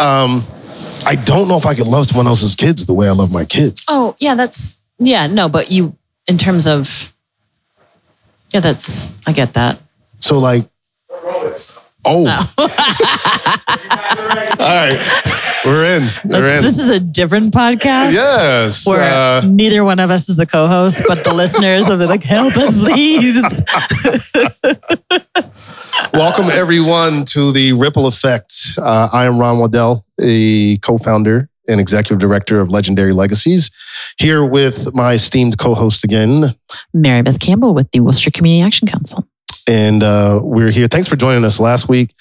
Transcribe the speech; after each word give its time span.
Um, 0.00 0.44
I 1.04 1.14
don't 1.16 1.48
know 1.48 1.56
if 1.56 1.66
I 1.66 1.74
could 1.74 1.86
love 1.86 2.06
someone 2.06 2.26
else's 2.26 2.54
kids 2.54 2.86
the 2.86 2.94
way 2.94 3.08
I 3.08 3.12
love 3.12 3.32
my 3.32 3.44
kids. 3.44 3.86
Oh, 3.88 4.16
yeah, 4.18 4.34
that's 4.34 4.78
yeah, 4.98 5.26
no, 5.26 5.48
but 5.48 5.70
you 5.70 5.96
in 6.26 6.38
terms 6.38 6.66
of 6.66 7.12
yeah, 8.52 8.60
that's 8.60 9.10
I 9.26 9.32
get 9.32 9.54
that. 9.54 9.80
So 10.20 10.38
like, 10.38 10.68
oh, 12.08 12.26
all 12.58 12.68
right, 14.58 14.98
we're 15.64 15.84
in. 15.84 16.02
We're 16.24 16.40
That's- 16.42 16.58
in. 16.58 16.62
this 16.62 16.78
is 16.78 16.90
a 16.90 17.00
different 17.00 17.52
podcast. 17.52 18.12
yes. 18.12 18.86
Where 18.86 19.00
uh, 19.00 19.40
neither 19.46 19.84
one 19.84 20.00
of 20.00 20.10
us 20.10 20.28
is 20.28 20.36
the 20.36 20.46
co-host, 20.46 21.02
but 21.06 21.24
the 21.24 21.32
listeners 21.34 21.86
will 21.88 21.98
be 21.98 22.06
like, 22.06 22.22
"Help 22.22 22.56
us, 22.56 22.74
please!" 22.78 23.42
welcome 26.14 26.46
everyone 26.50 27.24
to 27.26 27.52
the 27.52 27.72
Ripple 27.72 28.06
Effect. 28.06 28.52
Uh, 28.78 29.08
I 29.12 29.24
am 29.26 29.38
Ron 29.38 29.58
Waddell, 29.58 30.04
a 30.20 30.76
co-founder 30.78 31.48
and 31.68 31.80
executive 31.80 32.18
director 32.18 32.60
of 32.60 32.70
Legendary 32.70 33.12
Legacies, 33.12 33.70
here 34.18 34.42
with 34.44 34.94
my 34.94 35.12
esteemed 35.12 35.58
co-host 35.58 36.02
again, 36.02 36.44
Marybeth 36.96 37.40
Campbell 37.40 37.74
with 37.74 37.90
the 37.90 38.00
Worcester 38.00 38.30
Community 38.30 38.66
Action 38.66 38.88
Council. 38.88 39.26
And 39.68 40.02
uh, 40.02 40.40
we're 40.42 40.70
here. 40.70 40.86
Thanks 40.88 41.06
for 41.08 41.16
joining 41.16 41.44
us 41.44 41.60
last 41.60 41.88
week 41.90 42.14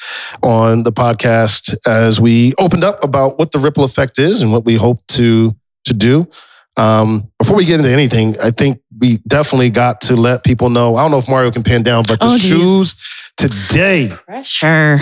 on 0.44 0.84
the 0.84 0.92
podcast 0.92 1.76
as 1.88 2.20
we 2.20 2.54
opened 2.60 2.84
up 2.84 3.02
about 3.06 3.40
what 3.40 3.52
the 3.54 3.60
ripple 3.60 3.86
effect 3.86 4.20
is 4.20 4.42
and 4.42 4.52
what 4.52 4.66
we 4.66 4.76
hope 4.76 5.00
to 5.10 5.56
to 5.86 5.94
do. 5.94 6.28
Um, 6.76 7.32
before 7.40 7.56
we 7.56 7.64
get 7.66 7.80
into 7.80 7.90
anything, 7.90 8.36
I 8.44 8.52
think 8.52 8.82
we 9.00 9.18
definitely 9.28 9.70
got 9.70 10.02
to 10.02 10.16
let 10.18 10.44
people 10.44 10.70
know. 10.70 10.96
I 10.98 11.02
don't 11.02 11.12
know 11.12 11.18
if 11.20 11.26
Marrio 11.28 11.52
can 11.52 11.64
pan 11.64 11.82
down, 11.84 12.04
but 12.08 12.20
the 12.20 12.26
Oh, 12.28 12.38
shoes 12.38 12.96
today 13.38 14.10
Pressure. 14.26 15.00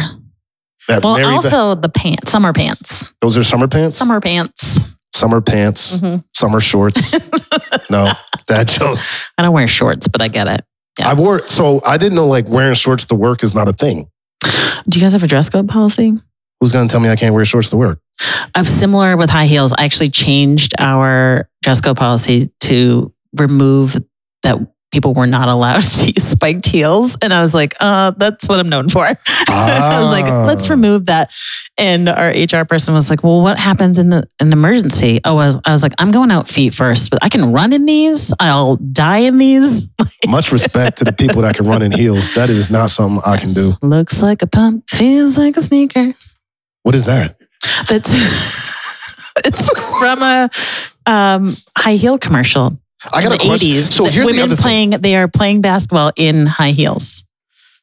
that 0.87 1.03
Well, 1.03 1.17
also 1.33 1.73
the 1.75 1.89
pants, 1.89 2.31
summer 2.31 2.53
pants, 2.53 3.13
those 3.21 3.35
are 3.37 3.43
summer 3.43 3.67
pants, 3.67 3.97
summer 3.97 4.21
pants. 4.21 4.79
summer 5.15 5.41
pants, 5.41 5.99
Mhm. 5.99 6.23
summer 6.33 6.59
shorts. 6.59 7.11
no, 7.89 8.11
that 8.47 8.67
joke. 8.67 8.99
I 9.37 9.41
don't 9.41 9.53
wear 9.53 9.67
shorts, 9.67 10.07
but 10.07 10.21
I 10.21 10.27
get 10.27 10.47
it. 10.47 10.63
Yeah. 10.99 11.09
I 11.09 11.13
wore 11.13 11.47
so 11.47 11.81
I 11.85 11.97
didn't 11.97 12.15
know 12.15 12.27
like 12.27 12.47
wearing 12.47 12.75
shorts 12.75 13.05
to 13.07 13.15
work 13.15 13.43
is 13.43 13.53
not 13.53 13.67
a 13.67 13.73
thing. 13.73 14.09
Do 14.87 14.99
you 14.99 15.03
guys 15.03 15.13
have 15.13 15.23
a 15.23 15.27
dress 15.27 15.49
code 15.49 15.67
policy? 15.67 16.13
Who's 16.61 16.71
gonna 16.71 16.87
tell 16.87 16.99
me 16.99 17.09
I 17.09 17.15
can't 17.15 17.35
wear 17.35 17.45
shorts 17.45 17.69
to 17.71 17.77
work? 17.77 17.99
I'm 18.53 18.65
similar 18.65 19.17
with 19.17 19.29
high 19.29 19.45
heels. 19.45 19.73
I 19.77 19.83
actually 19.83 20.09
changed 20.09 20.73
our 20.79 21.49
dress 21.63 21.81
code 21.81 21.97
policy 21.97 22.49
to 22.61 23.13
remove 23.37 23.97
that 24.43 24.57
people 24.95 25.13
were 25.13 25.27
not 25.27 25.49
allowed 25.49 25.83
to 25.97 26.05
use 26.07 26.23
spiked 26.23 26.65
heels. 26.65 27.17
And 27.21 27.33
I 27.33 27.41
was 27.41 27.53
like, 27.53 27.75
uh, 27.81 28.11
that's 28.11 28.47
what 28.47 28.59
I'm 28.61 28.69
known 28.69 28.87
for. 28.87 29.01
I 29.47 29.99
was 30.01 30.09
like, 30.09 30.25
let's 30.47 30.67
Ah. 30.67 30.73
remove 30.73 31.07
that. 31.07 31.31
And 31.77 32.07
our 32.07 32.29
HR 32.29 32.63
person 32.65 32.93
was 32.93 33.09
like, 33.09 33.21
well, 33.23 33.41
what 33.41 33.59
happens 33.59 33.97
in 33.97 34.09
the, 34.09 34.23
an 34.39 34.53
emergency? 34.53 35.19
Oh, 35.25 35.31
I 35.37 35.45
was, 35.47 35.59
I 35.65 35.71
was 35.73 35.83
like, 35.83 35.91
I'm 35.99 36.11
going 36.11 36.31
out 36.31 36.47
feet 36.47 36.73
first, 36.73 37.09
but 37.11 37.19
I 37.21 37.27
can 37.27 37.51
run 37.51 37.73
in 37.73 37.85
these. 37.85 38.33
I'll 38.39 38.77
die 38.77 39.17
in 39.19 39.37
these. 39.37 39.89
Much 40.27 40.53
respect 40.53 40.97
to 40.99 41.03
the 41.03 41.11
people 41.11 41.41
that 41.41 41.57
can 41.57 41.67
run 41.67 41.81
in 41.81 41.91
heels. 41.91 42.33
That 42.35 42.49
is 42.49 42.71
not 42.71 42.89
something 42.91 43.21
I 43.25 43.35
can 43.37 43.51
do. 43.51 43.73
Looks 43.81 44.21
like 44.21 44.41
a 44.41 44.47
pump, 44.47 44.89
feels 44.89 45.37
like 45.37 45.57
a 45.57 45.61
sneaker. 45.61 46.13
What 46.83 46.95
is 46.95 47.05
that? 47.05 47.37
That's 47.89 48.11
it's 49.45 49.99
from 49.99 50.21
a 50.23 50.49
um, 51.05 51.53
high 51.77 51.95
heel 51.95 52.17
commercial. 52.17 52.79
I 53.13 53.21
got 53.21 53.25
in 53.27 53.31
a 53.33 53.37
the 53.37 53.45
question. 53.45 53.69
80s. 53.69 53.83
So 53.91 54.03
The 54.05 54.11
here's 54.11 54.27
the 54.27 54.33
women 54.33 54.43
other 54.51 54.55
thing. 54.55 54.63
playing. 54.63 54.89
They 55.01 55.15
are 55.15 55.27
playing 55.27 55.61
basketball 55.61 56.11
in 56.15 56.45
high 56.45 56.71
heels. 56.71 57.23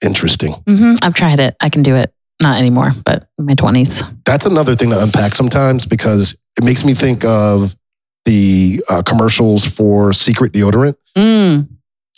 Interesting. 0.04 0.52
hmm 0.66 0.94
I've 1.02 1.14
tried 1.14 1.40
it. 1.40 1.56
I 1.60 1.68
can 1.68 1.82
do 1.82 1.94
it. 1.94 2.12
Not 2.40 2.58
anymore, 2.58 2.90
but 3.04 3.28
in 3.38 3.46
my 3.46 3.54
twenties. 3.54 4.02
That's 4.24 4.46
another 4.46 4.74
thing 4.74 4.90
to 4.90 5.00
unpack 5.00 5.34
sometimes 5.34 5.86
because 5.86 6.32
it 6.58 6.64
makes 6.64 6.84
me 6.84 6.92
think 6.94 7.24
of 7.24 7.76
the 8.24 8.82
uh, 8.90 9.02
commercials 9.02 9.64
for 9.66 10.12
secret 10.12 10.52
deodorant. 10.52 10.94
Mm. 11.16 11.68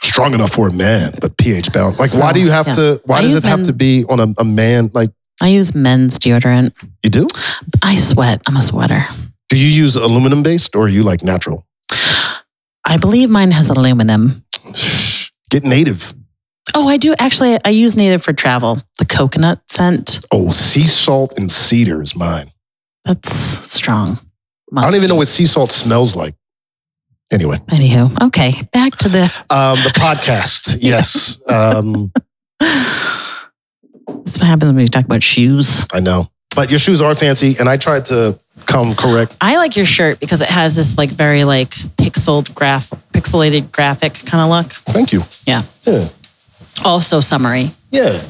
Strong 0.02 0.34
enough 0.34 0.52
for 0.52 0.68
a 0.68 0.72
man, 0.72 1.12
but 1.20 1.36
pH 1.36 1.72
bound. 1.72 1.98
Like, 1.98 2.14
why 2.14 2.32
do 2.32 2.40
you 2.40 2.50
have 2.50 2.66
Yeah. 2.68 2.74
to? 2.74 3.02
Why 3.04 3.18
I 3.18 3.22
does 3.22 3.36
it 3.36 3.44
have 3.44 3.60
men- 3.60 3.66
to 3.66 3.72
be 3.74 4.04
on 4.08 4.18
a, 4.20 4.26
a 4.38 4.44
man? 4.44 4.88
Like, 4.94 5.10
I 5.42 5.48
use 5.48 5.74
men's 5.74 6.18
deodorant. 6.18 6.72
you 7.02 7.10
do? 7.10 7.26
I 7.82 7.96
sweat. 7.96 8.40
I'm 8.46 8.56
a 8.56 8.62
sweater. 8.62 9.04
Do 9.50 9.58
you 9.58 9.66
use 9.66 9.94
aluminum 9.96 10.42
based 10.42 10.74
or 10.74 10.84
are 10.84 10.88
you 10.88 11.02
like 11.02 11.22
natural? 11.22 11.66
I 12.86 12.96
believe 12.98 13.30
mine 13.30 13.50
has 13.50 13.70
aluminum. 13.70 14.44
Get 15.50 15.64
native. 15.64 16.12
Oh, 16.74 16.88
I 16.88 16.96
do 16.96 17.14
actually. 17.18 17.56
I 17.64 17.70
use 17.70 17.96
native 17.96 18.22
for 18.24 18.32
travel. 18.32 18.78
The 18.98 19.04
coconut 19.06 19.62
scent. 19.70 20.20
Oh, 20.30 20.50
sea 20.50 20.86
salt 20.86 21.38
and 21.38 21.50
cedar 21.50 22.02
is 22.02 22.16
mine. 22.16 22.46
That's 23.04 23.30
strong. 23.70 24.18
I 24.76 24.82
don't 24.82 24.96
even 24.96 25.08
know 25.08 25.16
what 25.16 25.28
sea 25.28 25.46
salt 25.46 25.70
smells 25.70 26.16
like. 26.16 26.34
Anyway, 27.32 27.56
Anywho, 27.68 28.26
okay. 28.26 28.52
Back 28.72 28.96
to 28.96 29.08
the 29.08 29.24
um, 29.50 29.76
the 29.82 29.92
podcast. 29.94 30.78
yes, 30.80 31.40
um, 31.50 32.12
This 34.24 34.34
is 34.34 34.38
what 34.38 34.46
happens 34.46 34.68
when 34.70 34.76
we 34.76 34.88
talk 34.88 35.04
about 35.04 35.22
shoes. 35.22 35.84
I 35.92 36.00
know. 36.00 36.28
But 36.54 36.70
your 36.70 36.78
shoes 36.78 37.00
are 37.00 37.14
fancy, 37.14 37.56
and 37.58 37.68
I 37.68 37.76
tried 37.76 38.04
to 38.06 38.38
come 38.66 38.94
correct. 38.94 39.36
I 39.40 39.56
like 39.56 39.76
your 39.76 39.86
shirt 39.86 40.20
because 40.20 40.40
it 40.40 40.48
has 40.48 40.76
this 40.76 40.96
like 40.98 41.10
very 41.10 41.44
like 41.44 41.70
pixeled 41.96 42.54
graph, 42.54 42.90
pixelated 43.12 43.70
graphic 43.72 44.14
kind 44.26 44.42
of 44.42 44.50
look. 44.50 44.72
Thank 44.72 45.12
you. 45.12 45.22
Yeah. 45.46 45.62
Yeah, 45.82 46.08
Also 46.84 47.20
summary. 47.20 47.70
yeah. 47.90 48.22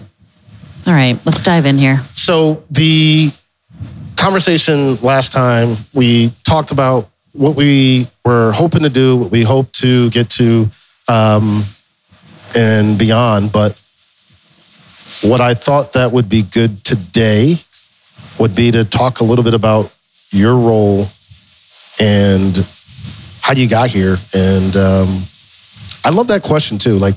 All 0.87 0.93
right, 0.93 1.19
let's 1.25 1.41
dive 1.41 1.65
in 1.65 1.78
here. 1.78 2.03
So 2.12 2.62
the 2.71 3.31
conversation 4.17 4.97
last 4.97 5.33
time 5.33 5.77
we 5.94 6.31
talked 6.44 6.71
about 6.73 7.09
what 7.33 7.56
we 7.56 8.06
were 8.25 8.53
hoping 8.53 8.83
to 8.83 8.91
do, 8.91 9.17
what 9.17 9.31
we 9.31 9.43
hope 9.43 9.73
to 9.73 10.11
get 10.11 10.28
to, 10.31 10.69
um, 11.09 11.65
and 12.55 12.99
beyond. 12.99 13.50
But 13.50 13.81
what 15.23 15.41
I 15.41 15.55
thought 15.55 15.94
that 15.94 16.12
would 16.12 16.28
be 16.28 16.43
good 16.43 16.84
today 16.84 17.56
would 18.39 18.55
be 18.55 18.71
to 18.73 18.84
talk 18.84 19.21
a 19.21 19.25
little 19.25 19.44
bit 19.44 19.55
about 19.55 19.94
your 20.34 20.56
role 20.56 21.06
and 22.00 22.67
how 23.41 23.53
you 23.55 23.69
got 23.69 23.89
here. 23.89 24.17
And 24.34 24.77
um, 24.77 25.22
I 26.05 26.11
love 26.11 26.28
that 26.28 26.43
question 26.43 26.78
too. 26.78 26.99
Like 26.99 27.15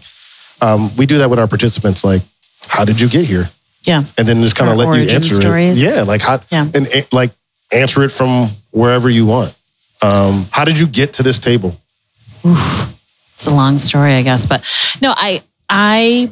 um, 0.61 0.95
we 0.95 1.05
do 1.05 1.17
that 1.19 1.29
with 1.29 1.39
our 1.39 1.47
participants. 1.47 2.03
Like, 2.03 2.21
how 2.67 2.85
did 2.85 3.01
you 3.01 3.09
get 3.09 3.25
here? 3.25 3.49
Yeah. 3.83 4.03
and 4.17 4.27
then 4.27 4.41
just 4.41 4.57
kind 4.57 4.69
of 4.69 4.75
let 4.77 4.93
you 5.01 5.09
answer 5.09 5.35
stories. 5.35 5.81
it. 5.81 5.95
Yeah, 5.95 6.01
like 6.03 6.21
how 6.21 6.41
Yeah. 6.51 6.67
and, 6.73 6.87
like 7.13 7.31
answer 7.71 8.03
it 8.03 8.09
from 8.09 8.49
wherever 8.71 9.09
you 9.09 9.25
want. 9.25 9.57
Um, 10.01 10.45
how 10.51 10.65
did 10.65 10.77
you 10.77 10.87
get 10.87 11.13
to 11.13 11.23
this 11.23 11.39
table? 11.39 11.75
It's 12.43 13.45
a 13.45 13.53
long 13.53 13.79
story, 13.79 14.13
I 14.13 14.23
guess, 14.23 14.45
but 14.45 14.61
no, 15.01 15.13
I 15.15 15.41
I 15.69 16.29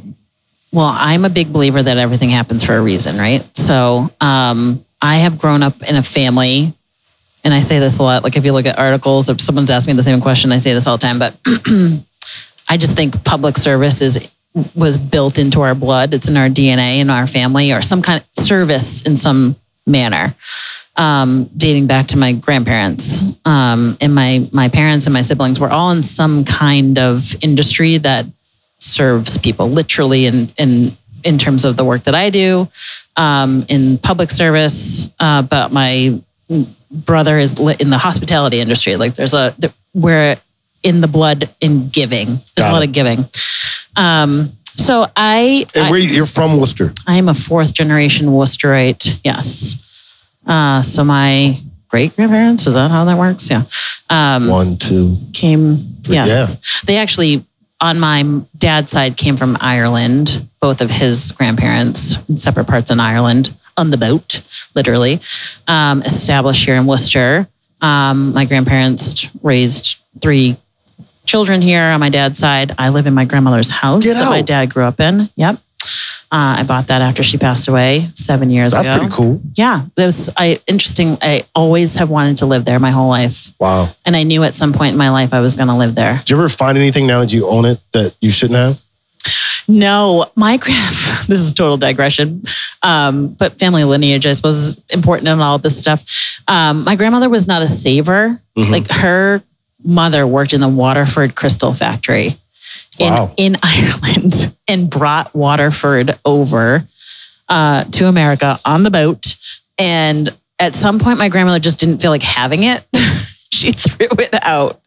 well, 0.72 0.92
I'm 0.94 1.24
a 1.24 1.30
big 1.30 1.54
believer 1.54 1.82
that 1.82 1.98
everything 1.98 2.30
happens 2.32 2.64
for 2.64 2.76
a 2.76 2.82
reason, 2.82 3.18
right? 3.18 3.46
So, 3.56 4.12
um, 4.20 4.84
I 5.06 5.18
have 5.18 5.38
grown 5.38 5.62
up 5.62 5.84
in 5.84 5.96
a 5.96 6.04
family, 6.04 6.74
and 7.44 7.54
I 7.54 7.60
say 7.60 7.78
this 7.78 8.00
a 8.00 8.04
lot. 8.04 8.24
Like 8.24 8.36
if 8.36 8.44
you 8.44 8.52
look 8.54 8.66
at 8.66 8.80
articles, 8.80 9.30
if 9.30 9.40
someone's 9.40 9.70
asking 9.70 9.94
me 9.94 9.98
the 9.98 10.04
same 10.04 10.20
question, 10.20 10.52
I 10.52 10.58
say 10.58 10.74
this 10.74 10.88
all 10.88 10.98
the 10.98 11.02
time. 11.02 11.20
But 11.20 11.38
I 12.68 12.78
just 12.78 12.96
think 12.96 13.24
public 13.24 13.56
service 13.56 14.02
is 14.02 14.28
was 14.74 14.98
built 14.98 15.38
into 15.38 15.62
our 15.62 15.76
blood. 15.76 16.14
It's 16.14 16.28
in 16.28 16.38
our 16.38 16.50
DNA, 16.50 16.98
in 16.98 17.12
our 17.12 17.28
family, 17.28 17.72
or 17.72 17.84
some 17.84 18.02
kind 18.02 18.24
of 18.24 18.44
service 18.44 19.04
in 19.04 19.16
some 19.16 19.56
manner. 19.86 20.36
Um, 20.96 21.50
dating 21.56 21.88
back 21.88 22.08
to 22.08 22.18
my 22.18 22.34
grandparents, 22.34 23.22
um, 23.46 23.98
and 24.02 24.16
my 24.16 24.50
my 24.52 24.70
parents 24.70 25.06
and 25.06 25.14
my 25.14 25.22
siblings 25.22 25.60
were 25.60 25.70
all 25.70 25.92
in 25.92 26.02
some 26.02 26.46
kind 26.46 26.98
of 26.98 27.36
industry 27.44 27.98
that 27.98 28.26
serves 28.80 29.38
people, 29.38 29.70
literally 29.70 30.26
and 30.26 30.52
in 30.58 30.98
in 31.26 31.38
terms 31.38 31.66
of 31.66 31.76
the 31.76 31.84
work 31.84 32.04
that 32.04 32.16
I 32.16 32.30
do, 32.30 32.70
um, 33.18 33.66
in 33.68 33.98
public 33.98 34.32
service. 34.32 35.10
Uh, 35.20 35.42
but 35.42 35.72
my 35.74 36.22
brother 36.92 37.38
is 37.38 37.60
in 37.60 37.90
the 37.90 37.98
hospitality 37.98 38.60
industry. 38.60 38.96
Like 38.96 39.16
there's 39.16 39.34
a 39.34 39.54
we're 39.94 40.38
in 40.84 41.02
the 41.02 41.08
blood 41.08 41.50
in 41.60 41.90
giving. 41.90 42.28
There's 42.28 42.42
Got 42.56 42.70
a 42.70 42.74
lot 42.74 42.84
it. 42.84 42.88
of 42.90 42.94
giving. 42.94 43.26
Um, 43.96 44.52
so 44.76 45.08
I, 45.16 45.66
And 45.76 45.90
where 45.90 46.00
you- 46.00 46.10
you're 46.14 46.26
from 46.26 46.60
Worcester. 46.60 46.94
I 47.08 47.16
am 47.18 47.28
a 47.30 47.34
fourth 47.34 47.74
generation 47.74 48.28
Worcesterite. 48.28 49.20
Yes. 49.24 49.78
Uh, 50.46 50.82
so 50.84 51.04
my 51.04 51.58
great 51.88 52.16
grandparents, 52.16 52.68
is 52.68 52.74
that 52.76 52.92
how 52.92 53.06
that 53.06 53.18
works? 53.18 53.50
Yeah. 53.50 53.64
Um, 54.10 54.48
One, 54.48 54.78
two. 54.78 55.18
came, 55.34 55.96
yes. 56.08 56.56
They 56.86 56.98
actually, 56.98 57.46
on 57.86 58.00
my 58.00 58.42
dad's 58.58 58.92
side, 58.92 59.16
came 59.16 59.38
from 59.38 59.58
Ireland, 59.62 60.48
both 60.60 60.82
of 60.82 60.90
his 60.90 61.32
grandparents, 61.32 62.18
in 62.28 62.38
separate 62.38 62.66
parts 62.66 62.90
in 62.90 63.00
Ireland, 63.00 63.54
on 63.78 63.92
the 63.92 63.98
boat, 63.98 64.42
literally, 64.74 65.22
um, 65.68 66.02
established 66.02 66.66
here 66.66 66.76
in 66.76 66.88
Worcester. 66.88 67.48
Um, 67.82 68.34
my 68.34 68.46
grandparents 68.46 69.30
raised 69.44 69.98
three 70.20 70.58
children 71.26 71.62
here 71.62 71.84
on 71.84 72.00
my 72.00 72.10
dad's 72.10 72.40
side. 72.40 72.74
I 72.80 72.90
live 72.90 73.06
in 73.06 73.14
my 73.14 73.26
grandmother's 73.26 73.70
house 73.70 74.04
Get 74.04 74.16
that 74.16 74.30
my 74.30 74.42
dad 74.42 74.72
grew 74.72 74.84
up 74.84 75.00
in. 75.00 75.30
Yep. 75.36 75.60
Uh, 76.32 76.58
I 76.60 76.64
bought 76.64 76.88
that 76.88 77.02
after 77.02 77.24
she 77.24 77.38
passed 77.38 77.68
away 77.68 78.10
seven 78.16 78.50
years 78.50 78.74
That's 78.74 78.88
ago. 78.88 78.98
That's 79.00 79.16
pretty 79.16 79.16
cool. 79.16 79.42
Yeah, 79.56 79.86
that 79.96 80.06
was 80.06 80.30
I 80.38 80.60
interesting. 80.68 81.18
I 81.22 81.44
always 81.54 81.96
have 81.98 82.10
wanted 82.10 82.38
to 82.38 82.46
live 82.46 82.66
there 82.66 82.80
my 82.80 82.92
whole 82.92 83.10
life, 83.10 83.52
Wow. 83.60 83.90
and 84.06 84.16
I 84.16 84.24
knew 84.24 84.44
at 84.44 84.56
some 84.56 84.74
point 84.74 84.92
in 84.94 84.98
my 84.98 85.10
life 85.10 85.34
I 85.34 85.40
was 85.40 85.56
going 85.56 85.68
to 85.70 85.76
live 85.76 85.96
there. 85.96 86.18
Did 86.20 86.32
you 86.32 86.38
ever 86.38 86.50
find 86.50 86.78
anything 86.78 87.08
now 87.08 87.20
that 87.20 87.32
you 87.34 87.48
own 87.48 87.66
it 87.66 87.80
that 87.94 88.16
you 88.22 88.32
shouldn't 88.32 88.58
have? 88.58 88.82
No, 89.68 90.26
my 90.36 90.58
grand. 90.64 90.96
This 91.28 91.40
is 91.40 91.54
total 91.54 91.78
digression, 91.78 92.44
um, 92.84 93.30
but 93.30 93.58
family 93.60 93.84
lineage, 93.84 94.26
I 94.26 94.34
suppose, 94.34 94.56
is 94.56 94.82
important 94.92 95.28
in 95.28 95.40
all 95.40 95.58
this 95.58 95.80
stuff. 95.80 96.04
Um, 96.48 96.84
my 96.84 96.96
grandmother 96.96 97.30
was 97.30 97.48
not 97.48 97.62
a 97.64 97.68
saver. 97.68 98.40
Mhm. 98.58 98.70
Like 98.70 98.90
her 98.92 99.42
mother 99.84 100.26
worked 100.28 100.54
in 100.54 100.62
the 100.62 100.68
Waterford 100.70 101.36
Crystal 101.36 101.74
Factory 101.74 102.36
Wow. 103.00 103.34
in 103.38 103.56
Ireland 103.64 104.56
and 104.68 104.90
brought 104.90 105.34
Waterford 105.36 106.18
over 106.26 106.88
uh, 107.50 107.84
to 107.84 108.08
America 108.08 108.60
on 108.66 108.84
the 108.84 108.92
boat. 108.92 109.36
And 109.78 110.30
at 110.60 110.74
some 110.76 111.00
point, 111.00 111.20
my 111.20 111.30
grandmother 111.30 111.60
just 111.60 111.80
didn't 111.80 112.02
feel 112.02 112.12
like 112.12 112.24
having 112.24 112.64
it. 112.64 112.86
she 113.56 113.72
threw 113.74 114.08
it 114.12 114.34
out. 114.42 114.82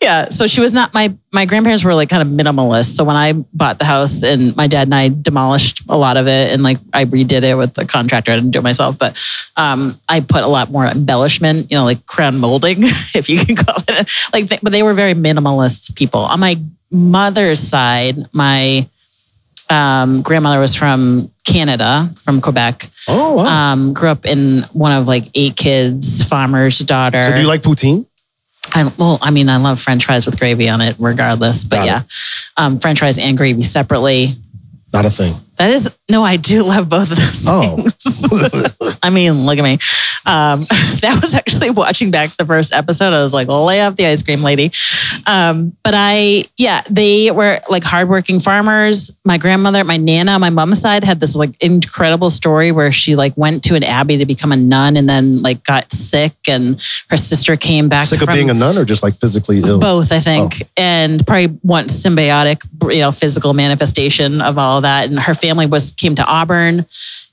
Yeah. 0.00 0.28
So 0.28 0.46
she 0.46 0.60
was 0.60 0.74
not 0.74 0.92
my 0.92 1.16
my 1.32 1.46
grandparents 1.46 1.82
were 1.82 1.94
like 1.94 2.10
kind 2.10 2.22
of 2.22 2.28
minimalist. 2.28 2.96
So 2.96 3.04
when 3.04 3.16
I 3.16 3.32
bought 3.32 3.78
the 3.78 3.86
house 3.86 4.22
and 4.22 4.54
my 4.56 4.66
dad 4.66 4.88
and 4.88 4.94
I 4.94 5.08
demolished 5.08 5.82
a 5.88 5.96
lot 5.96 6.16
of 6.16 6.26
it 6.26 6.52
and 6.52 6.62
like 6.62 6.78
I 6.92 7.06
redid 7.06 7.42
it 7.42 7.56
with 7.56 7.74
the 7.74 7.86
contractor, 7.86 8.32
I 8.32 8.36
didn't 8.36 8.50
do 8.50 8.58
it 8.58 8.62
myself, 8.62 8.98
but 8.98 9.18
um, 9.56 9.98
I 10.08 10.20
put 10.20 10.44
a 10.44 10.48
lot 10.48 10.70
more 10.70 10.84
embellishment, 10.84 11.70
you 11.70 11.78
know, 11.78 11.84
like 11.84 12.04
crown 12.06 12.38
molding, 12.38 12.78
if 13.14 13.28
you 13.28 13.38
can 13.38 13.56
call 13.56 13.82
it. 13.88 14.10
Like, 14.32 14.48
th- 14.48 14.60
but 14.60 14.72
they 14.72 14.82
were 14.82 14.94
very 14.94 15.14
minimalist 15.14 15.94
people. 15.96 16.20
On 16.20 16.38
my 16.38 16.56
mother's 16.90 17.60
side, 17.60 18.16
my 18.32 18.88
um, 19.70 20.22
grandmother 20.22 20.60
was 20.60 20.74
from 20.74 21.30
Canada, 21.44 22.10
from 22.18 22.40
Quebec. 22.40 22.88
Oh, 23.08 23.34
wow. 23.34 23.72
Um, 23.72 23.92
grew 23.92 24.08
up 24.08 24.26
in 24.26 24.62
one 24.72 24.92
of 24.92 25.06
like 25.06 25.24
eight 25.34 25.56
kids, 25.56 26.22
farmer's 26.22 26.78
daughter. 26.78 27.22
so 27.22 27.34
do 27.34 27.40
you 27.40 27.46
like 27.48 27.62
poutine? 27.62 28.06
I, 28.74 28.92
well, 28.98 29.18
I 29.22 29.30
mean, 29.30 29.48
I 29.48 29.56
love 29.56 29.80
French 29.80 30.04
fries 30.04 30.26
with 30.26 30.38
gravy 30.38 30.68
on 30.68 30.80
it, 30.80 30.96
regardless. 30.98 31.64
But 31.64 31.76
Got 31.76 31.86
yeah, 31.86 32.02
um, 32.56 32.78
French 32.78 32.98
fries 32.98 33.16
and 33.18 33.36
gravy 33.36 33.62
separately. 33.62 34.34
Not 34.92 35.04
a 35.04 35.10
thing. 35.10 35.34
That 35.58 35.70
is 35.70 35.90
no, 36.10 36.24
I 36.24 36.36
do 36.36 36.62
love 36.62 36.88
both 36.88 37.10
of 37.10 37.18
those. 37.18 37.44
Oh. 37.46 37.84
I 39.02 39.10
mean, 39.10 39.44
look 39.44 39.58
at 39.58 39.64
me. 39.64 39.74
Um, 40.24 40.60
that 41.00 41.18
was 41.20 41.34
actually 41.34 41.70
watching 41.70 42.10
back 42.10 42.30
the 42.36 42.46
first 42.46 42.72
episode. 42.72 43.12
I 43.12 43.20
was 43.20 43.34
like, 43.34 43.48
lay 43.48 43.82
off 43.82 43.96
the 43.96 44.06
ice 44.06 44.22
cream 44.22 44.42
lady. 44.42 44.70
Um, 45.26 45.76
but 45.82 45.92
I, 45.94 46.44
yeah, 46.56 46.80
they 46.88 47.30
were 47.30 47.60
like 47.68 47.84
hardworking 47.84 48.40
farmers. 48.40 49.10
My 49.24 49.36
grandmother, 49.36 49.84
my 49.84 49.98
nana, 49.98 50.32
on 50.32 50.40
my 50.40 50.48
mom's 50.48 50.80
side 50.80 51.04
had 51.04 51.20
this 51.20 51.36
like 51.36 51.60
incredible 51.62 52.30
story 52.30 52.72
where 52.72 52.90
she 52.90 53.16
like 53.16 53.36
went 53.36 53.64
to 53.64 53.74
an 53.74 53.84
abbey 53.84 54.16
to 54.18 54.26
become 54.26 54.52
a 54.52 54.56
nun 54.56 54.96
and 54.96 55.08
then 55.08 55.42
like 55.42 55.62
got 55.64 55.92
sick 55.92 56.34
and 56.48 56.80
her 57.10 57.16
sister 57.18 57.56
came 57.56 57.88
back 57.88 58.06
Sick 58.06 58.22
of 58.22 58.28
being 58.28 58.48
a 58.48 58.54
nun 58.54 58.78
or 58.78 58.84
just 58.84 59.02
like 59.02 59.14
physically 59.14 59.60
ill? 59.60 59.78
both, 59.78 60.10
I 60.10 60.20
think, 60.20 60.62
and 60.76 61.26
probably 61.26 61.58
want 61.62 61.88
symbiotic, 61.88 62.62
you 62.92 63.00
know, 63.00 63.12
physical 63.12 63.52
manifestation 63.52 64.40
of 64.40 64.56
all 64.56 64.78
of 64.78 64.82
that. 64.84 65.08
And 65.08 65.18
her 65.18 65.34
family 65.34 65.47
was 65.56 65.92
came 65.92 66.14
to 66.16 66.24
Auburn, 66.24 66.86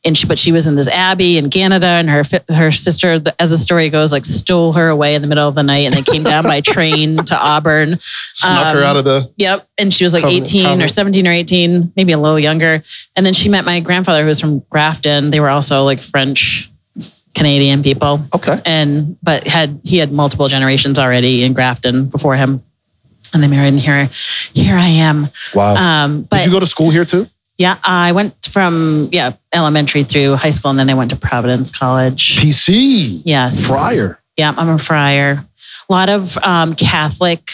and 0.03 0.17
she, 0.17 0.25
but 0.27 0.37
she 0.39 0.51
was 0.51 0.65
in 0.65 0.75
this 0.75 0.87
abbey 0.87 1.37
in 1.37 1.49
Canada, 1.49 1.85
and 1.87 2.09
her 2.09 2.23
her 2.49 2.71
sister, 2.71 3.21
as 3.39 3.49
the 3.49 3.57
story 3.57 3.89
goes, 3.89 4.11
like 4.11 4.25
stole 4.25 4.73
her 4.73 4.89
away 4.89 5.15
in 5.15 5.21
the 5.21 5.27
middle 5.27 5.47
of 5.47 5.55
the 5.55 5.63
night, 5.63 5.85
and 5.85 5.93
they 5.93 6.01
came 6.03 6.23
down 6.23 6.43
by 6.43 6.61
train 6.61 7.17
to 7.25 7.37
Auburn. 7.37 7.97
Snuck 7.99 8.73
her 8.73 8.79
um, 8.79 8.85
out 8.85 8.97
of 8.97 9.05
the. 9.05 9.31
Yep, 9.37 9.67
and 9.77 9.93
she 9.93 10.03
was 10.03 10.13
like 10.13 10.23
Covenant- 10.23 10.47
eighteen 10.47 10.81
or 10.81 10.87
seventeen 10.87 11.27
or 11.27 11.31
eighteen, 11.31 11.91
maybe 11.95 12.13
a 12.13 12.17
little 12.17 12.39
younger. 12.39 12.81
And 13.15 13.25
then 13.25 13.33
she 13.33 13.49
met 13.49 13.65
my 13.65 13.79
grandfather, 13.79 14.21
who 14.21 14.27
was 14.27 14.39
from 14.39 14.59
Grafton. 14.69 15.31
They 15.31 15.39
were 15.39 15.49
also 15.49 15.83
like 15.83 15.99
French 16.01 16.69
Canadian 17.33 17.83
people 17.83 18.21
Okay. 18.33 18.55
and 18.65 19.17
but 19.21 19.45
had 19.45 19.81
he 19.83 19.97
had 19.97 20.09
multiple 20.09 20.47
generations 20.47 20.97
already 20.97 21.43
in 21.43 21.51
Grafton 21.53 22.05
before 22.05 22.35
him, 22.37 22.63
and 23.33 23.43
they 23.43 23.47
married. 23.47 23.67
And 23.69 23.79
here, 23.79 24.09
here 24.53 24.77
I 24.77 24.87
am. 24.87 25.27
Wow. 25.53 25.75
Um, 25.75 26.21
but 26.23 26.37
Did 26.37 26.45
you 26.45 26.51
go 26.53 26.61
to 26.61 26.65
school 26.65 26.91
here 26.91 27.03
too? 27.03 27.27
Yeah, 27.57 27.77
I 27.83 28.11
went 28.11 28.35
from 28.45 29.09
yeah 29.11 29.31
elementary 29.53 30.03
through 30.03 30.35
high 30.35 30.49
school, 30.51 30.71
and 30.71 30.79
then 30.79 30.89
I 30.89 30.93
went 30.93 31.11
to 31.11 31.15
Providence 31.17 31.71
College. 31.71 32.37
PC. 32.37 33.21
Yes, 33.23 33.65
Friar. 33.67 34.19
Yeah, 34.37 34.53
I'm 34.57 34.69
a 34.69 34.77
friar. 34.77 35.45
A 35.87 35.93
lot 35.93 36.09
of 36.09 36.37
um, 36.39 36.75
Catholic 36.75 37.49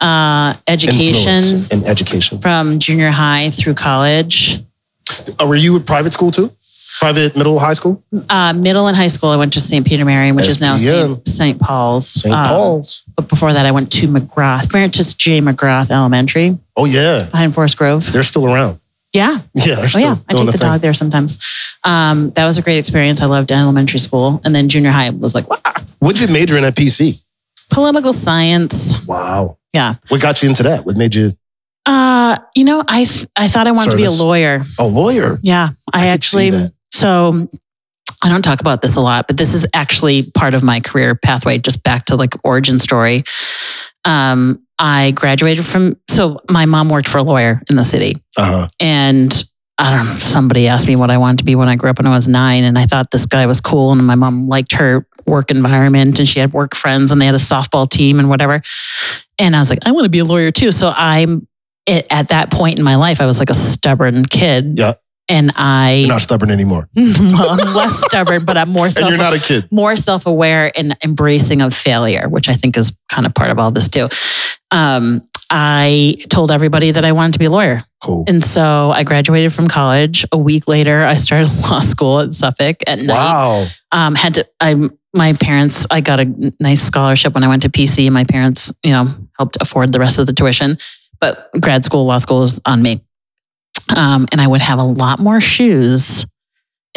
uh, 0.00 0.54
education 0.66 1.66
and 1.70 1.84
education. 1.86 2.38
from 2.38 2.78
junior 2.78 3.10
high 3.10 3.50
through 3.50 3.74
college. 3.74 4.60
Uh, 5.40 5.46
were 5.46 5.56
you 5.56 5.76
at 5.76 5.86
private 5.86 6.12
school 6.12 6.30
too? 6.30 6.52
Private 7.00 7.34
middle 7.34 7.58
high 7.58 7.72
school? 7.72 8.02
Uh, 8.28 8.52
middle 8.52 8.86
and 8.86 8.96
high 8.96 9.08
school, 9.08 9.30
I 9.30 9.36
went 9.36 9.54
to 9.54 9.60
St. 9.60 9.86
Peter-Marian, 9.86 10.36
which 10.36 10.46
is 10.46 10.60
now 10.60 10.76
SPM. 10.76 11.14
St. 11.26 11.28
St. 11.28 11.60
Paul's. 11.60 12.08
St. 12.08 12.32
Um, 12.34 12.46
Paul's. 12.46 13.04
But 13.16 13.26
before 13.26 13.52
that, 13.54 13.64
I 13.64 13.70
went 13.70 13.90
to 13.92 14.06
McGrath, 14.06 14.70
Francis 14.70 15.14
J. 15.14 15.40
McGrath 15.40 15.90
Elementary 15.90 16.58
Oh 16.76 16.84
yeah, 16.84 17.24
behind 17.30 17.54
Forest 17.54 17.76
Grove. 17.78 18.12
they're 18.12 18.22
still 18.22 18.44
around. 18.52 18.80
Yeah. 19.12 19.38
Yeah, 19.54 19.76
Oh, 19.94 19.98
yeah. 19.98 20.16
I 20.28 20.34
take 20.34 20.52
the 20.52 20.58
dog 20.58 20.80
there 20.82 20.94
sometimes. 20.94 21.36
Um, 21.84 22.30
that 22.32 22.46
was 22.46 22.58
a 22.58 22.62
great 22.62 22.78
experience. 22.78 23.20
I 23.20 23.26
loved 23.26 23.50
elementary 23.50 23.98
school. 23.98 24.40
And 24.44 24.54
then 24.54 24.68
junior 24.68 24.90
high 24.90 25.10
was 25.10 25.34
like, 25.34 25.48
wow, 25.50 25.60
What 25.98 26.16
did 26.16 26.28
you 26.28 26.32
major 26.32 26.56
in 26.56 26.64
at 26.64 26.76
PC? 26.76 27.22
political 27.70 28.12
science. 28.12 29.06
Wow. 29.06 29.56
Yeah. 29.72 29.94
What 30.08 30.20
got 30.20 30.42
you 30.42 30.48
into 30.48 30.64
that? 30.64 30.84
What 30.84 30.96
made 30.96 31.14
you 31.14 31.30
Uh, 31.86 32.36
you 32.56 32.64
know, 32.64 32.82
I, 32.88 33.02
I 33.36 33.46
thought 33.48 33.66
I 33.68 33.70
wanted 33.72 33.92
to 33.92 33.96
be 33.96 34.04
a 34.04 34.10
lawyer. 34.10 34.62
a 34.78 34.84
lawyer? 34.86 35.38
Yeah. 35.42 35.68
I, 35.92 36.04
I 36.04 36.06
actually, 36.08 36.50
so 36.92 37.48
I 38.22 38.28
don't 38.28 38.42
talk 38.42 38.60
about 38.60 38.82
this 38.82 38.96
a 38.96 39.00
lot, 39.00 39.26
but 39.28 39.36
this 39.36 39.54
is 39.54 39.66
actually 39.72 40.30
part 40.32 40.54
of 40.54 40.62
my 40.64 40.80
career 40.80 41.14
pathway, 41.14 41.58
just 41.58 41.82
back 41.84 42.06
to 42.06 42.16
like 42.16 42.34
origin 42.44 42.78
story. 42.80 43.22
Um, 44.04 44.62
I 44.80 45.12
graduated 45.12 45.66
from, 45.66 45.96
so 46.08 46.40
my 46.50 46.64
mom 46.64 46.88
worked 46.88 47.06
for 47.06 47.18
a 47.18 47.22
lawyer 47.22 47.62
in 47.68 47.76
the 47.76 47.84
city. 47.84 48.14
Uh 48.36 48.44
huh. 48.44 48.68
And 48.80 49.44
I 49.76 49.94
don't 49.94 50.06
know, 50.06 50.18
somebody 50.18 50.68
asked 50.68 50.88
me 50.88 50.96
what 50.96 51.10
I 51.10 51.18
wanted 51.18 51.38
to 51.38 51.44
be 51.44 51.54
when 51.54 51.68
I 51.68 51.76
grew 51.76 51.90
up 51.90 51.98
when 51.98 52.06
I 52.06 52.14
was 52.14 52.26
nine. 52.26 52.64
And 52.64 52.78
I 52.78 52.86
thought 52.86 53.10
this 53.10 53.26
guy 53.26 53.46
was 53.46 53.60
cool. 53.60 53.92
And 53.92 54.06
my 54.06 54.14
mom 54.14 54.48
liked 54.48 54.72
her 54.72 55.06
work 55.26 55.50
environment 55.50 56.18
and 56.18 56.26
she 56.26 56.40
had 56.40 56.52
work 56.52 56.74
friends 56.74 57.10
and 57.10 57.20
they 57.20 57.26
had 57.26 57.34
a 57.34 57.38
softball 57.38 57.88
team 57.88 58.18
and 58.18 58.28
whatever. 58.28 58.62
And 59.38 59.54
I 59.54 59.60
was 59.60 59.70
like, 59.70 59.80
I 59.86 59.92
want 59.92 60.04
to 60.04 60.10
be 60.10 60.18
a 60.18 60.24
lawyer 60.24 60.50
too. 60.50 60.72
So 60.72 60.92
I'm 60.94 61.46
it, 61.86 62.06
at 62.10 62.28
that 62.28 62.50
point 62.50 62.78
in 62.78 62.84
my 62.84 62.96
life, 62.96 63.20
I 63.20 63.26
was 63.26 63.38
like 63.38 63.50
a 63.50 63.54
stubborn 63.54 64.24
kid. 64.24 64.78
Yeah. 64.78 64.94
And 65.30 65.52
I, 65.54 65.94
You're 66.00 66.08
not 66.08 66.20
stubborn 66.22 66.50
anymore, 66.50 66.88
well, 66.96 67.50
I'm 67.50 67.74
less 67.74 68.04
stubborn, 68.04 68.44
but 68.44 68.56
I'm 68.56 68.70
more 68.70 68.86
and 68.86 68.94
self 68.94 69.10
you're 69.10 69.18
not 69.18 69.32
a 69.32 69.38
kid. 69.38 69.70
more 69.70 69.94
self-aware 69.94 70.72
and 70.76 70.96
embracing 71.04 71.62
of 71.62 71.72
failure, 71.72 72.28
which 72.28 72.48
I 72.48 72.54
think 72.54 72.76
is 72.76 72.98
kind 73.08 73.26
of 73.26 73.34
part 73.34 73.50
of 73.50 73.58
all 73.60 73.70
this 73.70 73.88
too. 73.88 74.08
Um, 74.72 75.28
I 75.48 76.16
told 76.30 76.50
everybody 76.50 76.90
that 76.90 77.04
I 77.04 77.12
wanted 77.12 77.34
to 77.34 77.38
be 77.38 77.44
a 77.44 77.50
lawyer. 77.50 77.84
Cool. 78.02 78.24
And 78.26 78.42
so 78.42 78.90
I 78.92 79.04
graduated 79.04 79.52
from 79.52 79.68
college. 79.68 80.24
A 80.32 80.38
week 80.38 80.66
later, 80.66 81.04
I 81.04 81.14
started 81.14 81.48
law 81.70 81.80
school 81.80 82.20
at 82.20 82.34
Suffolk 82.34 82.76
at 82.88 82.98
night. 82.98 83.14
Wow. 83.14 83.66
Um, 83.92 84.16
had 84.16 84.34
to, 84.34 84.48
I, 84.60 84.88
my 85.14 85.32
parents, 85.34 85.86
I 85.90 86.00
got 86.00 86.18
a 86.20 86.52
nice 86.60 86.82
scholarship 86.82 87.34
when 87.34 87.44
I 87.44 87.48
went 87.48 87.62
to 87.62 87.68
PC, 87.68 88.06
and 88.06 88.14
my 88.14 88.24
parents, 88.24 88.72
you 88.84 88.92
know, 88.92 89.08
helped 89.38 89.58
afford 89.60 89.92
the 89.92 90.00
rest 90.00 90.18
of 90.18 90.26
the 90.26 90.32
tuition. 90.32 90.76
But 91.20 91.50
grad 91.60 91.84
school, 91.84 92.06
law 92.06 92.18
school 92.18 92.42
is 92.42 92.60
on 92.64 92.82
me. 92.82 93.04
Um, 93.96 94.26
and 94.32 94.40
I 94.40 94.46
would 94.46 94.60
have 94.60 94.78
a 94.78 94.84
lot 94.84 95.18
more 95.20 95.40
shoes 95.40 96.26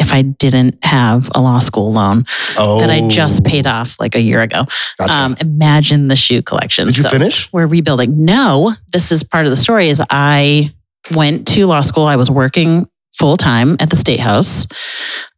if 0.00 0.12
I 0.12 0.22
didn't 0.22 0.84
have 0.84 1.28
a 1.36 1.40
law 1.40 1.60
school 1.60 1.92
loan 1.92 2.24
Oh, 2.58 2.80
that 2.80 2.90
I 2.90 3.06
just 3.06 3.44
paid 3.44 3.64
off 3.66 3.96
like 4.00 4.16
a 4.16 4.20
year 4.20 4.42
ago. 4.42 4.64
Gotcha. 4.98 5.12
Um, 5.12 5.36
imagine 5.40 6.08
the 6.08 6.16
shoe 6.16 6.42
collection. 6.42 6.86
Did 6.88 6.96
you 6.96 7.04
So- 7.04 7.10
finish? 7.10 7.52
we're 7.52 7.66
rebuilding. 7.68 8.24
No, 8.24 8.74
this 8.92 9.12
is 9.12 9.22
part 9.22 9.44
of 9.46 9.50
the 9.50 9.56
story 9.56 9.88
is 9.90 10.02
I 10.10 10.72
went 11.14 11.46
to 11.48 11.66
law 11.66 11.80
school. 11.82 12.06
I 12.06 12.16
was 12.16 12.28
working 12.30 12.88
full 13.18 13.36
time 13.36 13.76
at 13.80 13.90
the 13.90 13.96
state 13.96 14.20
house. 14.20 14.66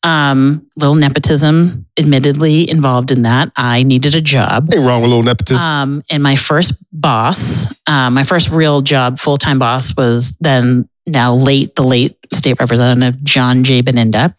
Um, 0.03 0.69
little 0.77 0.95
nepotism 0.95 1.87
admittedly 1.99 2.69
involved 2.71 3.11
in 3.11 3.23
that. 3.23 3.51
I 3.57 3.83
needed 3.83 4.15
a 4.15 4.21
job. 4.21 4.69
Ain't 4.73 4.85
wrong 4.85 5.03
with 5.03 5.11
little 5.11 5.25
nepotism. 5.25 5.67
Um, 5.67 6.03
and 6.11 6.23
my 6.23 6.37
first 6.37 6.85
boss, 6.93 7.67
uh, 7.87 8.11
my 8.11 8.23
first 8.23 8.51
real 8.51 8.81
job, 8.83 9.19
full 9.19 9.37
time 9.37 9.59
boss 9.59 9.97
was 9.97 10.37
then 10.41 10.89
now 11.07 11.35
late, 11.35 11.75
the 11.77 11.85
late 11.85 12.17
state 12.33 12.59
representative, 12.59 13.23
John 13.23 13.65
J. 13.65 13.83
Binienda. 13.83 14.35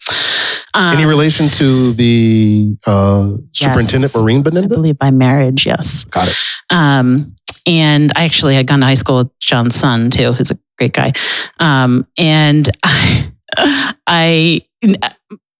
Um, 0.74 0.98
Any 0.98 1.06
relation 1.06 1.48
to 1.50 1.94
the 1.94 2.75
uh, 2.86 3.32
superintendent, 3.53 4.13
yes. 4.13 4.15
Maureen 4.17 4.39
I 4.39 4.50
Binienda? 4.50 4.70
believe 4.70 4.98
by 4.98 5.12
marriage, 5.12 5.65
yes. 5.65 6.03
Got 6.06 6.27
it. 6.27 6.36
Um, 6.70 7.36
and 7.65 8.12
I 8.15 8.25
actually 8.25 8.56
had 8.56 8.67
gone 8.67 8.79
to 8.82 8.86
high 8.86 8.94
school 8.94 9.17
with 9.17 9.39
John's 9.39 9.75
son 9.75 10.10
too, 10.10 10.34
who's 10.34 10.51
a 10.51 10.60
great 10.77 10.93
guy. 10.93 11.13
Um, 11.60 12.07
and 12.17 12.69
I, 12.84 13.31
I, 14.07 14.62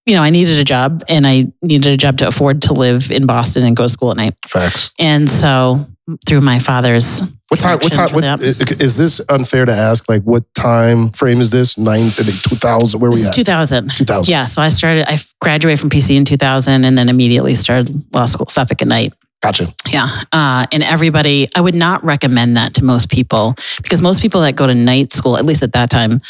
you 0.06 0.14
know, 0.14 0.22
I 0.22 0.30
needed 0.30 0.58
a 0.58 0.64
job 0.64 1.02
and 1.08 1.26
I 1.26 1.52
needed 1.62 1.92
a 1.92 1.96
job 1.96 2.18
to 2.18 2.28
afford 2.28 2.62
to 2.62 2.72
live 2.72 3.10
in 3.10 3.26
Boston 3.26 3.64
and 3.64 3.76
go 3.76 3.84
to 3.84 3.88
school 3.88 4.10
at 4.10 4.16
night. 4.16 4.34
Facts. 4.46 4.92
And 4.98 5.30
so 5.30 5.86
through 6.26 6.40
my 6.40 6.58
father's. 6.58 7.20
What 7.48 7.60
time? 7.60 7.78
What 7.78 7.92
time? 7.92 8.10
What, 8.12 8.42
is 8.42 8.96
this 8.98 9.20
unfair 9.28 9.64
to 9.64 9.72
ask? 9.72 10.08
Like, 10.08 10.22
what 10.22 10.44
time 10.54 11.10
frame 11.10 11.40
is 11.40 11.50
this? 11.50 11.78
Nine, 11.78 12.10
two 12.10 12.22
thousand. 12.56 13.00
Where 13.00 13.10
we 13.10 13.18
It's 13.18 13.28
at? 13.28 13.34
2000. 13.34 13.90
Two 13.96 14.04
thousand. 14.04 14.30
Yeah, 14.30 14.44
so 14.44 14.60
I 14.60 14.68
started. 14.68 15.10
I 15.10 15.18
graduated 15.40 15.80
from 15.80 15.90
PC 15.90 16.16
in 16.16 16.24
2000, 16.24 16.84
and 16.84 16.96
then 16.96 17.08
immediately 17.08 17.54
started 17.54 17.94
law 18.14 18.26
school, 18.26 18.46
Suffolk 18.48 18.82
at 18.82 18.88
night. 18.88 19.14
Gotcha. 19.40 19.72
Yeah. 19.90 20.08
Uh, 20.32 20.66
and 20.72 20.82
everybody, 20.82 21.48
I 21.54 21.60
would 21.60 21.74
not 21.74 22.02
recommend 22.02 22.56
that 22.56 22.74
to 22.74 22.84
most 22.84 23.10
people 23.10 23.54
because 23.82 24.02
most 24.02 24.20
people 24.20 24.40
that 24.40 24.56
go 24.56 24.66
to 24.66 24.74
night 24.74 25.12
school, 25.12 25.36
at 25.36 25.44
least 25.44 25.62
at 25.62 25.72
that 25.74 25.90
time, 25.90 26.20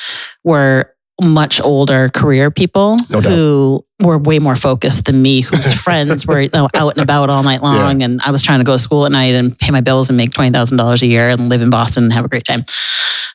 were 0.44 0.92
much 1.20 1.60
older 1.60 2.08
career 2.10 2.48
people 2.50 2.96
No 3.10 3.20
who 3.20 3.84
were 4.00 4.18
way 4.18 4.38
more 4.38 4.54
focused 4.54 5.06
than 5.06 5.20
me, 5.20 5.40
whose 5.40 5.72
friends 5.82 6.26
were 6.26 6.42
you 6.42 6.50
know, 6.52 6.68
out 6.74 6.96
and 6.96 7.02
about 7.02 7.30
all 7.30 7.42
night 7.42 7.62
long. 7.62 8.02
And 8.02 8.20
I 8.22 8.30
was 8.30 8.42
trying 8.42 8.60
to 8.60 8.64
go 8.64 8.72
to 8.74 8.78
school 8.78 9.04
at 9.06 9.10
night 9.10 9.34
and 9.34 9.58
pay 9.58 9.72
my 9.72 9.80
bills 9.80 10.08
and 10.10 10.16
make 10.16 10.30
$20,000 10.30 11.02
a 11.02 11.06
year 11.06 11.28
and 11.30 11.48
live 11.48 11.60
in 11.62 11.70
Boston 11.70 12.04
and 12.04 12.12
have 12.12 12.24
a 12.24 12.28
great 12.28 12.44
time. 12.44 12.64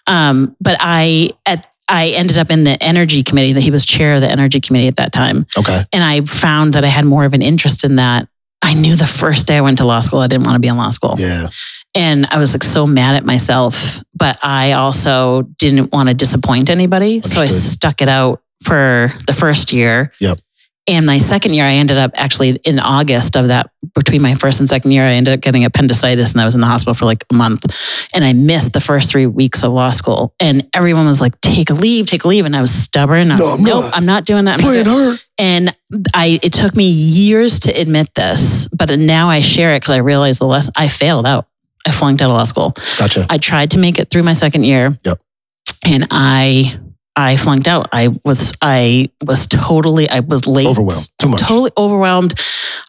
Um, 0.08 0.56
but 0.62 0.78
I, 0.80 1.32
at, 1.46 1.68
I 1.90 2.10
ended 2.10 2.38
up 2.38 2.50
in 2.50 2.64
the 2.64 2.82
energy 2.82 3.24
committee 3.24 3.54
that 3.54 3.62
he 3.62 3.72
was 3.72 3.86
chair 3.86 4.16
of 4.16 4.22
the 4.22 4.30
energy 4.30 4.62
committee 4.62 4.88
at 4.88 4.96
that 4.98 5.12
time 5.12 5.46
Okay. 5.58 5.82
and 5.92 6.04
I 6.04 6.22
found 6.22 6.74
that 6.76 6.84
I 6.86 6.88
had 6.88 7.04
more 7.06 7.26
of 7.26 7.34
an 7.34 7.42
interest 7.42 7.84
in 7.84 7.98
that. 7.98 8.28
I 8.64 8.74
knew 8.74 8.96
the 8.96 9.06
first 9.06 9.46
day 9.46 9.58
I 9.58 9.62
went 9.62 9.78
to 9.80 9.86
law 9.86 10.00
school, 10.00 10.20
I 10.20 10.28
didn't 10.28 10.46
want 10.46 10.56
to 10.56 10.60
be 10.60 10.70
in 10.70 10.78
law 10.78 10.90
school. 10.90 11.16
Yeah. 11.18 11.50
And 11.94 12.26
I 12.32 12.40
was 12.40 12.54
like 12.54 12.64
so 12.64 12.88
mad 12.88 13.16
at 13.16 13.26
myself, 13.26 14.02
but 14.16 14.40
I 14.42 14.72
also 14.72 15.44
didn't 15.60 15.92
want 15.92 16.10
to 16.10 16.16
disappoint 16.16 16.70
anybody. 16.70 17.22
So 17.22 17.42
I 17.42 17.46
stuck 17.46 18.02
it 18.02 18.08
out 18.08 18.42
for 18.64 19.10
the 19.28 19.34
first 19.34 19.72
year. 19.72 20.12
Yep. 20.20 20.40
And 20.86 21.06
my 21.06 21.18
second 21.18 21.54
year, 21.54 21.64
I 21.64 21.74
ended 21.76 21.98
up 21.98 22.12
actually 22.16 22.50
in 22.66 22.78
August 22.78 23.38
of 23.38 23.48
that, 23.48 23.70
between 23.96 24.22
my 24.22 24.36
first 24.36 24.60
and 24.60 24.68
second 24.68 24.92
year, 24.92 25.06
I 25.06 25.12
ended 25.12 25.34
up 25.34 25.40
getting 25.40 25.64
appendicitis 25.64 26.34
and 26.34 26.42
I 26.42 26.46
was 26.46 26.56
in 26.56 26.62
the 26.62 26.68
hospital 26.68 26.94
for 26.94 27.06
like 27.06 27.24
a 27.32 27.36
month. 27.36 27.64
And 28.14 28.26
I 28.26 28.34
missed 28.34 28.74
the 28.74 28.82
first 28.82 29.10
three 29.10 29.26
weeks 29.26 29.64
of 29.64 29.72
law 29.72 29.92
school. 29.92 30.34
And 30.42 30.68
everyone 30.74 31.06
was 31.06 31.22
like, 31.22 31.40
take 31.42 31.70
a 31.70 31.74
leave, 31.74 32.08
take 32.08 32.26
a 32.26 32.28
leave. 32.28 32.46
And 32.46 32.56
I 32.56 32.60
was 32.62 32.74
stubborn. 32.74 33.32
I 33.32 33.36
was 33.36 33.40
No, 33.40 33.48
I'm 33.54 33.64
nope, 33.64 33.84
not. 33.86 33.98
I'm 33.98 34.06
not 34.06 34.26
doing 34.26 34.46
that. 34.46 34.56
I'm 34.56 34.60
Playing 34.60 34.86
her. 34.88 35.16
and 35.38 35.76
I 36.14 36.40
it 36.44 36.52
took 36.54 36.76
me 36.76 36.86
years 36.90 37.60
to 37.62 37.72
admit 37.72 38.14
this, 38.16 38.68
but 38.70 38.90
now 39.00 39.30
I 39.30 39.40
share 39.42 39.74
it 39.74 39.78
because 39.82 39.92
I 39.96 39.98
realized 40.00 40.40
the 40.42 40.48
lesson 40.48 40.74
I 40.76 40.88
failed 40.90 41.26
out. 41.26 41.48
I 41.86 41.92
flunked 41.92 42.22
out 42.22 42.30
of 42.30 42.34
law 42.34 42.44
school. 42.46 42.74
Gotcha. 42.98 43.26
I 43.30 43.38
tried 43.38 43.72
to 43.72 43.78
make 43.78 44.00
it 44.00 44.10
through 44.10 44.24
my 44.24 44.34
second 44.34 44.64
year. 44.64 44.98
Yep. 45.06 45.20
And 45.86 46.08
I 46.12 46.78
I 47.16 47.36
flunked 47.38 47.68
out. 47.68 47.90
I 47.94 48.10
was 48.26 48.54
I 48.62 49.10
was 49.26 49.48
totally 49.48 50.10
I 50.10 50.22
was 50.22 50.48
late. 50.48 50.68
Overwhelmed. 50.68 51.10
Too 51.20 51.30
much. 51.30 51.42
Totally 51.42 51.72
overwhelmed. 51.78 52.40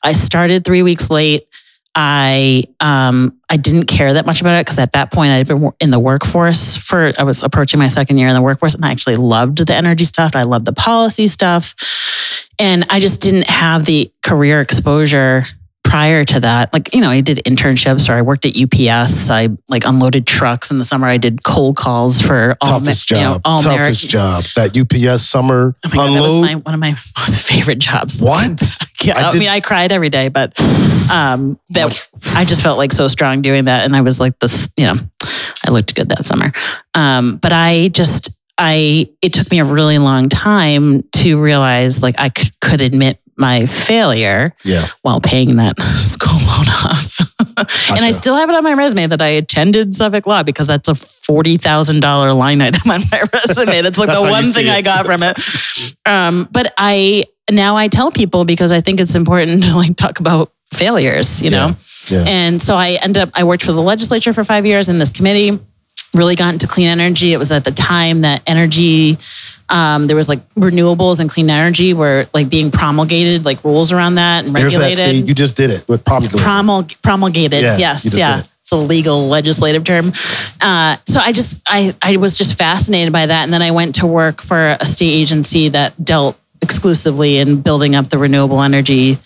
I 0.02 0.14
started 0.14 0.64
three 0.64 0.82
weeks 0.82 1.10
late. 1.10 1.46
I 1.94 2.64
um 2.80 3.38
I 3.50 3.56
didn't 3.56 3.86
care 3.86 4.14
that 4.14 4.26
much 4.26 4.40
about 4.40 4.58
it 4.58 4.66
because 4.66 4.78
at 4.78 4.92
that 4.92 5.12
point 5.12 5.30
I'd 5.30 5.46
been 5.46 5.70
in 5.80 5.90
the 5.90 6.00
workforce 6.00 6.76
for 6.76 7.12
I 7.18 7.22
was 7.22 7.42
approaching 7.42 7.78
my 7.78 7.88
second 7.88 8.18
year 8.18 8.28
in 8.28 8.34
the 8.34 8.42
workforce 8.42 8.74
and 8.74 8.84
I 8.84 8.90
actually 8.90 9.16
loved 9.16 9.58
the 9.66 9.74
energy 9.74 10.04
stuff. 10.04 10.34
I 10.34 10.42
loved 10.42 10.64
the 10.64 10.72
policy 10.72 11.28
stuff. 11.28 11.74
And 12.58 12.84
I 12.88 13.00
just 13.00 13.20
didn't 13.20 13.48
have 13.48 13.84
the 13.84 14.12
career 14.22 14.60
exposure 14.60 15.44
prior 15.84 16.24
to 16.24 16.40
that. 16.40 16.72
Like, 16.72 16.92
you 16.94 17.00
know, 17.00 17.10
I 17.10 17.20
did 17.20 17.38
internships 17.46 18.08
or 18.08 18.12
I 18.14 18.22
worked 18.22 18.44
at 18.46 18.56
UPS. 18.60 19.30
I 19.30 19.48
like 19.68 19.84
unloaded 19.86 20.26
trucks 20.26 20.70
in 20.70 20.78
the 20.78 20.84
summer. 20.84 21.06
I 21.06 21.18
did 21.18 21.44
cold 21.44 21.76
calls 21.76 22.20
for 22.20 22.56
all, 22.60 22.80
Toughest 22.80 23.10
you 23.10 23.16
know, 23.18 23.22
job. 23.34 23.42
all 23.44 23.62
Toughest 23.62 24.08
job. 24.08 24.42
That 24.56 24.76
UPS 24.76 25.22
summer 25.22 25.76
Oh 25.84 25.88
God, 25.90 26.14
that 26.14 26.20
was 26.20 26.32
unload. 26.32 26.42
my, 26.42 26.54
one 26.56 26.74
of 26.74 26.80
my 26.80 26.90
most 27.18 27.48
favorite 27.48 27.78
jobs. 27.78 28.20
what? 28.20 28.60
Yeah, 29.04 29.18
I 29.18 29.30
I, 29.32 29.38
mean, 29.38 29.48
I 29.50 29.60
cried 29.60 29.92
every 29.92 30.08
day, 30.08 30.28
but 30.28 30.58
um, 31.12 31.60
that 31.70 32.08
I 32.34 32.46
just 32.46 32.62
felt 32.62 32.78
like 32.78 32.90
so 32.90 33.06
strong 33.06 33.42
doing 33.42 33.66
that, 33.66 33.84
and 33.84 33.94
I 33.94 34.00
was 34.00 34.18
like 34.18 34.38
this, 34.38 34.70
you 34.78 34.86
know, 34.86 34.94
I 35.66 35.70
looked 35.72 35.94
good 35.94 36.08
that 36.08 36.24
summer. 36.24 36.52
Um, 36.94 37.36
but 37.36 37.52
I 37.52 37.88
just, 37.88 38.30
I, 38.56 39.10
it 39.20 39.34
took 39.34 39.50
me 39.50 39.58
a 39.58 39.64
really 39.66 39.98
long 39.98 40.30
time 40.30 41.02
to 41.16 41.38
realize 41.38 42.02
like 42.02 42.14
I 42.16 42.30
could, 42.30 42.58
could 42.60 42.80
admit 42.80 43.20
my 43.36 43.66
failure 43.66 44.54
Yeah. 44.64 44.86
while 45.02 45.20
paying 45.20 45.56
that 45.56 45.80
school 45.98 46.32
loan 46.38 46.68
off. 46.68 47.90
and 47.90 48.04
I 48.04 48.10
still 48.10 48.36
have 48.36 48.48
it 48.50 48.54
on 48.56 48.64
my 48.64 48.74
resume 48.74 49.06
that 49.08 49.22
I 49.22 49.28
attended 49.28 49.94
Suffolk 49.94 50.26
Law 50.26 50.42
because 50.42 50.66
that's 50.66 50.88
a 50.88 50.94
forty 50.94 51.56
thousand 51.56 52.00
dollar 52.00 52.32
line 52.32 52.60
item 52.60 52.90
on 52.90 53.02
my 53.10 53.20
resume. 53.46 53.82
That's 53.82 53.98
like 53.98 54.08
That's 54.08 54.22
the 54.22 54.28
one 54.30 54.44
thing. 54.44 54.68
I 54.68 54.82
got 54.82 55.06
from 55.06 55.22
it. 55.22 55.38
Um, 56.06 56.46
but 56.52 56.72
I 56.76 57.24
now 57.50 57.76
I 57.76 57.88
tell 57.88 58.10
people 58.10 58.44
because 58.44 58.70
I 58.72 58.80
think 58.82 59.00
it's 59.00 59.14
important 59.14 59.62
to 59.64 59.74
like 59.74 59.96
talk 59.96 60.20
about 60.20 60.52
failures, 60.72 61.40
you 61.40 61.50
know. 61.50 61.76
Yeah. 62.08 62.24
And 62.26 62.60
so 62.62 62.74
I 62.74 62.98
ended 63.02 63.22
up 63.22 63.30
I 63.34 63.44
worked 63.44 63.62
for 63.64 63.72
the 63.72 63.80
legislature 63.82 64.32
for 64.34 64.44
five 64.44 64.66
years 64.66 64.88
in 64.90 64.98
this 64.98 65.08
committee. 65.10 65.58
Really 66.14 66.36
got 66.36 66.52
into 66.52 66.66
clean 66.66 66.88
energy. 66.88 67.32
It 67.32 67.38
was 67.38 67.50
at 67.50 67.64
the 67.64 67.72
time 67.72 68.22
that 68.22 68.42
energy 68.46 69.18
um, 69.68 70.06
there 70.06 70.16
was 70.16 70.28
like 70.28 70.46
renewables 70.54 71.20
and 71.20 71.30
clean 71.30 71.48
energy 71.48 71.94
were 71.94 72.26
like 72.34 72.48
being 72.48 72.70
promulgated, 72.70 73.44
like 73.44 73.64
rules 73.64 73.92
around 73.92 74.16
that 74.16 74.44
and 74.44 74.54
There's 74.54 74.72
that. 74.72 74.80
regulated. 74.80 75.20
See, 75.20 75.26
you 75.26 75.34
just 75.34 75.56
did 75.56 75.70
it 75.70 75.88
with 75.88 76.04
promulgated. 76.04 76.40
Promul- 76.40 77.02
promulgated. 77.02 77.62
Yeah, 77.62 77.78
yes. 77.78 78.14
Yeah. 78.16 78.40
it. 78.40 78.48
It's 78.60 78.72
a 78.72 78.76
legal 78.76 79.28
legislative 79.28 79.84
term. 79.84 80.12
Uh, 80.60 80.96
so 81.06 81.20
I 81.20 81.32
just, 81.32 81.60
I, 81.66 81.94
I 82.00 82.16
was 82.16 82.38
just 82.38 82.56
fascinated 82.56 83.12
by 83.12 83.26
that. 83.26 83.44
And 83.44 83.52
then 83.52 83.60
I 83.60 83.72
went 83.72 83.96
to 83.96 84.06
work 84.06 84.40
for 84.40 84.76
a 84.80 84.86
state 84.86 85.12
agency 85.12 85.68
that 85.68 86.02
dealt 86.02 86.38
exclusively 86.62 87.38
in 87.38 87.60
building 87.60 87.94
up 87.94 88.08
the 88.08 88.16
renewable 88.16 88.62
energy 88.62 89.18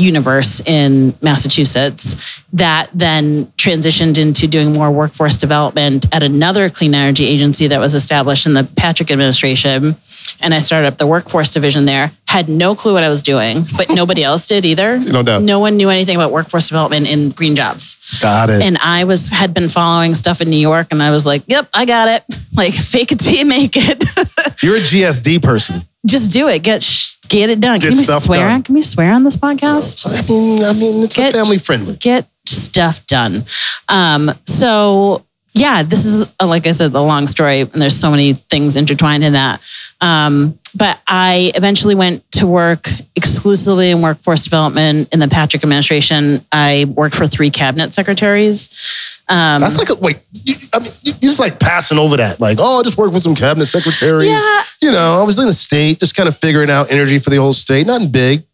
universe 0.00 0.60
in 0.60 1.14
Massachusetts 1.20 2.40
that 2.54 2.90
then 2.92 3.46
transitioned 3.56 4.18
into 4.18 4.48
doing 4.48 4.72
more 4.72 4.90
workforce 4.90 5.36
development 5.36 6.06
at 6.12 6.22
another 6.22 6.68
clean 6.70 6.94
energy 6.94 7.26
agency 7.26 7.68
that 7.68 7.78
was 7.78 7.94
established 7.94 8.46
in 8.46 8.54
the 8.54 8.64
Patrick 8.76 9.10
administration. 9.10 9.96
And 10.40 10.54
I 10.54 10.60
started 10.60 10.88
up 10.88 10.98
the 10.98 11.06
workforce 11.06 11.50
division 11.50 11.86
there. 11.86 12.12
Had 12.26 12.48
no 12.48 12.74
clue 12.74 12.94
what 12.94 13.04
I 13.04 13.08
was 13.08 13.22
doing, 13.22 13.66
but 13.76 13.88
nobody 13.90 14.24
else 14.24 14.46
did 14.46 14.64
either. 14.64 14.98
No 14.98 15.22
doubt. 15.22 15.42
No 15.42 15.60
one 15.60 15.76
knew 15.76 15.90
anything 15.90 16.16
about 16.16 16.32
workforce 16.32 16.68
development 16.68 17.08
in 17.08 17.30
green 17.30 17.54
jobs. 17.54 17.96
Got 18.20 18.50
it. 18.50 18.62
And 18.62 18.78
I 18.78 19.04
was 19.04 19.28
had 19.28 19.52
been 19.54 19.68
following 19.68 20.14
stuff 20.14 20.40
in 20.40 20.50
New 20.50 20.56
York 20.56 20.88
and 20.90 21.02
I 21.02 21.10
was 21.10 21.26
like, 21.26 21.42
yep, 21.46 21.68
I 21.74 21.84
got 21.84 22.08
it. 22.08 22.24
Like 22.52 22.74
fake 22.74 23.12
it 23.12 23.20
till 23.20 23.32
you 23.32 23.46
make 23.46 23.74
it. 23.74 24.02
You're 24.62 24.76
a 24.76 24.80
GSD 24.80 25.40
person. 25.40 25.86
Just 26.06 26.30
do 26.32 26.48
it. 26.48 26.62
Get 26.62 26.82
sh- 26.82 27.16
get 27.28 27.50
it 27.50 27.60
done. 27.60 27.78
Get 27.78 27.88
Can 27.90 27.98
we 27.98 28.04
stuff 28.04 28.22
swear? 28.24 28.48
done. 28.48 28.62
Can 28.62 28.74
we 28.74 28.82
swear 28.82 29.12
on 29.12 29.22
this 29.24 29.36
podcast? 29.36 30.06
I 30.06 30.22
mean, 30.28 30.64
I 30.64 30.72
mean, 30.72 31.04
it's 31.04 31.16
Get- 31.16 31.32
family 31.34 31.58
friendly. 31.58 31.96
get 31.96 32.26
stuff 32.46 33.04
done. 33.06 33.44
Um, 33.88 34.32
so 34.46 35.24
yeah, 35.52 35.82
this 35.82 36.04
is 36.04 36.28
uh, 36.40 36.46
like 36.46 36.66
I 36.66 36.72
said, 36.72 36.94
a 36.94 37.00
long 37.00 37.26
story, 37.26 37.60
and 37.60 37.82
there's 37.82 37.98
so 37.98 38.10
many 38.10 38.34
things 38.34 38.76
intertwined 38.76 39.24
in 39.24 39.32
that. 39.32 39.60
Um, 40.00 40.58
but 40.74 41.00
I 41.08 41.52
eventually 41.56 41.94
went 41.94 42.30
to 42.32 42.46
work 42.46 42.88
exclusively 43.16 43.90
in 43.90 44.00
workforce 44.00 44.44
development 44.44 45.08
in 45.12 45.18
the 45.18 45.28
Patrick 45.28 45.62
administration. 45.64 46.46
I 46.52 46.86
worked 46.94 47.16
for 47.16 47.26
three 47.26 47.50
cabinet 47.50 47.92
secretaries. 47.92 48.68
Um, 49.28 49.60
That's 49.60 49.78
like 49.78 49.90
a 49.90 49.96
wait. 49.96 50.20
You, 50.32 50.56
I 50.72 50.78
mean, 50.78 50.92
you, 51.02 51.12
you're 51.20 51.30
just 51.30 51.40
like 51.40 51.58
passing 51.58 51.98
over 51.98 52.16
that. 52.16 52.40
Like, 52.40 52.58
oh, 52.60 52.80
I 52.80 52.82
just 52.82 52.96
work 52.96 53.12
with 53.12 53.22
some 53.22 53.34
cabinet 53.34 53.66
secretaries. 53.66 54.28
Yeah. 54.28 54.62
You 54.82 54.92
know, 54.92 55.20
I 55.20 55.22
was 55.24 55.38
in 55.38 55.46
the 55.46 55.54
state, 55.54 56.00
just 56.00 56.14
kind 56.14 56.28
of 56.28 56.36
figuring 56.36 56.70
out 56.70 56.92
energy 56.92 57.18
for 57.18 57.30
the 57.30 57.36
whole 57.36 57.52
state. 57.52 57.86
Nothing 57.86 58.10
big. 58.10 58.44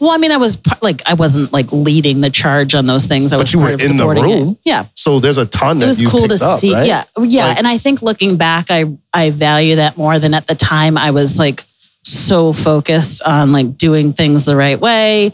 Well, 0.00 0.10
I 0.10 0.16
mean, 0.18 0.32
I 0.32 0.36
was 0.38 0.58
like, 0.82 1.02
I 1.06 1.14
wasn't 1.14 1.52
like 1.52 1.70
leading 1.72 2.20
the 2.20 2.30
charge 2.30 2.74
on 2.74 2.86
those 2.86 3.06
things. 3.06 3.32
I 3.32 3.36
But 3.36 3.44
was 3.44 3.52
you 3.52 3.60
were 3.60 3.70
in 3.70 3.76
the 3.78 3.86
supporting 3.98 4.24
it. 4.24 4.34
room. 4.34 4.58
Yeah, 4.64 4.86
So 4.94 5.20
there's 5.20 5.38
a 5.38 5.46
ton 5.46 5.82
it 5.82 5.86
was 5.86 6.00
you 6.00 6.08
cool 6.08 6.26
to 6.28 6.38
up, 6.44 6.58
see. 6.58 6.72
right? 6.74 6.86
Yeah, 6.86 7.04
yeah. 7.20 7.48
Like- 7.48 7.58
and 7.58 7.66
I 7.68 7.78
think 7.78 8.02
looking 8.02 8.36
back, 8.36 8.66
I 8.70 8.86
I 9.12 9.30
value 9.30 9.76
that 9.76 9.96
more 9.96 10.18
than 10.18 10.34
at 10.34 10.46
the 10.46 10.54
time. 10.54 10.96
I 10.96 11.10
was 11.10 11.38
like 11.38 11.64
so 12.04 12.52
focused 12.52 13.22
on 13.22 13.52
like 13.52 13.76
doing 13.76 14.12
things 14.14 14.46
the 14.46 14.56
right 14.56 14.80
way 14.80 15.32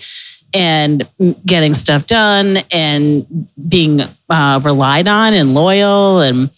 and 0.52 1.08
getting 1.46 1.74
stuff 1.74 2.06
done 2.06 2.58
and 2.72 3.48
being 3.68 4.00
uh, 4.30 4.60
relied 4.64 5.06
on 5.08 5.34
and 5.34 5.54
loyal 5.54 6.20
and 6.20 6.50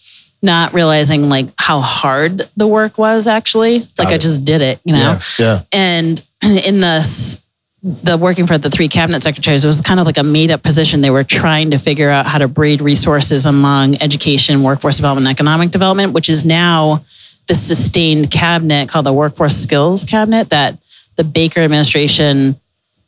not 0.43 0.73
realizing 0.75 1.29
like 1.29 1.49
how 1.59 1.81
hard 1.81 2.43
the 2.57 2.67
work 2.67 2.99
was 2.99 3.27
actually. 3.27 3.81
like 3.99 4.09
I 4.09 4.15
it. 4.15 4.21
just 4.21 4.45
did 4.45 4.61
it, 4.61 4.81
you 4.85 4.93
know 4.95 5.19
Yeah. 5.39 5.45
Yeah. 5.47 5.63
and 5.73 6.23
in 6.43 6.81
this 6.81 7.43
the 7.87 8.17
working 8.17 8.49
for 8.49 8.59
the 8.59 8.69
three 8.69 8.89
cabinet 8.89 9.23
secretaries 9.23 9.65
it 9.65 9.69
was 9.69 9.81
kind 9.81 10.01
of 10.01 10.07
like 10.07 10.19
a 10.19 10.23
made 10.23 10.51
up 10.51 10.61
position 10.63 11.03
they 11.03 11.11
were 11.11 11.23
trying 11.23 11.71
to 11.71 11.79
figure 11.79 12.11
out 12.11 12.27
how 12.27 12.37
to 12.37 12.49
breed 12.49 12.81
resources 12.81 13.47
among 13.47 13.95
education 14.03 14.65
workforce 14.65 14.97
development 14.97 15.27
and 15.29 15.33
economic 15.33 15.71
development 15.71 16.13
which 16.13 16.29
is 16.29 16.45
now 16.45 17.05
the 17.47 17.55
sustained 17.55 18.29
cabinet 18.29 18.89
called 18.89 19.07
the 19.07 19.13
workforce 19.13 19.57
skills 19.57 20.05
cabinet 20.05 20.51
that 20.51 20.77
the 21.15 21.23
baker 21.23 21.61
administration 21.61 22.59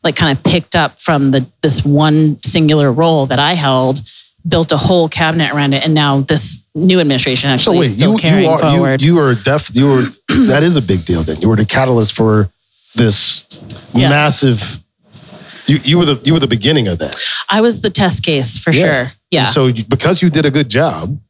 like 0.04 0.14
kind 0.14 0.36
of 0.36 0.44
picked 0.44 0.76
up 0.76 1.00
from 1.00 1.32
the 1.32 1.44
this 1.60 1.84
one 1.84 2.40
singular 2.44 2.92
role 2.92 3.26
that 3.26 3.40
i 3.40 3.54
held 3.54 4.00
built 4.46 4.70
a 4.70 4.76
whole 4.76 5.08
cabinet 5.08 5.52
around 5.52 5.74
it 5.74 5.84
and 5.84 5.92
now 5.92 6.20
this 6.20 6.62
new 6.76 7.00
administration 7.00 7.48
So 7.48 7.54
actually 7.54 7.78
wait, 7.78 7.86
is 7.86 7.96
still 7.96 8.12
you 8.12 8.18
carrying 8.18 8.44
you 8.44 8.50
are 8.50 8.58
forward 8.58 9.02
you 9.02 9.14
you 9.14 9.20
are 9.20 9.34
def 9.34 9.74
you 9.74 9.86
were 9.86 10.02
that 10.46 10.62
is 10.62 10.76
a 10.76 10.82
big 10.82 11.04
deal. 11.04 11.22
Then 11.22 11.40
you 11.40 11.48
were 11.48 11.56
the 11.56 11.66
catalyst 11.66 12.12
for 12.14 12.50
this 12.94 13.46
Yeah. 13.94 14.08
massive 14.08 14.80
You, 15.66 15.78
you 15.84 15.98
were 15.98 16.06
the 16.06 16.20
you 16.24 16.32
were 16.32 16.40
the 16.40 16.46
beginning 16.48 16.88
of 16.88 16.98
that. 16.98 17.14
I 17.50 17.60
was 17.60 17.80
the 17.82 17.90
test 17.90 18.22
case 18.22 18.56
for 18.56 18.72
Yeah. 18.72 18.84
sure. 18.84 19.12
Yeah. 19.30 19.44
And 19.44 19.54
so 19.54 19.66
you, 19.66 19.84
because 19.84 20.22
you 20.22 20.30
did 20.30 20.46
a 20.46 20.50
good 20.50 20.70
job, 20.70 21.20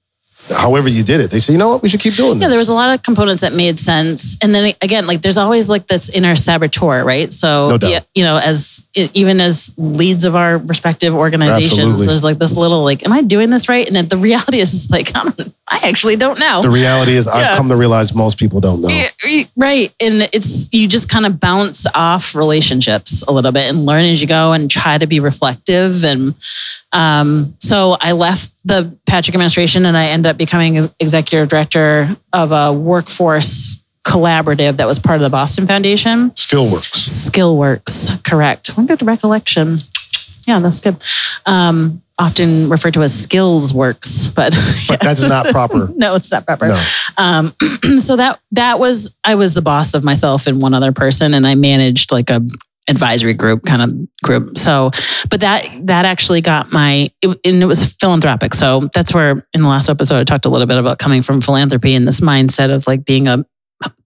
however 0.51 0.89
you 0.89 1.03
did 1.03 1.21
it, 1.21 1.31
they 1.31 1.39
said, 1.39 1.53
you 1.53 1.59
know 1.59 1.69
what, 1.69 1.83
we 1.83 1.89
should 1.89 2.01
keep 2.01 2.15
doing 2.15 2.35
this. 2.35 2.43
Yeah, 2.43 2.49
there 2.49 2.59
was 2.59 2.69
a 2.69 2.75
lot 2.75 2.95
of 2.95 3.03
components 3.03 3.43
that 3.43 3.53
made 3.53 3.79
sense, 3.79 4.37
and 4.43 4.55
then 4.55 4.75
again, 4.83 5.07
like 5.07 5.23
there's 5.23 5.37
always 5.39 5.69
like 5.69 5.87
that's 5.87 6.09
inner 6.09 6.37
saboteur, 6.37 7.05
right? 7.05 7.33
So, 7.33 7.71
No 7.71 7.79
doubt. 7.79 7.91
yeah, 7.91 8.01
you 8.15 8.25
know, 8.25 8.39
as 8.39 8.87
even 8.95 9.41
as 9.41 9.73
leads 9.77 10.25
of 10.25 10.35
our 10.35 10.59
respective 10.59 11.15
organizations, 11.15 11.79
Absolutely. 11.79 12.07
there's 12.07 12.25
like 12.25 12.39
this 12.39 12.55
little 12.55 12.83
like, 12.85 13.05
am 13.05 13.13
I 13.13 13.23
doing 13.23 13.51
this 13.51 13.69
right? 13.69 13.87
And 13.87 13.95
then 13.97 14.09
the 14.09 14.17
reality 14.29 14.59
is, 14.59 14.91
like 14.91 15.13
I 15.15 15.33
I 15.71 15.81
actually 15.89 16.17
don't 16.17 16.39
know. 16.39 16.63
the 16.63 16.71
reality 16.71 17.13
is, 17.13 17.29
I've 17.29 17.57
come 17.57 17.69
to 17.69 17.77
realize 17.77 18.15
most 18.15 18.39
people 18.39 18.61
don't 18.61 18.81
know. 18.81 18.89
Yeah, 18.89 19.09
Right. 19.57 19.93
And 20.01 20.29
it's, 20.33 20.69
you 20.73 20.87
just 20.89 21.09
kind 21.09 21.27
of 21.27 21.41
bounce 21.41 21.87
off 21.95 22.35
relationships 22.35 23.23
a 23.27 23.33
little 23.33 23.53
bit 23.53 23.69
and 23.69 23.85
learn 23.85 24.05
as 24.05 24.21
you 24.23 24.29
go 24.29 24.53
and 24.53 24.71
try 24.71 24.97
to 24.97 25.07
be 25.07 25.21
reflective. 25.21 26.05
And 26.05 26.35
um, 26.93 27.55
so 27.61 27.97
I 28.01 28.13
left 28.13 28.51
the 28.69 28.97
Patrick 29.07 29.35
administration 29.35 29.87
and 29.87 29.97
I 29.97 30.07
ended 30.07 30.31
up 30.31 30.37
becoming 30.37 30.77
executive 31.01 31.49
director 31.49 32.17
of 32.33 32.53
a 32.53 32.73
workforce 32.73 33.83
collaborative 34.05 34.77
that 34.77 34.87
was 34.87 34.99
part 34.99 35.17
of 35.17 35.23
the 35.23 35.31
Boston 35.31 35.67
Foundation. 35.67 36.35
Skill 36.37 36.71
works. 36.71 36.91
Skillworks, 37.29 38.23
correct. 38.25 38.69
What 38.69 38.87
good 38.87 39.03
recollection? 39.03 39.79
Yeah, 40.47 40.61
that's 40.61 40.81
good. 40.81 40.97
Um, 41.45 42.03
often 42.19 42.69
referred 42.69 42.95
to 42.95 43.03
as 43.03 43.19
skills 43.19 43.73
works, 43.73 44.27
but, 44.27 44.55
But 44.89 45.01
that's 45.01 45.23
not 45.23 45.47
proper. 45.47 45.91
no, 45.97 46.15
it's 46.15 46.31
not 46.31 46.47
proper. 46.47 46.69
No. 46.69 46.79
Um, 47.17 47.55
so 47.99 48.17
that 48.17 48.41
that 48.53 48.79
was 48.79 49.15
I 49.25 49.35
was 49.35 49.55
the 49.55 49.63
boss 49.63 49.95
of 49.95 50.05
myself 50.05 50.47
and 50.47 50.61
one 50.61 50.75
other 50.75 50.93
person, 50.93 51.35
and 51.35 51.47
I 51.47 51.55
managed 51.55 52.11
like 52.11 52.31
a 52.31 52.41
advisory 52.89 53.35
group 53.35 53.65
kind 53.65 53.83
of 53.83 54.23
group. 54.23 54.59
So, 54.59 54.91
but 55.31 55.41
that 55.41 55.69
that 55.87 56.05
actually 56.05 56.41
got 56.41 56.73
my 56.73 57.11
it, 57.23 57.39
and 57.45 57.63
it 57.63 57.67
was 57.67 57.95
philanthropic. 57.95 58.55
So 58.55 58.89
that's 58.95 59.13
where 59.15 59.47
in 59.53 59.63
the 59.63 59.69
last 59.69 59.89
episode 59.89 60.19
I 60.21 60.25
talked 60.25 60.45
a 60.45 60.49
little 60.49 60.67
bit 60.67 60.79
about 60.79 60.99
coming 60.99 61.23
from 61.23 61.41
philanthropy 61.41 61.95
and 61.95 62.07
this 62.07 62.21
mindset 62.21 62.75
of 62.75 62.87
like 62.87 63.05
being 63.05 63.29
a 63.29 63.45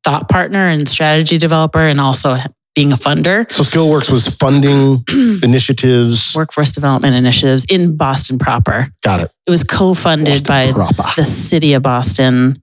thought 0.04 0.28
partner 0.28 0.66
and 0.66 0.88
strategy 0.88 1.38
developer, 1.38 1.78
and 1.78 2.00
also 2.00 2.36
being 2.74 2.92
a 2.92 2.96
funder. 2.96 3.50
So 3.52 3.64
Skillworks 3.64 4.10
was 4.10 4.28
funding 4.28 5.04
initiatives. 5.42 6.34
Workforce 6.34 6.72
development 6.72 7.14
initiatives 7.14 7.66
in 7.70 7.96
Boston 7.96 8.38
proper. 8.38 8.88
Got 9.02 9.20
it. 9.20 9.32
It 9.46 9.50
was 9.50 9.62
co-funded 9.62 10.46
by 10.46 10.72
Proper. 10.72 11.02
the 11.16 11.24
city 11.24 11.74
of 11.74 11.82
Boston 11.82 12.62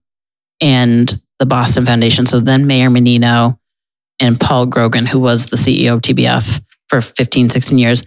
and 0.62 1.16
the 1.38 1.46
Boston 1.46 1.86
Foundation. 1.86 2.26
So 2.26 2.40
then 2.40 2.66
Mayor 2.68 2.90
Menino 2.90 3.59
and 4.20 4.40
Paul 4.40 4.66
Grogan, 4.66 5.06
who 5.06 5.20
was 5.20 5.48
the 5.48 5.58
CEO 5.58 5.94
of 5.96 6.02
TBF 6.02 6.62
for 6.88 7.02
15, 7.02 7.50
16 7.50 7.78
years 7.78 8.04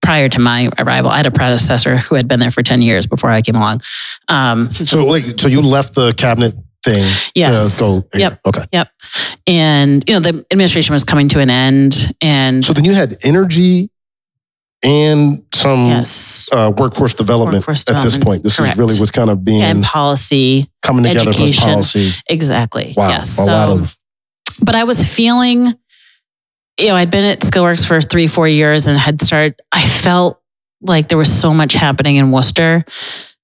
prior 0.00 0.28
to 0.28 0.40
my 0.40 0.68
arrival. 0.78 1.10
I 1.10 1.16
had 1.18 1.26
a 1.26 1.30
predecessor 1.30 1.96
who 1.96 2.14
had 2.16 2.26
been 2.28 2.40
there 2.40 2.50
for 2.50 2.62
10 2.62 2.82
years 2.82 3.06
before 3.06 3.30
I 3.30 3.40
came 3.40 3.54
along. 3.56 3.82
Um, 4.28 4.72
So 4.72 5.04
like, 5.06 5.38
so 5.38 5.48
you 5.48 5.62
left 5.62 5.94
the 5.94 6.12
cabinet 6.12 6.54
thing 6.84 7.04
Yes. 7.34 7.78
to 7.78 7.82
go. 7.84 8.18
Yep. 8.18 8.40
Okay. 8.46 8.62
Yep. 8.72 8.88
And, 9.46 10.04
you 10.08 10.14
know, 10.14 10.20
the 10.20 10.44
administration 10.50 10.92
was 10.92 11.04
coming 11.04 11.28
to 11.28 11.38
an 11.40 11.50
end. 11.50 11.96
And 12.20 12.64
So 12.64 12.72
then 12.72 12.84
you 12.84 12.94
had 12.94 13.16
energy 13.22 13.88
and 14.84 15.44
some 15.54 15.86
yes, 15.86 16.48
uh, 16.52 16.72
workforce 16.76 17.14
development 17.14 17.58
Workforce 17.58 17.88
at 17.88 18.02
this 18.02 18.16
point. 18.16 18.42
This 18.42 18.56
correct. 18.56 18.72
is 18.74 18.78
really 18.80 18.98
was 18.98 19.12
kind 19.12 19.30
of 19.30 19.44
being 19.44 19.62
and 19.62 19.84
policy. 19.84 20.68
coming 20.82 21.04
together 21.04 21.30
education. 21.30 21.62
policy. 21.62 22.10
Exactly. 22.28 22.92
Wow. 22.96 23.10
Yes. 23.10 23.38
a 23.38 23.42
so, 23.42 23.46
lot 23.46 23.68
of 23.68 23.96
but 24.62 24.74
I 24.74 24.84
was 24.84 25.06
feeling, 25.14 25.66
you 26.78 26.88
know, 26.88 26.96
I'd 26.96 27.10
been 27.10 27.24
at 27.24 27.40
Skillworks 27.40 27.86
for 27.86 28.00
three, 28.00 28.26
four 28.26 28.48
years 28.48 28.86
and 28.86 28.98
had 28.98 29.20
started, 29.20 29.60
I 29.72 29.86
felt 29.86 30.40
like 30.80 31.08
there 31.08 31.18
was 31.18 31.32
so 31.32 31.52
much 31.54 31.72
happening 31.74 32.16
in 32.16 32.30
Worcester 32.32 32.84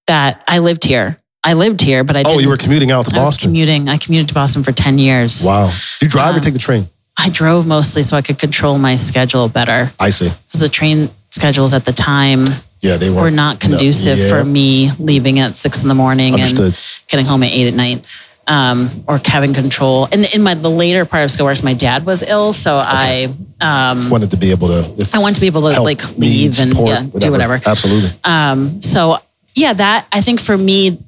that 0.06 0.42
I 0.48 0.58
lived 0.58 0.84
here. 0.84 1.20
I 1.44 1.52
lived 1.54 1.80
here, 1.80 2.02
but 2.04 2.16
I 2.16 2.22
didn't. 2.24 2.36
Oh, 2.36 2.40
you 2.40 2.48
were 2.48 2.56
commuting 2.56 2.90
out 2.90 3.06
to 3.06 3.14
I 3.16 3.20
was 3.20 3.28
Boston. 3.30 3.50
commuting. 3.50 3.88
I 3.88 3.96
commuted 3.96 4.28
to 4.28 4.34
Boston 4.34 4.62
for 4.64 4.72
10 4.72 4.98
years. 4.98 5.44
Wow. 5.44 5.68
Do 5.68 6.06
you 6.06 6.08
drive 6.10 6.34
or 6.34 6.38
Um, 6.38 6.42
take 6.42 6.52
the 6.54 6.58
train? 6.58 6.88
I 7.16 7.30
drove 7.30 7.66
mostly 7.66 8.02
so 8.02 8.16
I 8.16 8.22
could 8.22 8.38
control 8.38 8.78
my 8.78 8.96
schedule 8.96 9.48
better 9.48 9.92
I 10.00 10.10
see. 10.10 10.28
because 10.28 10.60
the 10.60 10.68
train 10.68 11.10
schedules 11.30 11.72
at 11.72 11.84
the 11.84 11.92
time 11.92 12.46
Yeah, 12.80 12.96
they 12.96 13.10
were. 13.10 13.22
were 13.22 13.30
not 13.30 13.60
conducive 13.60 14.18
yeah. 14.18 14.28
for 14.28 14.44
me 14.44 14.90
leaving 14.98 15.38
at 15.38 15.56
six 15.56 15.82
in 15.82 15.88
the 15.88 15.94
morning 15.94 16.34
Understood. 16.34 16.66
and 16.66 16.78
getting 17.08 17.26
home 17.26 17.42
at 17.44 17.52
eight 17.52 17.66
at 17.68 17.74
night. 17.74 18.04
Um, 18.50 19.04
or 19.06 19.20
having 19.22 19.52
control. 19.52 20.08
And 20.10 20.24
in 20.34 20.42
my 20.42 20.54
the 20.54 20.70
later 20.70 21.04
part 21.04 21.22
of 21.22 21.30
Skillworks, 21.30 21.62
my 21.62 21.74
dad 21.74 22.06
was 22.06 22.22
ill, 22.22 22.54
so 22.54 22.80
I 22.82 23.34
um, 23.60 24.08
Wanted 24.08 24.30
to 24.30 24.38
be 24.38 24.52
able 24.52 24.68
to. 24.68 25.10
I 25.12 25.18
want 25.18 25.34
to 25.34 25.40
be 25.42 25.48
able 25.48 25.60
to 25.62 25.82
like 25.82 26.16
leave 26.16 26.58
and 26.58 26.70
support, 26.70 26.88
yeah, 26.88 27.02
do 27.02 27.30
whatever. 27.30 27.60
Absolutely. 27.64 28.18
Um, 28.24 28.80
so 28.80 29.18
yeah, 29.54 29.74
that 29.74 30.06
I 30.12 30.22
think 30.22 30.40
for 30.40 30.56
me 30.56 31.04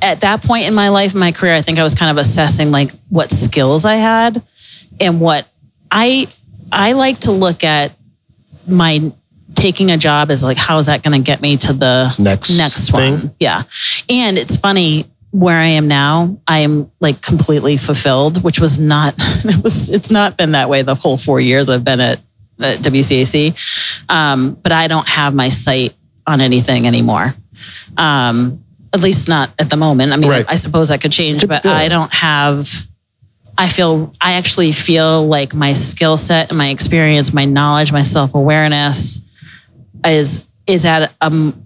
at 0.00 0.22
that 0.22 0.42
point 0.42 0.66
in 0.66 0.74
my 0.74 0.88
life, 0.88 1.14
my 1.14 1.32
career, 1.32 1.54
I 1.54 1.60
think 1.62 1.78
I 1.78 1.82
was 1.82 1.94
kind 1.94 2.10
of 2.10 2.16
assessing 2.16 2.70
like 2.70 2.92
what 3.10 3.30
skills 3.30 3.84
I 3.84 3.96
had 3.96 4.42
and 4.98 5.20
what 5.20 5.46
I 5.90 6.28
I 6.72 6.92
like 6.92 7.18
to 7.20 7.32
look 7.32 7.64
at 7.64 7.92
my 8.66 9.12
taking 9.54 9.90
a 9.90 9.98
job 9.98 10.30
as 10.30 10.42
like 10.42 10.56
how 10.56 10.78
is 10.78 10.86
that 10.86 11.02
going 11.02 11.20
to 11.20 11.24
get 11.24 11.42
me 11.42 11.56
to 11.58 11.72
the 11.72 12.14
Next 12.18 12.56
next 12.56 12.90
thing. 12.90 13.12
one? 13.14 13.34
Yeah, 13.40 13.64
and 14.08 14.38
it's 14.38 14.56
funny 14.56 15.10
where 15.30 15.56
I 15.56 15.66
am 15.66 15.86
now. 15.88 16.38
I 16.46 16.60
am 16.60 16.90
like 17.00 17.22
completely 17.22 17.76
fulfilled, 17.76 18.42
which 18.42 18.60
was 18.60 18.78
not 18.78 19.14
it 19.18 19.62
was 19.62 19.88
it's 19.88 20.10
not 20.10 20.36
been 20.36 20.52
that 20.52 20.68
way 20.68 20.82
the 20.82 20.94
whole 20.94 21.18
four 21.18 21.40
years 21.40 21.68
I've 21.68 21.84
been 21.84 22.00
at, 22.00 22.20
at 22.58 22.78
WCAC. 22.78 24.04
Um, 24.08 24.54
but 24.54 24.72
I 24.72 24.88
don't 24.88 25.08
have 25.08 25.34
my 25.34 25.48
sight 25.48 25.94
on 26.26 26.40
anything 26.40 26.86
anymore. 26.86 27.34
Um, 27.96 28.64
at 28.92 29.00
least 29.02 29.28
not 29.28 29.50
at 29.58 29.70
the 29.70 29.76
moment. 29.76 30.12
I 30.12 30.16
mean, 30.16 30.30
Right. 30.30 30.44
I 30.48 30.56
suppose 30.56 30.88
that 30.88 31.00
could 31.00 31.12
change, 31.12 31.46
but 31.46 31.64
Yeah. 31.64 31.72
I 31.72 31.88
don't 31.88 32.12
have. 32.12 32.86
I 33.56 33.68
feel 33.68 34.12
I 34.20 34.32
actually 34.32 34.72
feel 34.72 35.26
like 35.26 35.54
my 35.54 35.74
skill 35.74 36.16
set 36.16 36.48
and 36.48 36.58
my 36.58 36.70
experience, 36.70 37.32
my 37.32 37.44
knowledge, 37.44 37.92
my 37.92 38.02
self 38.02 38.34
awareness 38.34 39.20
is 40.04 40.48
is 40.66 40.84
at 40.84 41.12
um 41.20 41.62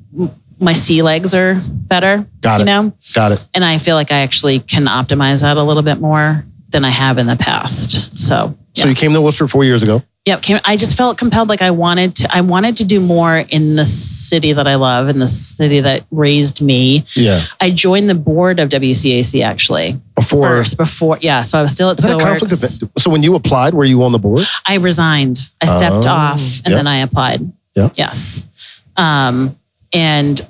my 0.59 0.73
sea 0.73 1.03
legs 1.03 1.35
are 1.35 1.61
better. 1.67 2.27
Got 2.41 2.57
you 2.59 2.63
it. 2.63 2.67
know, 2.67 2.93
Got 3.15 3.33
it. 3.33 3.47
and 3.55 3.65
I 3.65 3.79
feel 3.79 3.97
like 3.97 4.13
I 4.13 4.19
actually 4.21 4.61
can 4.61 4.87
optimize 4.87 5.41
that 5.43 5.57
a 5.57 5.63
little 5.63 5.83
bit 5.83 6.01
more 6.01 6.45
than 6.71 6.85
I 6.85 6.91
have 6.91 7.19
in 7.19 7.27
the 7.27 7.37
past. 7.37 8.19
So 8.19 8.57
So 8.75 8.89
you 8.89 8.95
came 8.95 9.13
to 9.13 9.21
Worcester 9.21 9.47
four 9.49 9.65
years 9.65 9.83
ago. 9.83 10.03
Yep, 10.27 10.41
came, 10.41 10.59
I 10.65 10.77
just 10.79 10.97
felt 10.97 11.19
compelled. 11.19 11.51
Like 11.51 11.61
I 11.61 11.71
wanted 11.71 12.17
to. 12.17 12.29
I 12.35 12.41
wanted 12.41 12.79
to 12.79 12.85
do 12.85 12.99
more 12.99 13.37
in 13.51 13.77
the 13.77 13.85
city 13.85 14.55
that 14.55 14.67
I 14.67 14.77
love, 14.77 15.11
in 15.11 15.19
the 15.19 15.29
city 15.29 15.81
that 15.81 16.07
raised 16.11 16.63
me. 16.63 17.05
Yeah. 17.15 17.43
I 17.61 17.71
joined 17.71 18.09
the 18.09 18.15
board 18.15 18.59
of 18.59 18.71
WCAC 18.71 19.45
actually 19.45 20.01
Before. 20.15 20.43
first. 20.45 20.79
Before, 20.79 21.19
yeah. 21.21 21.43
So 21.43 21.59
I 21.59 21.63
was 21.63 21.73
still 21.73 21.91
at 21.91 21.99
Is 21.99 22.05
that 22.05 22.83
of. 22.83 22.91
So 23.03 23.11
when 23.11 23.23
you 23.23 23.35
applied, 23.35 23.75
were 23.75 23.85
you 23.85 24.03
on 24.03 24.13
the 24.13 24.19
board? 24.19 24.41
I 24.67 24.77
resigned. 24.77 25.41
I 25.61 25.67
stepped 25.67 26.07
Oh, 26.07 26.11
off, 26.11 26.41
and 26.65 26.69
yep. 26.69 26.77
then 26.79 26.87
I 26.87 27.01
applied. 27.01 27.53
Yeah. 27.77 27.91
Yes. 27.95 28.49
Um, 28.97 29.59
and 29.95 30.41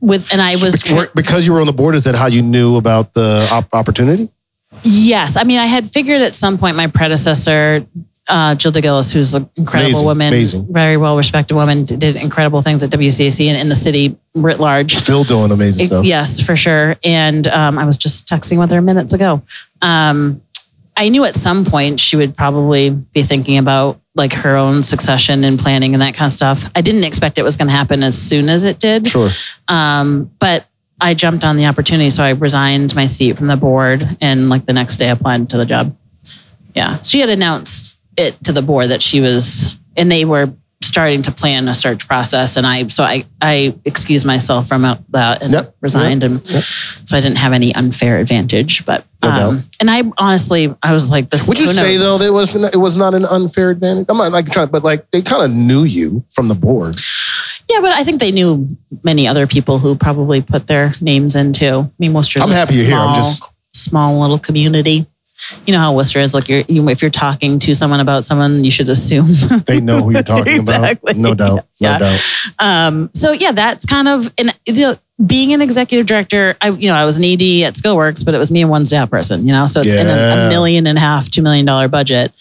with 0.00 0.32
and 0.32 0.40
I 0.40 0.56
was 0.56 0.82
because 1.14 1.46
you 1.46 1.52
were 1.52 1.60
on 1.60 1.66
the 1.66 1.72
board. 1.72 1.94
Is 1.94 2.04
that 2.04 2.14
how 2.14 2.26
you 2.26 2.42
knew 2.42 2.76
about 2.76 3.14
the 3.14 3.46
op- 3.52 3.72
opportunity? 3.74 4.30
Yes. 4.82 5.36
I 5.36 5.44
mean, 5.44 5.58
I 5.58 5.66
had 5.66 5.88
figured 5.88 6.22
at 6.22 6.34
some 6.34 6.58
point 6.58 6.76
my 6.76 6.86
predecessor, 6.86 7.86
uh, 8.26 8.54
Jill 8.54 8.72
Dagilis, 8.72 9.12
who's 9.12 9.34
an 9.34 9.48
incredible 9.56 9.90
Amazing, 9.90 10.06
woman, 10.06 10.28
amazing. 10.28 10.66
very 10.72 10.96
well 10.96 11.16
respected 11.16 11.54
woman, 11.54 11.84
did 11.84 12.16
incredible 12.16 12.62
things 12.62 12.82
at 12.82 12.90
WCAC 12.90 13.46
and 13.48 13.60
in 13.60 13.68
the 13.68 13.74
city 13.74 14.16
writ 14.34 14.58
large. 14.58 14.94
Still 14.96 15.24
doing 15.24 15.50
amazing 15.52 15.86
stuff. 15.86 16.04
Yes, 16.04 16.40
for 16.40 16.56
sure. 16.56 16.96
And 17.04 17.46
um, 17.48 17.78
I 17.78 17.84
was 17.84 17.96
just 17.96 18.26
texting 18.26 18.58
with 18.58 18.70
her 18.70 18.80
minutes 18.80 19.12
ago. 19.12 19.42
Um, 19.82 20.42
I 20.96 21.08
knew 21.08 21.24
at 21.24 21.36
some 21.36 21.64
point 21.64 22.00
she 22.00 22.16
would 22.16 22.36
probably 22.36 22.90
be 22.90 23.22
thinking 23.22 23.58
about 23.58 24.00
like 24.14 24.32
her 24.32 24.56
own 24.56 24.84
succession 24.84 25.44
and 25.44 25.58
planning 25.58 25.94
and 25.94 26.02
that 26.02 26.14
kind 26.14 26.26
of 26.26 26.32
stuff. 26.32 26.70
I 26.74 26.82
didn't 26.82 27.04
expect 27.04 27.38
it 27.38 27.42
was 27.42 27.56
going 27.56 27.68
to 27.68 27.74
happen 27.74 28.02
as 28.02 28.20
soon 28.20 28.48
as 28.48 28.62
it 28.62 28.78
did. 28.78 29.08
Sure. 29.08 29.30
Um, 29.68 30.30
but 30.38 30.66
I 31.00 31.14
jumped 31.14 31.44
on 31.44 31.56
the 31.56 31.66
opportunity, 31.66 32.10
so 32.10 32.22
I 32.22 32.30
resigned 32.30 32.94
my 32.94 33.06
seat 33.06 33.36
from 33.36 33.48
the 33.48 33.56
board, 33.56 34.16
and 34.20 34.48
like 34.48 34.66
the 34.66 34.72
next 34.72 34.96
day, 34.96 35.08
applied 35.10 35.50
to 35.50 35.56
the 35.56 35.66
job. 35.66 35.96
Yeah, 36.74 37.02
she 37.02 37.20
had 37.20 37.28
announced 37.28 37.98
it 38.16 38.42
to 38.44 38.52
the 38.52 38.62
board 38.62 38.90
that 38.90 39.02
she 39.02 39.20
was, 39.20 39.78
and 39.96 40.10
they 40.10 40.24
were 40.24 40.54
starting 40.82 41.22
to 41.22 41.32
plan 41.32 41.68
a 41.68 41.74
search 41.74 42.06
process, 42.06 42.56
and 42.56 42.66
I 42.66 42.86
so 42.88 43.02
I 43.02 43.24
I 43.40 43.74
excused 43.84 44.26
myself 44.26 44.68
from 44.68 44.82
that 44.82 45.42
and 45.42 45.52
Yep, 45.52 45.76
resigned, 45.80 46.22
and 46.22 46.34
yep. 46.48 46.62
so 46.62 47.16
I 47.16 47.20
didn't 47.20 47.38
have 47.38 47.52
any 47.52 47.74
unfair 47.74 48.18
advantage. 48.18 48.84
But 48.84 49.04
No 49.22 49.50
um, 49.50 49.64
and 49.80 49.90
I 49.90 50.02
honestly, 50.18 50.74
I 50.82 50.92
was 50.92 51.10
like, 51.10 51.30
this. 51.30 51.48
Would 51.48 51.58
you 51.58 51.72
say 51.72 51.96
though 51.96 52.18
that 52.18 52.26
it 52.26 52.32
was 52.32 52.54
it 52.54 52.76
was 52.80 52.96
not 52.96 53.14
an 53.14 53.24
unfair 53.24 53.70
advantage? 53.70 54.06
I'm 54.08 54.16
not 54.16 54.32
like 54.32 54.50
trying, 54.50 54.68
but 54.68 54.82
like 54.84 55.10
they 55.10 55.22
kind 55.22 55.42
of 55.44 55.50
knew 55.50 55.84
you 55.84 56.24
from 56.30 56.48
the 56.48 56.54
board. 56.54 56.96
Yeah, 57.70 57.80
but 57.80 57.92
I 57.92 58.04
think 58.04 58.20
they 58.20 58.32
knew 58.32 58.76
many 59.02 59.26
other 59.26 59.46
people 59.46 59.78
who 59.78 59.94
probably 59.96 60.42
put 60.42 60.66
their 60.66 60.92
names 61.00 61.34
into. 61.34 61.66
I 61.80 61.90
mean, 61.98 62.12
most 62.12 62.36
I'm 62.36 62.50
happy 62.50 62.74
you're 62.74 62.84
here. 62.84 62.96
I'm 62.96 63.14
just- 63.14 63.48
small 63.74 64.20
little 64.20 64.38
community. 64.38 65.06
You 65.66 65.72
know 65.72 65.78
how 65.78 65.94
Worcester 65.94 66.20
is. 66.20 66.34
Like 66.34 66.48
you're, 66.48 66.62
you, 66.68 66.88
if 66.88 67.02
you're 67.02 67.10
talking 67.10 67.58
to 67.60 67.74
someone 67.74 68.00
about 68.00 68.24
someone, 68.24 68.64
you 68.64 68.70
should 68.70 68.88
assume 68.88 69.28
They 69.66 69.80
know 69.80 70.02
who 70.02 70.12
you're 70.12 70.22
talking 70.22 70.60
Exactly. 70.60 71.12
about. 71.12 71.20
No 71.20 71.34
doubt. 71.34 71.66
No 71.80 71.88
Yeah. 71.90 71.98
doubt. 71.98 72.20
Um, 72.58 73.10
so 73.14 73.32
yeah, 73.32 73.52
that's 73.52 73.84
kind 73.86 74.08
of 74.08 74.32
you 74.38 74.46
know, 74.74 74.94
being 75.26 75.52
an 75.52 75.60
executive 75.62 76.06
director. 76.06 76.56
I 76.60 76.70
you 76.70 76.88
know 76.88 76.94
I 76.94 77.04
was 77.04 77.16
an 77.18 77.24
ED 77.24 77.62
at 77.64 77.74
Skillworks, 77.74 78.24
but 78.24 78.34
it 78.34 78.38
was 78.38 78.50
me 78.50 78.62
and 78.62 78.70
one 78.70 78.86
staff 78.86 79.10
person. 79.10 79.46
You 79.46 79.52
know, 79.52 79.66
so 79.66 79.80
it's 79.80 79.88
in 79.92 80.06
a, 80.06 80.10
Yeah. 80.10 80.46
a 80.46 80.48
million 80.48 80.86
and 80.86 80.96
a 80.98 81.00
half, 81.00 81.28
two 81.30 81.42
million 81.42 81.66
dollar 81.66 81.88
budget. 81.88 82.32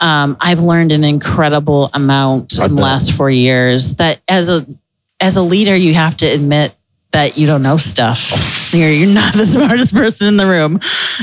Um, 0.00 0.36
I've 0.40 0.60
learned 0.60 0.92
an 0.92 1.04
incredible 1.04 1.88
amount 1.94 2.58
in 2.58 2.76
the 2.76 2.82
last 2.82 3.12
four 3.12 3.30
years. 3.30 3.96
That 3.96 4.20
as 4.28 4.48
a 4.48 4.66
as 5.20 5.36
a 5.38 5.42
leader, 5.42 5.74
you 5.74 5.94
have 5.94 6.16
to 6.18 6.26
admit 6.26 6.74
that 7.16 7.38
you 7.38 7.46
don't 7.46 7.62
know 7.62 7.78
stuff. 7.78 8.74
You're 8.74 8.90
you're 8.90 9.14
not 9.14 9.32
the 9.32 9.46
smartest 9.56 9.94
person 9.94 10.28
in 10.28 10.36
the 10.36 10.44
room, 10.44 10.78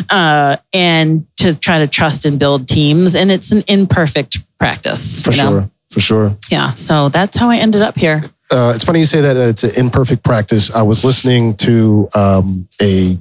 uh, 0.10 0.58
and 0.74 1.28
to 1.38 1.54
try 1.54 1.78
to 1.80 1.88
trust 1.88 2.26
and 2.26 2.40
build 2.40 2.68
teams. 2.68 3.14
And 3.14 3.30
it's 3.30 3.52
an 3.52 3.62
imperfect 3.68 4.40
practice. 4.58 5.22
For 5.22 5.32
you 5.32 5.38
know? 5.38 5.50
sure. 5.50 5.72
For 5.92 6.00
sure. 6.00 6.38
Yeah. 6.50 6.74
So 6.74 7.10
that's 7.10 7.38
how 7.38 7.52
I 7.52 7.58
ended 7.58 7.84
up 7.84 8.00
here. 8.00 8.24
uh, 8.52 8.74
it's 8.74 8.84
funny 8.84 9.00
you 9.00 9.06
say 9.06 9.22
that 9.22 9.38
uh, 9.38 9.52
it's 9.52 9.64
an 9.64 9.86
imperfect 9.86 10.24
practice. 10.24 10.74
I 10.74 10.82
was 10.82 11.06
listening 11.06 11.56
to 11.58 12.10
um, 12.16 12.68
a 12.82 13.20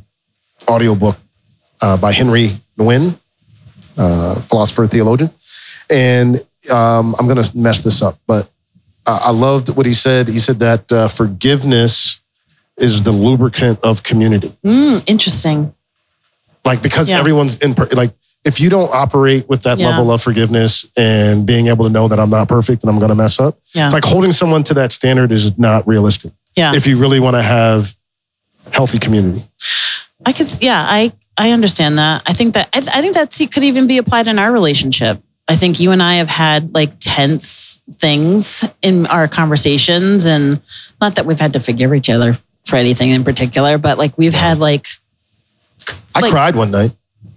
audiobook 0.67 1.19
uh, 1.83 1.99
by 1.99 2.13
Henri 2.13 2.49
Nouwen, 2.79 3.19
uh, 3.99 4.41
philosopher 4.41 4.87
theologian, 4.87 5.31
and 5.91 6.37
um, 6.71 7.15
I'm 7.19 7.27
going 7.27 7.43
to 7.43 7.57
mess 7.57 7.83
this 7.83 8.01
up, 8.01 8.19
but 8.27 8.49
uh, 9.05 9.21
I 9.25 9.31
loved 9.31 9.69
what 9.77 9.85
he 9.85 9.93
said. 9.93 10.29
He 10.29 10.39
said 10.39 10.61
that 10.61 10.91
uh, 10.91 11.09
forgiveness 11.09 12.22
is 12.79 13.03
the 13.03 13.13
lubricant 13.13 13.79
of 13.83 14.03
community. 14.03 14.49
Mm, 14.65 15.03
interesting. 15.09 15.75
Like 16.65 16.83
because 16.83 17.09
Yeah. 17.09 17.19
everyone's 17.19 17.57
in 17.57 17.75
like 17.93 18.13
if 18.45 18.61
you 18.61 18.69
don't 18.71 18.93
operate 18.93 19.49
with 19.49 19.63
that 19.63 19.79
Yeah. 19.79 19.89
level 19.91 20.11
of 20.11 20.21
forgiveness 20.21 20.87
and 20.97 21.47
being 21.47 21.69
able 21.69 21.85
to 21.85 21.91
know 21.91 22.09
that 22.09 22.19
I'm 22.19 22.31
not 22.31 22.49
perfect 22.49 22.83
and 22.83 22.91
I'm 22.91 22.99
going 22.99 23.11
to 23.11 23.15
mess 23.15 23.39
up, 23.39 23.59
Yeah. 23.75 23.91
like 23.91 24.05
holding 24.05 24.33
someone 24.33 24.65
to 24.65 24.75
that 24.75 24.91
standard 24.91 25.31
is 25.31 25.57
not 25.59 25.87
realistic 25.87 26.33
yeah. 26.57 26.75
if 26.75 26.87
you 26.87 26.97
really 26.97 27.21
want 27.21 27.37
to 27.37 27.43
have 27.43 27.95
healthy 28.73 28.99
community. 28.99 29.43
I 30.27 30.33
could, 30.33 30.57
yeah, 30.61 30.85
I, 30.89 31.13
I 31.37 31.51
understand 31.51 31.99
that. 31.99 32.23
I 32.27 32.33
think 32.33 32.55
that, 32.55 32.69
I, 32.73 32.79
I 32.79 33.01
think 33.01 33.15
that 33.15 33.31
could 33.53 33.65
even 33.65 33.87
be 33.87 33.99
applied 33.99 34.27
in 34.27 34.39
our 34.39 34.51
relationship. 34.51 35.23
I 35.49 35.57
think 35.57 35.79
you 35.81 35.91
and 35.91 36.03
I 36.03 36.15
have 36.15 36.29
had 36.29 36.75
like 36.75 36.93
tense 37.01 37.81
things 37.99 38.65
in 38.83 39.07
our 39.07 39.29
conversations 39.29 40.27
and 40.27 40.61
not 41.01 41.17
that 41.17 41.27
we've 41.27 41.41
had 41.41 41.53
to 41.53 41.61
forgive 41.61 41.93
each 41.95 42.09
other 42.11 42.37
for 42.67 42.77
anything 42.77 43.11
in 43.11 43.25
particular, 43.25 43.79
but 43.79 43.99
like 43.99 44.17
we've 44.17 44.35
had 44.35 44.59
like, 44.59 44.87
I 46.15 46.21
Like- 46.21 46.31
cried 46.31 46.57
one 46.57 46.71
night. 46.71 46.93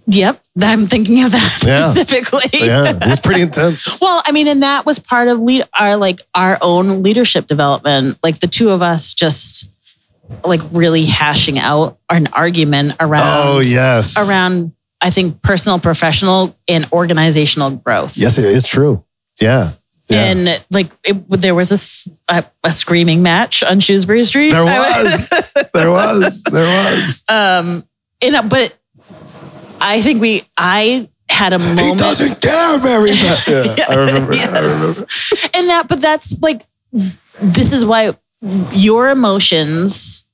yep, 0.06 0.40
I'm 0.60 0.86
thinking 0.86 1.24
of 1.24 1.32
that 1.32 1.62
Yeah. 1.64 1.90
specifically. 1.92 2.60
Yeah, 2.66 2.90
it 2.90 3.06
was 3.06 3.20
pretty 3.24 3.42
intense. 3.42 3.98
Well, 4.00 4.22
I 4.24 4.32
mean, 4.32 4.46
and 4.48 4.62
that 4.62 4.86
was 4.86 4.98
part 4.98 5.28
of 5.28 5.40
lead, 5.40 5.64
our 5.78 5.96
like 5.96 6.20
our 6.34 6.58
own 6.62 7.02
leadership 7.02 7.46
development. 7.46 8.18
Like 8.22 8.38
the 8.40 8.46
two 8.46 8.68
of 8.70 8.82
us 8.82 9.14
just 9.14 9.68
like 10.44 10.60
really 10.72 11.04
hashing 11.04 11.58
out 11.58 11.98
an 12.10 12.28
argument 12.32 12.94
around 13.00 13.22
Oh 13.48 13.58
yes, 13.60 14.16
around 14.18 14.72
I 15.00 15.10
think 15.10 15.42
personal, 15.42 15.78
professional, 15.78 16.56
and 16.68 16.86
organizational 16.92 17.70
growth. 17.70 18.16
Yes, 18.16 18.38
it 18.38 18.44
is 18.44 18.66
true. 18.66 19.04
Yeah, 19.40 19.72
yeah. 20.08 20.24
And 20.24 20.64
like 20.70 20.90
it, 21.04 21.28
there 21.30 21.54
was 21.54 21.72
a 22.28 22.44
a 22.64 22.70
screaming 22.70 23.22
match 23.22 23.62
on 23.62 23.80
Shrewsbury 23.80 24.22
Street. 24.24 24.50
there 24.50 24.64
was, 24.64 25.28
there 25.72 25.90
was, 25.90 26.42
there 26.44 26.66
was. 26.66 27.22
um, 27.30 27.84
and 28.22 28.36
uh, 28.36 28.42
but 28.42 28.76
I 29.80 30.00
think 30.00 30.20
we 30.20 30.42
I 30.56 31.08
had 31.28 31.52
a 31.52 31.58
moment. 31.58 31.80
He 31.80 31.96
doesn't 31.96 32.40
care, 32.40 32.78
Marybeth. 32.78 33.76
Yeah, 33.78 33.84
I 33.88 33.94
remember. 33.96 34.32
I 34.32 34.60
remember. 34.60 35.06
and 35.54 35.68
that 35.68 35.86
but 35.88 36.00
that's 36.00 36.38
like 36.40 36.62
this 37.40 37.72
is 37.72 37.84
why 37.84 38.12
your 38.72 39.10
emotions 39.10 40.26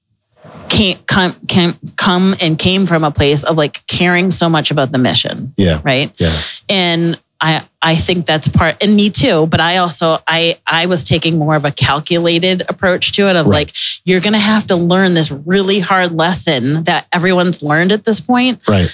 came 0.68 0.98
come 1.06 1.34
came 1.48 1.74
come 1.96 2.34
and 2.40 2.58
came 2.58 2.86
from 2.86 3.04
a 3.04 3.10
place 3.10 3.44
of 3.44 3.56
like 3.56 3.86
caring 3.86 4.30
so 4.30 4.48
much 4.48 4.70
about 4.70 4.92
the 4.92 4.98
mission 4.98 5.52
Yeah, 5.56 5.80
right 5.84 6.12
yeah, 6.16 6.34
and 6.68 7.20
i 7.42 7.62
i 7.82 7.94
think 7.94 8.24
that's 8.24 8.48
part 8.48 8.82
and 8.82 8.94
me 8.96 9.10
too 9.10 9.46
but 9.48 9.60
i 9.60 9.76
also 9.76 10.16
i 10.26 10.58
i 10.66 10.86
was 10.86 11.02
taking 11.04 11.38
more 11.38 11.54
of 11.56 11.64
a 11.64 11.70
calculated 11.70 12.62
approach 12.68 13.12
to 13.12 13.28
it 13.28 13.36
of 13.36 13.46
Right. 13.46 13.66
like 13.66 13.74
you're 14.04 14.20
gonna 14.20 14.38
have 14.38 14.66
to 14.68 14.76
learn 14.76 15.12
this 15.14 15.30
really 15.30 15.80
hard 15.80 16.12
lesson 16.12 16.84
that 16.84 17.06
everyone's 17.12 17.62
learned 17.62 17.92
at 17.92 18.04
this 18.04 18.20
point 18.20 18.60
right. 18.68 18.88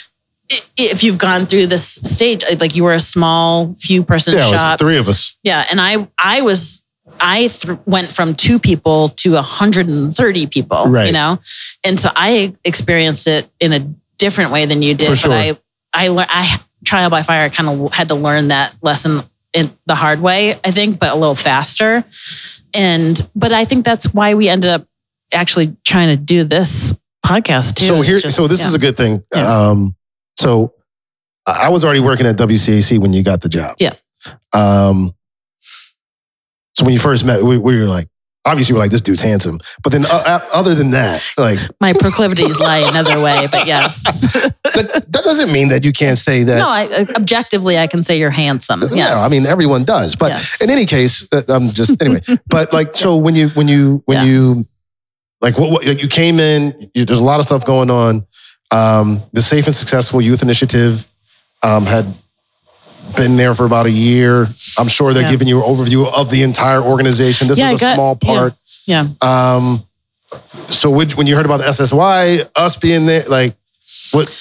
If 0.78 1.04
you've 1.04 1.18
gone 1.18 1.44
through 1.44 1.66
this 1.66 1.86
stage 1.86 2.42
like 2.58 2.74
you 2.74 2.82
were 2.84 2.94
a 2.94 3.00
small 3.00 3.74
few 3.78 4.02
person 4.02 4.32
Yeah, 4.32 4.48
shop 4.50 4.78
three 4.78 4.96
of 4.96 5.06
us. 5.06 5.36
yeah, 5.42 5.62
and 5.70 5.78
I 5.78 6.08
I 6.18 6.40
was 6.40 6.82
I 7.20 7.48
th- 7.48 7.76
went 7.84 8.10
from 8.10 8.34
two 8.34 8.58
people 8.58 9.08
to 9.08 9.32
130 9.32 10.46
people, 10.46 10.86
Right. 10.86 11.06
you 11.08 11.12
know, 11.12 11.38
and 11.84 12.00
so 12.00 12.08
I 12.16 12.54
experienced 12.64 13.26
it 13.26 13.50
in 13.60 13.72
a 13.74 13.80
different 14.16 14.50
way 14.50 14.64
than 14.64 14.80
you 14.80 14.94
did. 14.94 15.08
For 15.08 15.16
sure. 15.16 15.30
But 15.32 15.60
I 15.92 16.04
I 16.04 16.08
learned 16.08 16.30
I 16.30 16.58
trial 16.84 17.10
by 17.10 17.22
fire. 17.22 17.44
I 17.44 17.48
kind 17.48 17.68
of 17.68 17.92
had 17.92 18.08
to 18.08 18.14
learn 18.14 18.48
that 18.48 18.74
lesson 18.82 19.20
in 19.52 19.70
the 19.86 19.94
hard 19.94 20.20
way, 20.20 20.54
I 20.64 20.70
think, 20.70 20.98
but 20.98 21.12
a 21.12 21.16
little 21.16 21.34
faster. 21.34 22.04
And 22.74 23.20
but 23.34 23.52
I 23.52 23.64
think 23.64 23.84
that's 23.84 24.12
why 24.12 24.34
we 24.34 24.48
ended 24.48 24.70
up 24.70 24.86
actually 25.32 25.76
trying 25.84 26.16
to 26.16 26.22
do 26.22 26.44
this 26.44 27.00
podcast 27.24 27.74
too. 27.76 27.86
So 27.86 28.00
here, 28.02 28.20
just- 28.20 28.36
so 28.36 28.46
this 28.46 28.60
yeah. 28.60 28.68
is 28.68 28.74
a 28.74 28.78
good 28.78 28.96
thing. 28.96 29.22
Yeah. 29.34 29.68
Um, 29.68 29.94
so 30.36 30.74
I 31.46 31.66
I 31.66 31.68
was 31.70 31.84
already 31.84 32.00
working 32.00 32.26
at 32.26 32.36
WCAC 32.36 32.98
when 32.98 33.12
you 33.12 33.22
got 33.22 33.40
the 33.40 33.48
job. 33.48 33.76
Yeah. 33.78 33.94
Um, 34.52 35.12
so 36.74 36.84
when 36.84 36.92
you 36.92 37.00
first 37.00 37.24
met, 37.24 37.42
we, 37.42 37.58
we 37.58 37.76
were 37.78 37.86
like, 37.86 38.08
obviously, 38.48 38.74
we're 38.74 38.80
like, 38.80 38.90
this 38.90 39.00
dude's 39.00 39.20
handsome. 39.20 39.58
But 39.82 39.92
then, 39.92 40.04
uh, 40.06 40.22
uh, 40.26 40.40
other 40.52 40.74
than 40.74 40.90
that, 40.90 41.22
like, 41.38 41.58
my 41.80 41.92
proclivities 41.92 42.58
lie 42.58 42.78
another 42.88 43.22
way. 43.22 43.46
But 43.50 43.66
yes, 43.66 44.02
that, 44.74 45.04
that 45.08 45.22
doesn't 45.24 45.52
mean 45.52 45.68
that 45.68 45.84
you 45.84 45.92
can't 45.92 46.18
say 46.18 46.42
that. 46.44 46.58
no, 46.58 46.68
I, 46.68 47.04
objectively, 47.16 47.78
I 47.78 47.86
can 47.86 48.02
say 48.02 48.18
you're 48.18 48.30
handsome. 48.30 48.80
Yes, 48.80 48.92
Yeah, 48.92 49.20
I 49.24 49.28
mean 49.28 49.46
everyone 49.46 49.84
does, 49.84 50.16
but 50.16 50.32
Yes. 50.32 50.60
in 50.62 50.70
any 50.70 50.86
case, 50.86 51.28
uh, 51.32 51.42
um, 51.48 51.70
just 51.70 52.00
anyway. 52.02 52.20
but 52.46 52.72
like, 52.72 52.96
so 52.96 53.16
when 53.16 53.34
you 53.34 53.48
when 53.50 53.68
you 53.68 54.02
when 54.06 54.18
Yeah. 54.18 54.24
you 54.24 54.66
like 55.40 55.58
what, 55.58 55.70
what 55.70 55.86
like, 55.86 56.02
you 56.02 56.08
came 56.08 56.40
in, 56.40 56.90
you, 56.94 57.04
there's 57.04 57.20
a 57.20 57.24
lot 57.24 57.38
of 57.40 57.46
stuff 57.46 57.64
going 57.64 57.90
on. 57.90 58.26
Um, 58.70 59.22
the 59.32 59.40
Safe 59.42 59.66
and 59.66 59.74
Successful 59.74 60.20
Youth 60.20 60.42
Initiative 60.42 61.06
um, 61.62 61.84
had 61.84 62.12
been 63.16 63.36
there 63.36 63.54
for 63.54 63.64
about 63.64 63.86
a 63.86 63.90
year. 63.90 64.48
I'm 64.76 64.88
sure 64.88 65.12
they're 65.12 65.24
Yeah. 65.24 65.30
giving 65.30 65.48
you 65.48 65.64
an 65.64 65.74
overview 65.74 66.10
of 66.12 66.30
the 66.30 66.42
entire 66.42 66.82
organization. 66.82 67.48
This 67.48 67.58
Yeah, 67.58 67.72
is 67.72 67.80
a 67.82 67.84
got- 67.84 67.94
small 67.94 68.16
part. 68.16 68.54
yeah. 68.86 69.06
Um, 69.20 69.84
so 70.70 70.90
when 70.90 71.08
when 71.10 71.26
you 71.26 71.34
heard 71.36 71.46
about 71.46 71.60
the 71.60 71.68
SSY, 71.68 72.44
us 72.56 72.76
being 72.76 73.06
there, 73.06 73.24
like 73.28 73.54
what? 74.12 74.34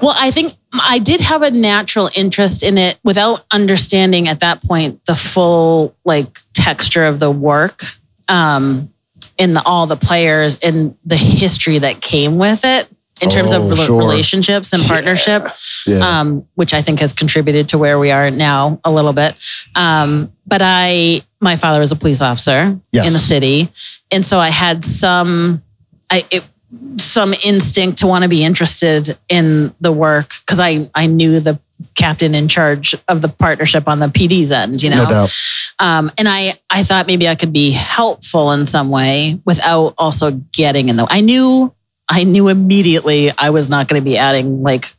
Well, 0.00 0.14
I 0.18 0.30
think 0.30 0.54
I 0.72 0.98
did 0.98 1.20
have 1.20 1.42
a 1.42 1.50
natural 1.50 2.08
interest 2.14 2.62
in 2.62 2.78
it 2.78 2.98
without 3.04 3.44
understanding 3.52 4.28
at 4.28 4.40
that 4.40 4.62
point 4.62 5.04
the 5.06 5.14
full 5.14 5.94
like 6.04 6.40
texture 6.54 7.04
of 7.04 7.18
the 7.20 7.30
work, 7.30 7.84
um, 8.28 8.90
in 9.36 9.54
the, 9.54 9.62
all 9.64 9.86
the 9.86 9.96
players 9.96 10.56
and 10.62 10.94
the 11.04 11.16
history 11.16 11.78
that 11.78 12.00
came 12.00 12.38
with 12.38 12.64
it 12.64 12.88
in 13.22 13.30
terms 13.30 13.52
Oh, 13.52 13.62
of 13.66 13.72
rela- 13.72 13.86
sure. 13.86 13.98
relationships 13.98 14.72
and 14.72 14.82
Yeah. 14.82 14.88
partnership, 14.88 15.48
Yeah, 15.86 16.20
um, 16.20 16.44
which 16.54 16.72
I 16.74 16.82
think 16.82 17.00
has 17.00 17.12
contributed 17.12 17.68
to 17.68 17.78
where 17.78 17.98
we 17.98 18.10
are 18.10 18.30
now 18.30 18.80
a 18.84 18.90
little 18.90 19.12
bit. 19.12 19.34
Um, 19.74 20.32
but 20.46 20.60
I, 20.62 21.22
my 21.40 21.56
father 21.56 21.80
was 21.80 21.92
a 21.92 21.96
police 21.96 22.20
officer 22.20 22.78
Yes. 22.92 23.06
in 23.06 23.12
the 23.12 23.18
city, 23.18 23.70
and 24.10 24.24
so 24.24 24.38
I 24.38 24.48
had 24.48 24.84
some, 24.84 25.62
I 26.10 26.24
it, 26.30 26.44
some 26.98 27.34
instinct 27.44 27.98
to 27.98 28.06
want 28.06 28.22
to 28.22 28.28
be 28.28 28.44
interested 28.44 29.18
in 29.28 29.74
the 29.80 29.90
work 29.92 30.34
because 30.40 30.60
I 30.60 30.88
I 30.94 31.06
knew 31.06 31.40
the 31.40 31.58
captain 31.96 32.34
in 32.34 32.46
charge 32.46 32.94
of 33.08 33.22
the 33.22 33.28
partnership 33.28 33.88
on 33.88 34.00
the 34.00 34.08
PD's 34.08 34.52
end, 34.52 34.82
you 34.82 34.90
know. 34.90 35.04
no 35.04 35.08
doubt. 35.08 35.34
Um, 35.78 36.12
and 36.18 36.28
I 36.28 36.54
I 36.68 36.82
thought 36.84 37.06
maybe 37.06 37.26
I 37.26 37.34
could 37.34 37.52
be 37.52 37.70
helpful 37.72 38.52
in 38.52 38.66
some 38.66 38.90
way 38.90 39.40
without 39.46 39.94
also 39.98 40.30
getting 40.52 40.88
in 40.90 40.96
the. 40.96 41.06
I 41.10 41.20
knew 41.22 41.72
I 42.10 42.24
knew 42.24 42.48
immediately 42.48 43.30
I 43.38 43.50
was 43.50 43.68
not 43.68 43.88
going 43.88 44.00
to 44.00 44.04
be 44.04 44.18
adding 44.18 44.62
like 44.62 44.92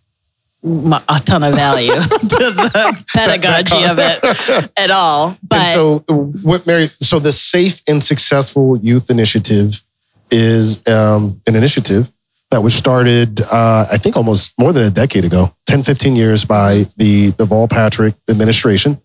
a 0.64 1.22
ton 1.26 1.44
of 1.44 1.56
value 1.56 1.92
to 1.94 1.98
the 2.28 3.04
pedagogy 3.16 3.84
of 3.84 3.98
it 4.00 4.72
at 4.78 4.92
all. 4.92 5.36
But 5.44 5.60
and 5.60 5.74
so 5.74 6.00
what 6.44 6.66
Mary 6.66 6.88
so 7.00 7.20
the 7.20 7.32
safe 7.32 7.82
and 7.88 8.04
successful 8.04 8.78
youth 8.78 9.10
initiative 9.10 9.82
is 10.30 10.88
um, 10.88 11.42
an 11.48 11.56
initiative 11.56 12.12
that 12.52 12.62
was 12.62 12.74
started 12.74 13.42
uh, 13.42 13.88
i 13.92 13.98
think 13.98 14.16
almost 14.18 14.54
more 14.60 14.74
than 14.74 14.84
a 14.84 14.90
decade 14.90 15.26
ago 15.26 15.54
10 15.68 15.84
15 15.84 16.16
years 16.16 16.46
by 16.46 16.86
the 16.98 17.30
the 17.32 17.46
Deval 17.46 17.70
Patrick 17.70 18.16
administration 18.30 19.02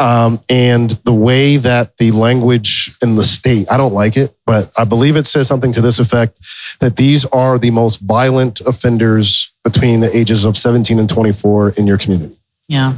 Um, 0.00 0.40
and 0.48 0.90
the 1.04 1.12
way 1.12 1.56
that 1.56 1.96
the 1.98 2.10
language 2.10 2.92
in 3.00 3.14
the 3.14 3.22
state, 3.22 3.70
I 3.70 3.76
don't 3.76 3.92
like 3.94 4.16
it, 4.16 4.34
but 4.44 4.72
I 4.76 4.84
believe 4.84 5.14
it 5.16 5.24
says 5.26 5.46
something 5.46 5.70
to 5.72 5.80
this 5.80 6.00
effect 6.00 6.40
that 6.80 6.96
these 6.96 7.24
are 7.26 7.58
the 7.58 7.70
most 7.70 7.98
violent 7.98 8.60
offenders 8.62 9.52
between 9.62 10.00
the 10.00 10.14
ages 10.16 10.44
of 10.44 10.56
17 10.56 10.98
and 10.98 11.08
24 11.08 11.70
in 11.78 11.86
your 11.86 11.96
community. 11.96 12.36
Yeah. 12.66 12.94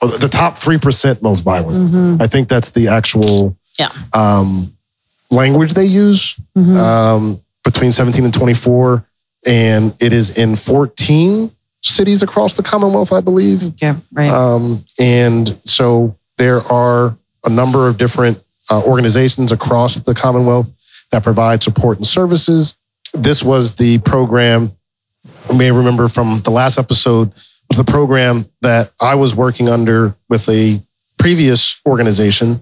Oh, 0.00 0.08
The 0.08 0.28
top 0.28 0.56
3% 0.56 1.20
most 1.22 1.40
violent. 1.40 1.92
Mhm. 1.92 2.22
I 2.22 2.26
think 2.26 2.48
that's 2.48 2.70
the 2.70 2.88
actual 2.88 3.56
Yeah. 3.78 3.90
um, 4.14 4.72
language 5.30 5.74
they 5.74 5.84
use 5.84 6.34
Mhm. 6.56 6.76
um, 6.76 7.40
between 7.62 7.92
17 7.92 8.24
and 8.24 8.32
24. 8.32 9.04
And 9.46 9.92
it 10.00 10.12
is 10.14 10.38
in 10.38 10.56
14 10.56 11.50
cities 11.82 12.22
across 12.22 12.54
the 12.54 12.62
Commonwealth, 12.62 13.12
I 13.12 13.20
believe. 13.20 13.72
yeah. 13.82 13.96
Right. 14.12 14.30
Um, 14.30 14.84
and 14.98 15.56
so 15.64 16.16
there 16.38 16.60
are 16.72 17.18
a 17.44 17.50
number 17.50 17.88
of 17.88 17.98
different 17.98 18.42
uh, 18.70 18.82
organizations 18.82 19.52
across 19.52 19.98
the 19.98 20.14
Commonwealth 20.14 20.70
that 21.10 21.22
provide 21.22 21.62
support 21.62 21.98
and 21.98 22.06
services. 22.06 22.76
This 23.14 23.42
was 23.42 23.74
the 23.74 23.98
program, 23.98 24.72
you 25.50 25.56
may 25.56 25.70
remember 25.70 26.08
from 26.08 26.40
the 26.40 26.50
last 26.50 26.78
episode, 26.78 27.32
was 27.68 27.76
the 27.76 27.84
program 27.84 28.46
that 28.62 28.92
I 29.00 29.14
was 29.14 29.34
working 29.34 29.68
under 29.68 30.16
with 30.28 30.48
a 30.48 30.82
previous 31.18 31.80
organization. 31.86 32.60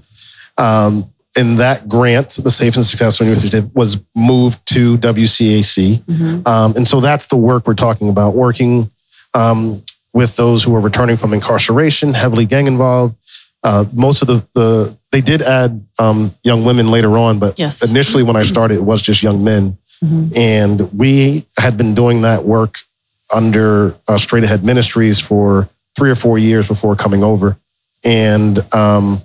Um, 0.58 1.12
and 1.36 1.58
that 1.58 1.88
grant, 1.88 2.30
the 2.42 2.50
Safe 2.50 2.76
and 2.76 2.84
Successful 2.84 3.26
Initiative, 3.26 3.70
was 3.74 3.98
moved 4.14 4.64
to 4.72 4.96
WCAC. 4.98 6.02
Mhm. 6.04 6.48
Um, 6.48 6.72
and 6.76 6.88
so 6.88 7.00
that's 7.00 7.26
the 7.26 7.36
work 7.36 7.66
we're 7.66 7.74
talking 7.74 8.08
about, 8.08 8.34
working 8.34 8.90
um, 9.34 9.82
with 10.14 10.36
those 10.36 10.62
who 10.62 10.74
are 10.74 10.80
returning 10.80 11.16
from 11.18 11.34
incarceration, 11.34 12.14
heavily 12.14 12.46
gang 12.46 12.66
involved. 12.66 13.16
Uh, 13.62 13.84
most 13.92 14.22
of 14.22 14.28
the, 14.28 14.46
the 14.54 14.98
they 15.10 15.20
did 15.20 15.42
add 15.42 15.86
um, 15.98 16.32
young 16.44 16.64
women 16.64 16.90
later 16.90 17.16
on, 17.18 17.38
but 17.38 17.58
Yes. 17.58 17.88
initially 17.88 18.22
when 18.22 18.36
I 18.36 18.42
started, 18.42 18.76
it 18.76 18.84
was 18.84 19.02
just 19.02 19.22
young 19.22 19.42
men. 19.42 19.78
Mhm. 20.04 20.36
And 20.36 20.92
we 20.92 21.46
had 21.58 21.76
been 21.76 21.94
doing 21.94 22.22
that 22.22 22.44
work 22.44 22.78
under 23.34 23.96
uh, 24.06 24.18
Straight 24.18 24.44
Ahead 24.44 24.64
Ministries 24.64 25.18
for 25.18 25.68
three 25.96 26.10
or 26.10 26.14
four 26.14 26.38
years 26.38 26.68
before 26.68 26.94
coming 26.94 27.24
over. 27.24 27.56
And 28.04 28.58
um, 28.74 29.22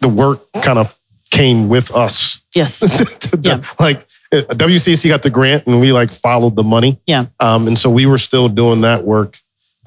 the 0.00 0.08
work 0.08 0.40
kind 0.62 0.78
of 0.78 0.96
came 1.30 1.68
with 1.68 1.94
us. 1.94 2.42
Yes. 2.54 2.78
the- 2.80 3.40
Yeah. 3.42 3.62
Like 3.78 4.06
uh, 4.32 4.42
WCC 4.54 5.08
got 5.08 5.22
the 5.22 5.30
grant 5.30 5.66
and 5.66 5.80
we 5.80 5.92
like 5.92 6.10
followed 6.10 6.56
the 6.56 6.62
money. 6.62 7.00
Yeah. 7.06 7.26
Um, 7.40 7.66
and 7.66 7.78
so 7.78 7.90
we 7.90 8.06
were 8.06 8.18
still 8.18 8.48
doing 8.48 8.82
that 8.82 9.04
work. 9.04 9.36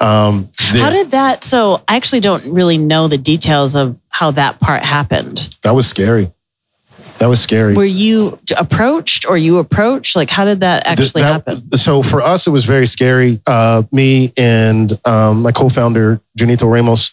Um, 0.02 0.50
there. 0.74 0.82
How 0.84 0.90
did 0.90 1.12
that? 1.12 1.44
So 1.44 1.82
I 1.88 1.96
actually 1.96 2.22
don't 2.22 2.54
really 2.54 2.78
know 2.78 3.08
the 3.08 3.18
details 3.18 3.76
of 3.76 3.98
how 4.10 4.32
that 4.32 4.60
part 4.60 4.84
happened. 4.84 5.56
that 5.64 5.72
was 5.76 5.88
scary. 5.88 6.32
That 7.20 7.28
was 7.28 7.42
scary. 7.42 7.76
Were 7.76 7.84
you 7.84 8.40
approached 8.58 9.26
or 9.28 9.38
you 9.38 9.58
approached? 9.58 10.16
Like, 10.16 10.30
how 10.30 10.46
did 10.46 10.62
that 10.62 10.86
Th- 10.86 11.00
actually 11.00 11.24
that- 11.24 11.32
happen? 11.46 11.78
So 11.78 12.02
for 12.02 12.22
us, 12.22 12.48
it 12.48 12.52
was 12.52 12.64
very 12.64 12.86
scary. 12.88 13.40
Uh, 13.46 13.84
me 13.92 14.32
and 14.38 14.90
um, 15.06 15.42
my 15.42 15.52
co-founder 15.52 16.22
Junito 16.38 16.72
Ramos. 16.72 17.12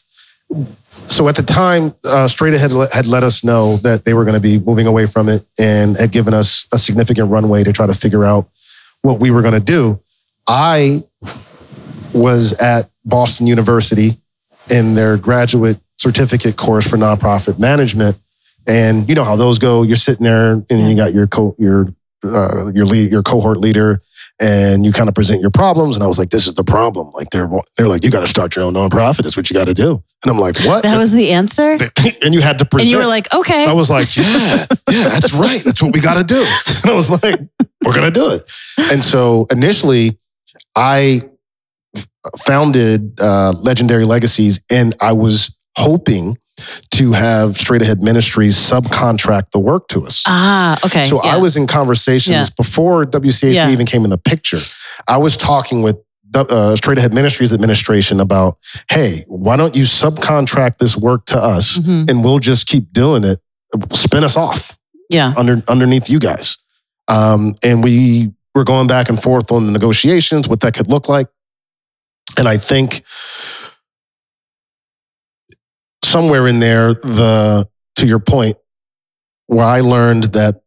So 1.09 1.27
at 1.29 1.35
the 1.35 1.42
time, 1.42 1.92
uh, 2.05 2.29
Straight 2.29 2.55
Ahead 2.55 2.70
had 2.92 3.07
let 3.09 3.25
us 3.25 3.42
know 3.42 3.79
that 3.79 4.05
they 4.05 4.14
were 4.14 4.25
going 4.25 4.35
to 4.37 4.40
be 4.40 4.61
moving 4.61 4.87
away 4.87 5.07
from 5.07 5.29
it 5.29 5.44
and 5.59 5.96
had 5.96 6.12
given 6.12 6.35
us 6.35 6.66
a 6.72 6.79
significant 6.79 7.31
runway 7.31 7.64
to 7.64 7.72
try 7.72 7.87
to 7.87 7.92
figure 7.92 8.25
out 8.25 8.49
what 9.03 9.18
we 9.18 9.33
were 9.33 9.42
going 9.42 9.55
to 9.55 9.61
do. 9.61 10.01
I 10.46 11.03
was 12.16 12.52
at 12.55 12.90
Boston 13.05 13.46
University 13.46 14.11
in 14.70 14.94
their 14.94 15.16
graduate 15.16 15.79
certificate 15.98 16.57
course 16.57 16.87
for 16.87 16.96
nonprofit 16.96 17.59
management, 17.59 18.18
and 18.66 19.09
you 19.09 19.14
know 19.14 19.24
how 19.24 19.37
those 19.37 19.59
go. 19.59 19.83
You're 19.83 19.96
sitting 19.96 20.24
there, 20.24 20.52
and 20.52 20.66
you 20.70 20.96
got 20.96 21.14
your 21.14 21.26
co 21.26 21.55
your 21.59 21.94
uh, 22.24 22.70
your 22.72 22.87
lead, 22.87 23.11
your 23.11 23.22
cohort 23.22 23.59
leader, 23.59 24.02
and 24.40 24.85
you 24.85 24.92
kind 24.92 25.09
of 25.09 25.14
present 25.14 25.40
your 25.40 25.50
problems. 25.50 25.96
And 25.96 26.02
I 26.02 26.07
was 26.07 26.18
like, 26.18 26.31
"This 26.31 26.46
is 26.46 26.55
the 26.55 26.64
problem." 26.64 27.11
Like 27.12 27.31
they're 27.31 27.48
they're 27.76 27.88
like, 27.88 28.05
"You 28.05 28.11
got 28.11 28.20
to 28.20 28.26
start 28.26 28.57
your 28.57 28.64
own 28.64 28.74
nonprofit. 28.74 29.22
That's 29.22 29.37
what 29.37 29.48
you 29.50 29.55
got 29.55 29.66
to 29.66 29.74
do." 29.74 30.02
And 30.24 30.33
I'm 30.33 30.38
like, 30.38 30.59
"What?" 30.61 30.83
That 30.83 30.96
was 30.96 31.12
the 31.12 31.33
answer. 31.33 31.79
and 32.22 32.35
you 32.35 32.40
had 32.40 32.59
to 32.59 32.64
present. 32.64 32.87
And 32.87 32.90
you 32.90 32.98
were 32.98 33.07
like, 33.07 33.33
okay. 33.35 33.66
I 33.66 33.72
was 33.72 33.90
like, 33.90 34.16
"Yeah, 34.16 34.66
yeah, 34.90 35.09
that's 35.09 35.33
right. 35.33 35.62
That's 35.64 35.83
what 35.83 35.94
we 35.94 36.00
got 36.00 36.14
to 36.14 36.24
do." 36.24 36.44
And 36.83 36.92
I 36.92 36.94
was 36.94 37.11
like, 37.11 37.40
"We're 37.85 37.94
gonna 37.94 38.11
do 38.11 38.31
it." 38.31 38.42
And 38.92 39.02
so 39.02 39.46
initially, 39.50 40.18
I 40.76 41.22
founded 42.39 43.21
uh, 43.21 43.53
Legendary 43.53 44.05
Legacies, 44.05 44.61
and 44.71 44.95
I 45.01 45.12
was 45.12 45.55
hoping 45.77 46.37
to 46.93 47.12
have 47.12 47.57
Straight 47.57 47.83
Ahead 47.83 48.03
Ministries 48.03 48.57
subcontract 48.57 49.51
the 49.53 49.59
work 49.59 49.89
to 49.89 50.05
us. 50.07 50.23
ah, 50.27 50.79
okay. 50.87 51.05
So 51.05 51.23
yeah. 51.23 51.35
I 51.35 51.37
was 51.37 51.57
in 51.57 51.67
conversations 51.67 52.35
Yeah. 52.37 52.47
before 52.57 53.05
WCAC 53.05 53.55
Yeah. 53.55 53.71
even 53.71 53.85
came 53.87 54.05
in 54.05 54.11
the 54.11 54.17
picture. 54.19 54.61
I 55.07 55.19
was 55.19 55.37
talking 55.37 55.83
with 55.83 55.97
the 56.31 56.47
uh, 56.47 56.75
Straight 56.75 56.97
Ahead 56.99 57.12
Ministries 57.15 57.53
administration 57.53 58.21
about, 58.21 58.57
hey, 58.91 59.23
why 59.29 59.57
don't 59.57 59.77
you 59.77 59.85
subcontract 59.85 60.79
this 60.79 60.97
work 60.97 61.27
to 61.27 61.39
us 61.39 61.79
Mhm. 61.79 62.09
and 62.11 62.25
we'll 62.25 62.39
just 62.39 62.67
keep 62.67 62.91
doing 62.93 63.23
it, 63.23 63.39
spin 63.93 64.25
us 64.25 64.37
off 64.37 64.79
Yeah. 65.11 65.35
under 65.37 65.62
underneath 65.69 66.09
you 66.09 66.19
guys. 66.19 66.57
Um, 67.07 67.55
and 67.62 67.85
we 67.85 68.33
were 68.55 68.65
going 68.65 68.87
back 68.87 69.09
and 69.11 69.23
forth 69.23 69.53
on 69.53 69.67
the 69.67 69.73
negotiations, 69.73 70.49
what 70.49 70.61
that 70.61 70.73
could 70.75 70.89
look 70.89 71.09
like. 71.09 71.29
And 72.38 72.46
I 72.49 72.57
think 72.59 73.03
somewhere 76.05 76.46
in 76.46 76.59
there, 76.59 76.94
the 76.94 77.68
to 77.96 78.07
your 78.07 78.18
point, 78.18 78.57
where 79.46 79.64
I 79.64 79.81
learned 79.81 80.25
that 80.35 80.61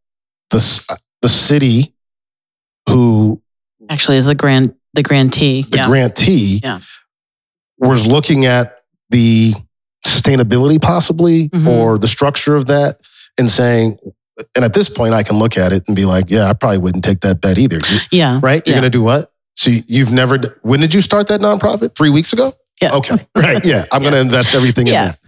the 0.49 0.97
the 1.21 1.29
city 1.29 1.93
who 2.87 3.41
Actually, 3.89 4.17
is 4.17 4.25
the 4.25 4.35
grand 4.35 4.73
the 4.93 5.03
grantee. 5.03 5.63
the 5.63 5.77
yeah. 5.77 5.85
grantee 5.87 6.59
Yeah. 6.63 6.79
was 7.77 8.05
looking 8.07 8.45
at 8.45 8.77
the 9.09 9.53
sustainability 10.05 10.81
possibly 10.81 11.49
Mhm. 11.49 11.67
or 11.67 11.97
the 11.97 12.07
structure 12.07 12.55
of 12.55 12.65
that 12.67 12.99
and 13.37 13.49
saying 13.49 13.97
and 14.55 14.63
at 14.63 14.73
this 14.73 14.87
point 14.89 15.13
i 15.13 15.21
can 15.23 15.37
look 15.37 15.57
at 15.57 15.71
it 15.73 15.83
and 15.87 15.95
be 15.95 16.05
like 16.05 16.29
yeah 16.31 16.49
i 16.49 16.53
probably 16.53 16.77
wouldn't 16.77 17.03
take 17.03 17.19
that 17.21 17.41
bet 17.41 17.57
either 17.57 17.77
yeah. 18.11 18.39
right 18.41 18.65
you're 18.65 18.75
Yeah. 18.75 18.79
gonna 18.81 18.89
do 18.89 19.03
what 19.03 19.31
so 19.59 19.69
you- 19.71 19.83
you've 19.87 20.11
never 20.11 20.35
when 20.61 20.79
did 20.79 20.93
you 20.93 21.01
start 21.01 21.27
that 21.27 21.41
nonprofit 21.41 21.95
three 21.95 22.09
weeks 22.17 22.31
ago 22.33 22.53
Yeah. 22.81 22.95
okay 22.99 23.17
right 23.37 23.63
yeah 23.65 23.83
i'm 23.91 24.01
gonna 24.03 24.17
invest 24.27 24.55
everything 24.55 24.87
Yeah. 24.87 24.93
in 24.93 25.07
that 25.09 25.19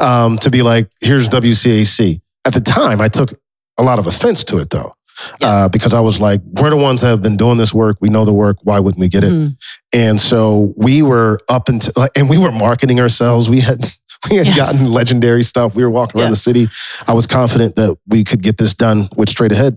Yeah. 0.00 0.24
um, 0.24 0.38
to 0.38 0.50
be 0.50 0.62
like 0.62 0.88
here's 1.02 1.28
wcac 1.28 2.20
at 2.46 2.52
the 2.54 2.60
time 2.60 3.00
i 3.00 3.08
took 3.08 3.30
a 3.78 3.82
lot 3.82 3.98
of 3.98 4.06
offense 4.06 4.44
to 4.44 4.58
it 4.58 4.70
though 4.70 4.94
uh, 5.42 5.68
because 5.68 5.92
i 5.94 6.00
was 6.00 6.20
like 6.20 6.40
we're 6.58 6.70
the 6.70 6.76
ones 6.88 7.00
that 7.02 7.08
have 7.08 7.22
been 7.22 7.36
doing 7.36 7.58
this 7.58 7.74
work 7.74 7.96
we 8.00 8.08
know 8.08 8.24
the 8.24 8.32
work 8.44 8.56
why 8.62 8.78
wouldn't 8.78 9.00
we 9.00 9.08
get 9.08 9.24
it 9.24 9.32
Mhm. 9.32 9.56
and 9.92 10.20
so 10.20 10.72
we 10.76 11.02
were 11.02 11.40
up 11.48 11.68
until, 11.68 11.92
like, 11.96 12.12
and 12.16 12.28
we 12.30 12.38
were 12.38 12.52
marketing 12.52 13.00
ourselves. 13.00 13.50
We 13.50 13.60
had, 13.60 13.80
we 14.30 14.36
had 14.36 14.46
Yes. 14.46 14.56
gotten 14.56 14.92
legendary 14.92 15.42
stuff. 15.42 15.74
We 15.74 15.82
were 15.82 15.90
walking 15.90 16.20
around 16.20 16.30
the 16.30 16.36
city. 16.36 16.68
I 17.08 17.12
was 17.14 17.26
confident 17.26 17.74
that 17.76 17.96
we 18.06 18.22
could 18.24 18.42
get 18.42 18.56
this 18.58 18.72
done 18.74 19.08
with 19.16 19.28
straight 19.28 19.50
ahead. 19.52 19.76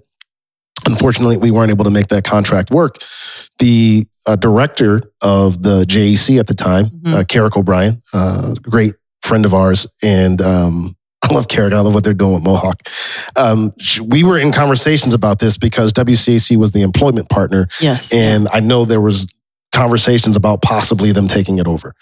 Unfortunately, 0.86 1.38
we 1.38 1.52
weren't 1.52 1.72
able 1.72 1.86
to 1.86 1.92
make 1.92 2.08
that 2.08 2.24
contract 2.24 2.72
work. 2.72 2.98
The 3.60 4.04
uh, 4.28 4.36
director 4.36 5.02
of 5.22 5.64
the 5.64 5.86
JEC 5.86 6.40
at 6.40 6.48
the 6.48 6.54
time, 6.54 6.86
Mhm. 7.06 7.14
uh, 7.14 7.24
Carrick 7.26 7.56
O'Brien, 7.56 8.02
uh, 8.14 8.54
great 8.62 8.94
friend 9.22 9.46
of 9.46 9.54
ours, 9.54 9.88
and 10.04 10.42
um, 10.42 10.96
I 11.24 11.34
love 11.34 11.48
Carrick. 11.48 11.74
I 11.74 11.80
love 11.80 11.94
what 11.94 12.04
they're 12.04 12.14
doing 12.14 12.34
with 12.34 12.44
Mohawk. 12.44 12.82
Um, 13.38 13.72
we 14.06 14.24
were 14.26 14.38
in 14.38 14.52
conversations 14.52 15.14
about 15.14 15.40
this 15.40 15.58
because 15.58 15.94
WCAC 15.94 16.58
was 16.58 16.74
the 16.74 16.82
employment 16.82 17.30
partner 17.30 17.68
Yes. 17.80 18.12
and 18.14 18.50
I 18.52 18.60
know 18.60 18.84
there 18.84 19.00
was 19.00 19.28
conversations 19.72 20.36
about 20.36 20.62
possibly 20.62 21.12
them 21.14 21.28
taking 21.30 21.58
it 21.60 21.66
over. 21.68 21.96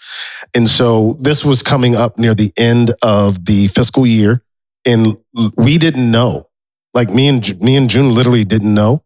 And 0.54 0.68
so 0.68 1.16
this 1.20 1.44
was 1.44 1.62
coming 1.62 1.94
up 1.96 2.18
near 2.18 2.34
the 2.34 2.52
end 2.58 2.92
of 3.02 3.44
the 3.46 3.68
fiscal 3.68 4.06
year 4.06 4.42
and 4.84 5.16
we 5.56 5.78
didn't 5.78 6.10
know. 6.10 6.48
Like 6.94 7.10
me 7.10 7.28
and 7.28 7.60
me 7.60 7.76
and 7.76 7.88
June 7.88 8.14
literally 8.14 8.44
didn't 8.44 8.74
know 8.74 9.02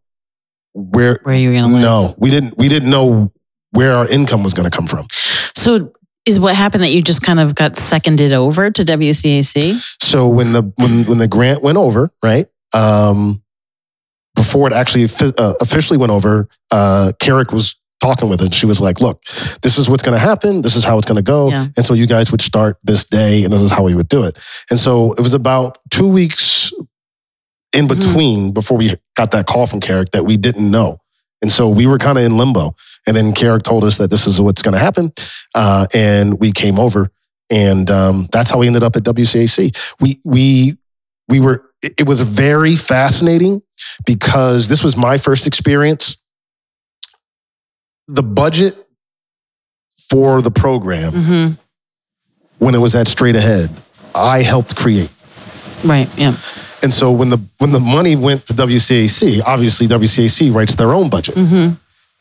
where 0.73 1.19
Where 1.23 1.35
you 1.35 1.49
were 1.49 1.55
gonna 1.55 1.73
live. 1.73 1.81
no, 1.81 2.15
we 2.17 2.29
didn't 2.29 2.57
we 2.57 2.69
didn't 2.69 2.89
know 2.89 3.31
where 3.71 3.95
our 3.95 4.07
income 4.07 4.43
was 4.43 4.53
going 4.53 4.69
to 4.69 4.75
come 4.75 4.87
from. 4.87 5.05
So 5.55 5.91
is 6.25 6.39
what 6.39 6.55
happened 6.55 6.83
that 6.83 6.89
you 6.91 7.01
just 7.01 7.21
kind 7.21 7.39
of 7.39 7.53
got 7.55 7.77
seconded 7.77 8.33
over 8.33 8.69
to 8.71 8.81
WCAC? 8.83 9.75
So 10.01 10.27
when 10.27 10.51
the 10.53 10.71
when 10.75 11.03
when 11.05 11.17
the 11.17 11.27
grant 11.27 11.63
went 11.63 11.77
over, 11.77 12.09
right? 12.23 12.45
Um 12.73 13.41
before 14.35 14.67
it 14.67 14.73
actually 14.73 15.05
uh, 15.37 15.53
officially 15.61 15.97
went 15.97 16.11
over, 16.11 16.47
uh 16.71 17.11
Carrick 17.19 17.51
was 17.51 17.75
talking 17.99 18.29
with 18.29 18.41
it. 18.41 18.53
She 18.53 18.67
was 18.67 18.79
like, 18.79 19.01
"Look, 19.01 19.23
this 19.63 19.79
is 19.79 19.89
what's 19.89 20.03
going 20.03 20.13
to 20.13 20.19
happen. 20.19 20.61
This 20.61 20.75
is 20.75 20.83
how 20.83 20.97
it's 20.97 21.07
going 21.07 21.15
to 21.15 21.23
go." 21.23 21.49
Yeah. 21.49 21.65
And 21.75 21.83
so 21.83 21.95
you 21.95 22.05
guys 22.05 22.31
would 22.31 22.41
start 22.41 22.77
this 22.83 23.03
day, 23.05 23.43
and 23.43 23.51
this 23.51 23.61
is 23.61 23.71
how 23.71 23.81
we 23.81 23.95
would 23.95 24.07
do 24.07 24.23
it. 24.23 24.37
And 24.69 24.77
so 24.77 25.13
it 25.13 25.21
was 25.21 25.33
about 25.33 25.79
two 25.89 26.07
weeks 26.07 26.71
in 27.77 27.85
Mhm. 27.87 27.99
between 27.99 28.51
before 28.51 28.77
we 28.77 28.95
got 29.15 29.31
that 29.31 29.45
call 29.45 29.65
from 29.67 29.79
Carrick 29.79 30.11
that 30.11 30.25
we 30.25 30.35
didn't 30.37 30.69
know. 30.69 30.99
And 31.41 31.51
so 31.51 31.69
we 31.69 31.85
were 31.85 31.97
kind 31.99 32.17
of 32.17 32.23
in 32.25 32.35
limbo. 32.37 32.75
And 33.05 33.15
then 33.15 33.31
Carrick 33.31 33.63
told 33.63 33.83
us 33.83 33.97
that 33.97 34.09
this 34.09 34.25
is 34.27 34.41
what's 34.41 34.61
going 34.61 34.73
to 34.73 34.79
happen. 34.79 35.11
Uh, 35.55 35.85
and 35.93 36.39
we 36.39 36.51
came 36.51 36.79
over. 36.79 37.09
and 37.49 37.89
um, 37.89 38.27
that's 38.33 38.49
how 38.51 38.57
we 38.59 38.67
ended 38.67 38.83
up 38.83 38.95
at 38.97 39.03
WCAC. 39.03 39.73
We 40.01 40.19
we 40.25 40.75
we 41.29 41.39
were. 41.39 41.63
It 41.81 42.05
was 42.05 42.19
very 42.21 42.75
fascinating 42.75 43.61
because 44.05 44.67
this 44.67 44.83
was 44.83 44.97
my 44.97 45.17
first 45.17 45.47
experience. 45.47 46.17
The 48.09 48.23
budget 48.23 48.75
for 50.09 50.41
the 50.41 50.51
program 50.51 51.11
hmm 51.13 51.47
when 52.59 52.73
it 52.75 52.79
was 52.79 52.95
at 52.95 53.07
Straight 53.07 53.35
Ahead, 53.35 53.69
I 54.15 54.41
helped 54.41 54.75
create. 54.75 55.11
Right. 55.83 56.09
Yeah. 56.17 56.35
And 56.83 56.93
so 56.93 57.11
when 57.11 57.29
the 57.29 57.39
when 57.57 57.71
the 57.71 57.79
money 57.79 58.15
went 58.15 58.45
to 58.47 58.53
WCAC, 58.53 59.41
obviously 59.45 59.87
WCAC 59.87 60.53
writes 60.53 60.75
their 60.75 60.93
own 60.93 61.09
budget. 61.09 61.35
hmm 61.35 61.69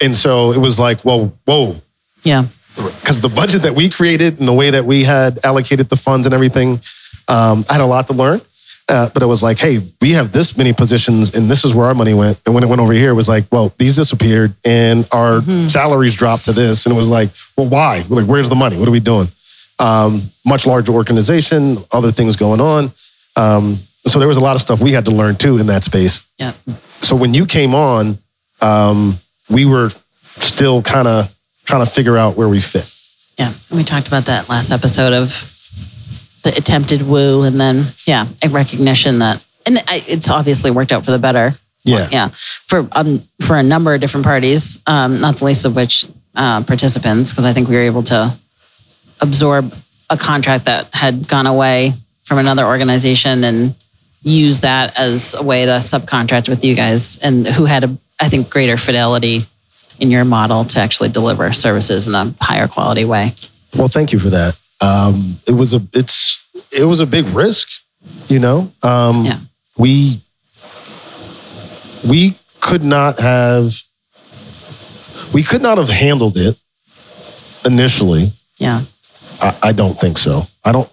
And 0.01 0.15
so 0.17 0.53
it 0.53 0.59
was 0.59 0.79
like, 0.79 1.01
whoa, 1.01 1.33
whoa, 1.45 1.77
Yeah. 2.25 2.47
because 2.75 3.21
the 3.21 3.29
budget 3.29 3.63
that 3.63 3.75
we 3.75 3.89
created 3.89 4.39
and 4.39 4.47
the 4.49 4.53
way 4.53 4.71
that 4.71 4.85
we 4.85 5.05
had 5.05 5.39
allocated 5.45 5.89
the 5.89 5.97
funds 5.97 6.27
and 6.27 6.35
everything, 6.35 6.81
um, 7.29 7.65
I 7.69 7.75
had 7.75 7.81
a 7.83 7.87
lot 7.87 8.07
to 8.09 8.13
learn. 8.15 8.41
Uh, 8.89 9.09
but 9.13 9.21
it 9.23 9.27
was 9.27 9.43
like, 9.43 9.59
hey, 9.59 9.79
we 10.01 10.13
have 10.13 10.31
this 10.31 10.57
many 10.57 10.73
positions 10.73 11.35
and 11.35 11.51
this 11.51 11.65
is 11.65 11.75
where 11.75 11.87
our 11.89 11.95
money 11.95 12.15
went. 12.15 12.39
And 12.47 12.55
when 12.55 12.63
it 12.63 12.69
went 12.69 12.81
over 12.81 12.93
here, 12.93 13.11
it 13.11 13.15
was 13.15 13.29
like, 13.29 13.45
well, 13.51 13.73
these 13.79 13.97
disappeared 13.97 14.55
and 14.65 15.09
our 15.11 15.43
salaries 15.69 16.15
dropped 16.15 16.45
to 16.45 16.53
this. 16.53 16.87
And 16.87 16.95
it 16.95 16.97
was 16.99 17.09
like, 17.11 17.31
well, 17.57 17.67
why? 17.69 18.05
We're 18.09 18.19
like, 18.23 18.31
where's 18.31 18.49
the 18.49 18.55
money? 18.55 18.79
What 18.79 18.87
are 18.87 18.93
we 18.93 19.01
doing? 19.01 19.27
Um, 19.81 20.23
much 20.45 20.67
larger 20.67 20.93
organization, 20.93 21.79
other 21.91 22.13
things 22.13 22.37
going 22.37 22.61
on. 22.61 22.93
Um, 23.35 23.79
so 24.07 24.19
there 24.19 24.29
was 24.29 24.37
a 24.37 24.41
lot 24.41 24.57
of 24.57 24.63
stuff 24.63 24.81
we 24.81 24.93
had 24.93 25.05
to 25.05 25.11
learn 25.11 25.37
too 25.37 25.59
in 25.59 25.67
that 25.67 25.85
space. 25.85 26.27
Yeah. 26.39 26.53
So 27.01 27.17
when 27.17 27.35
you 27.35 27.47
came 27.47 27.75
on, 27.75 28.19
um, 28.61 29.19
we 29.51 29.65
were 29.67 29.91
still 30.39 30.83
kind 30.83 31.09
of 31.09 31.35
trying 31.65 31.85
to 31.85 31.91
figure 31.91 32.17
out 32.17 32.37
where 32.37 32.49
we 32.49 32.61
fit. 32.61 32.93
Yeah. 33.39 33.53
And 33.69 33.79
we 33.79 33.85
talked 33.85 34.09
about 34.09 34.27
that 34.27 34.49
last 34.49 34.71
episode 34.71 35.13
of 35.13 35.53
the 36.43 36.57
attempted 36.57 37.03
woo 37.03 37.43
and 37.43 37.61
then, 37.61 37.87
yeah, 38.07 38.27
a 38.43 38.49
recognition 38.49 39.19
that, 39.19 39.45
and 39.67 39.79
I, 39.89 40.05
it's 40.07 40.31
obviously 40.31 40.71
worked 40.71 40.93
out 40.93 41.05
for 41.05 41.11
the 41.11 41.19
better. 41.19 41.55
Yeah. 41.85 42.09
Yeah. 42.11 42.29
For, 42.69 42.89
um, 42.93 43.29
for 43.43 43.57
a 43.57 43.63
number 43.63 43.95
of 43.95 44.01
different 44.01 44.25
parties, 44.25 44.81
um, 44.87 45.21
not 45.21 45.37
the 45.37 45.45
least 45.45 45.65
of 45.65 45.77
which 45.77 46.07
uh, 46.35 46.63
participants, 46.63 47.31
because 47.31 47.45
I 47.45 47.53
think 47.53 47.69
we 47.69 47.75
were 47.75 47.83
able 47.83 48.03
to 48.05 48.37
absorb 49.21 49.75
a 50.11 50.17
contract 50.17 50.67
that 50.67 50.95
had 50.95 51.27
gone 51.29 51.47
away 51.47 51.93
from 52.25 52.39
another 52.39 52.65
organization 52.65 53.45
and 53.45 53.75
use 54.27 54.61
that 54.61 54.99
as 54.99 55.35
a 55.35 55.43
way 55.43 55.65
to 55.65 55.73
subcontract 55.73 56.49
with 56.49 56.65
you 56.65 56.75
guys 56.75 57.17
and 57.19 57.47
who 57.47 57.65
had 57.65 57.85
a, 57.85 57.97
I 58.21 58.29
think, 58.29 58.51
greater 58.51 58.77
fidelity 58.77 59.41
in 60.01 60.11
your 60.11 60.25
model 60.25 60.65
to 60.65 60.81
actually 60.81 61.09
deliver 61.11 61.53
services 61.53 62.07
in 62.07 62.15
a 62.15 62.35
higher 62.41 62.67
quality 62.69 63.05
way. 63.05 63.35
Well, 63.77 63.89
thank 63.89 64.13
you 64.13 64.19
for 64.19 64.31
that. 64.31 64.57
Um, 64.81 65.39
it 65.47 65.53
was 65.53 65.73
a 65.75 65.81
it's 65.95 66.45
it 66.71 66.85
was 66.85 67.01
a 67.01 67.07
big 67.07 67.27
risk, 67.27 67.69
you 68.29 68.39
know. 68.41 68.73
Um, 68.83 69.25
Yeah. 69.25 69.39
We 69.79 70.23
we 72.05 72.37
could 72.61 72.83
not 72.83 73.21
have 73.21 73.73
we 75.33 75.43
could 75.43 75.63
not 75.63 75.79
have 75.79 75.89
handled 75.89 76.37
it 76.37 76.59
initially. 77.65 78.33
Yeah. 78.59 78.83
I, 79.41 79.57
I 79.63 79.73
don't 79.73 79.99
think 80.01 80.19
so. 80.19 80.43
I 80.65 80.73
don't. 80.73 80.91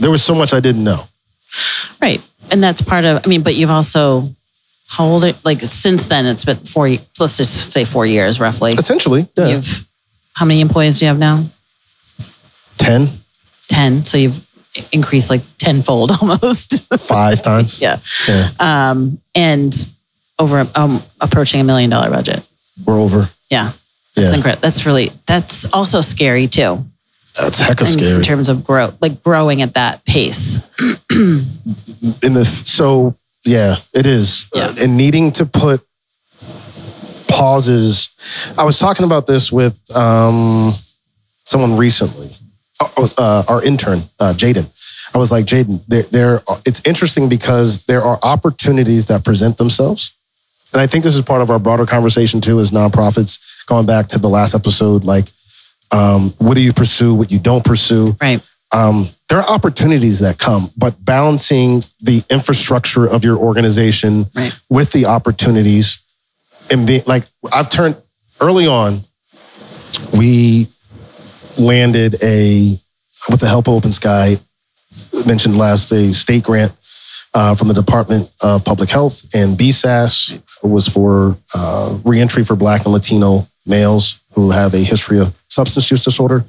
There 0.00 0.10
was 0.10 0.22
so 0.24 0.34
much 0.34 0.52
I 0.54 0.60
didn't 0.60 0.84
know. 0.84 1.04
Right. 2.00 2.22
And 2.50 2.62
that's 2.62 2.82
part 2.82 3.04
of, 3.04 3.22
I 3.24 3.28
mean, 3.28 3.42
but 3.42 3.54
you've 3.54 3.70
also, 3.70 4.28
how 4.86 5.04
old, 5.06 5.24
are, 5.24 5.32
like 5.44 5.60
since 5.62 6.06
then, 6.06 6.26
it's 6.26 6.44
been 6.44 6.56
four, 6.58 6.88
let's 7.18 7.36
just 7.36 7.72
say 7.72 7.84
four 7.84 8.06
years 8.06 8.40
roughly. 8.40 8.72
Essentially, 8.72 9.28
yeah, 9.36 9.48
You've, 9.48 9.86
how 10.34 10.46
many 10.46 10.60
employees 10.60 10.98
do 10.98 11.04
you 11.04 11.08
have 11.08 11.18
now? 11.18 11.44
ten, 12.76 13.08
10. 13.68 14.04
So 14.04 14.16
you've 14.18 14.44
increased 14.92 15.30
like 15.30 15.42
tenfold 15.58 16.10
almost. 16.20 16.92
five 17.00 17.42
times. 17.42 17.80
yeah. 17.80 17.98
Yeah, 18.28 18.48
Um, 18.60 19.20
and 19.34 19.74
over, 20.38 20.66
um, 20.74 21.02
approaching 21.20 21.60
a 21.60 21.64
million 21.64 21.90
dollar 21.90 22.10
budget. 22.10 22.46
we're 22.84 22.98
over. 22.98 23.28
Yeah. 23.50 23.72
That's 24.14 24.30
Yeah, 24.30 24.36
incredible. 24.36 24.60
That's 24.62 24.86
really, 24.86 25.10
that's 25.26 25.66
also 25.72 26.00
scary 26.00 26.46
too. 26.48 26.84
That's 27.38 27.60
hecka 27.62 27.82
in, 27.82 27.86
scary. 27.86 28.14
in 28.16 28.22
terms 28.22 28.48
of 28.48 28.64
growth, 28.64 28.96
like 29.00 29.22
growing 29.22 29.62
at 29.62 29.74
that 29.74 30.04
pace. 30.04 30.60
in 32.22 32.34
the 32.34 32.44
so 32.44 33.16
yeah 33.44 33.76
it 33.94 34.06
is 34.06 34.46
Yeah. 34.54 34.64
Uh, 34.64 34.74
and 34.82 34.96
needing 34.96 35.32
to 35.32 35.46
put 35.46 35.84
pauses 37.28 38.10
i 38.56 38.64
was 38.64 38.78
talking 38.78 39.04
about 39.04 39.26
this 39.26 39.52
with 39.52 39.78
um 39.96 40.72
someone 41.44 41.76
recently 41.76 42.30
uh, 42.80 43.08
uh, 43.16 43.44
our 43.48 43.62
intern 43.62 44.02
uh, 44.20 44.32
jaden 44.32 44.68
i 45.14 45.18
was 45.18 45.32
like 45.32 45.46
jaden 45.46 45.82
there, 45.88 46.02
there 46.04 46.42
it's 46.64 46.80
interesting 46.84 47.28
because 47.28 47.84
there 47.84 48.02
are 48.02 48.18
opportunities 48.22 49.06
that 49.06 49.24
present 49.24 49.58
themselves 49.58 50.14
and 50.72 50.80
i 50.80 50.86
think 50.86 51.04
this 51.04 51.14
is 51.14 51.22
part 51.22 51.42
of 51.42 51.50
our 51.50 51.58
broader 51.58 51.86
conversation 51.86 52.40
too 52.40 52.58
as 52.60 52.70
nonprofits 52.70 53.38
going 53.66 53.86
back 53.86 54.08
to 54.08 54.18
the 54.18 54.28
last 54.28 54.54
episode 54.54 55.04
like 55.04 55.26
um, 55.92 56.30
what 56.38 56.54
do 56.54 56.60
you 56.60 56.72
pursue? 56.72 57.14
What 57.14 57.30
you 57.32 57.38
don't 57.38 57.64
pursue? 57.64 58.16
Right. 58.20 58.42
um, 58.72 59.08
there 59.28 59.38
are 59.38 59.48
opportunities 59.48 60.20
that 60.20 60.38
come, 60.38 60.70
but 60.76 61.02
balancing 61.04 61.82
the 62.00 62.22
infrastructure 62.30 63.06
of 63.06 63.24
your 63.24 63.36
organization 63.36 64.26
Right. 64.34 64.58
with 64.70 64.92
the 64.92 65.04
opportunities 65.06 66.00
and 66.70 66.86
being 66.86 67.02
like, 67.06 67.24
I've 67.52 67.68
turned 67.70 67.96
early 68.40 68.66
on, 68.66 69.00
we 70.16 70.66
landed 71.58 72.16
a, 72.22 72.72
with 73.30 73.40
the 73.40 73.48
help 73.48 73.68
of 73.68 73.74
Open 73.74 73.92
Sky, 73.92 74.36
mentioned 75.26 75.56
last, 75.56 75.92
a 75.92 76.12
state 76.12 76.44
grant 76.44 76.72
uh, 77.34 77.54
from 77.54 77.68
the 77.68 77.74
Department 77.74 78.30
of 78.42 78.64
Public 78.64 78.88
Health 78.90 79.24
and 79.34 79.56
BSAS 79.58 80.40
was 80.62 80.88
for 80.88 81.36
uh, 81.54 81.98
reentry 82.04 82.44
for 82.44 82.56
Black 82.56 82.84
and 82.84 82.92
Latino 82.94 83.46
males 83.66 84.20
who 84.40 84.50
have 84.50 84.74
a 84.74 84.78
history 84.78 85.18
of 85.18 85.34
substance 85.48 85.90
use 85.90 86.04
disorder. 86.04 86.44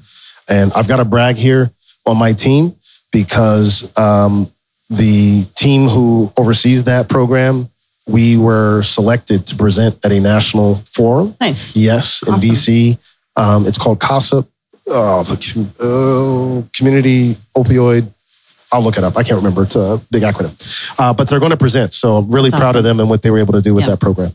And 0.48 0.72
I've 0.74 0.88
got 0.88 0.98
to 0.98 1.06
brag 1.06 1.38
here 1.38 1.72
on 2.06 2.18
my 2.18 2.34
team 2.34 2.76
because 3.12 3.92
um, 3.98 4.52
the 4.90 5.44
team 5.56 5.88
who 5.88 6.32
oversees 6.38 6.86
that 6.86 7.10
program, 7.10 7.70
we 8.08 8.38
were 8.38 8.82
selected 8.82 9.46
to 9.48 9.56
present 9.56 10.04
at 10.04 10.12
a 10.12 10.20
national 10.20 10.76
forum. 10.92 11.36
Nice. 11.40 11.76
Yes, 11.76 12.24
in 12.28 12.34
Awesome. 12.36 12.50
DC. 12.50 12.98
Um, 13.36 13.66
it's 13.68 13.78
called 13.78 14.00
COSSUP, 14.00 14.48
oh, 14.88 15.24
the 15.24 15.68
oh, 15.80 16.68
Community 16.74 17.36
Opioid. 17.56 18.12
I'll 18.72 18.82
look 18.82 18.98
it 18.98 19.04
up. 19.04 19.18
I 19.18 19.24
can't 19.24 19.38
remember. 19.38 19.64
It's 19.64 19.76
a 19.76 20.02
big 20.12 20.24
acronym. 20.24 20.54
Uh, 21.00 21.14
but 21.14 21.28
they're 21.30 21.40
going 21.40 21.52
to 21.52 21.58
present. 21.58 21.94
So 21.94 22.18
I'm 22.18 22.30
really 22.30 22.50
That's 22.50 22.62
proud 22.62 22.76
of 22.76 22.84
them 22.84 23.00
and 23.00 23.10
what 23.10 23.22
they 23.22 23.32
were 23.32 23.40
able 23.40 23.54
to 23.54 23.62
do 23.62 23.74
with 23.74 23.84
Yeah. 23.86 23.92
that 23.92 24.00
program. 24.00 24.34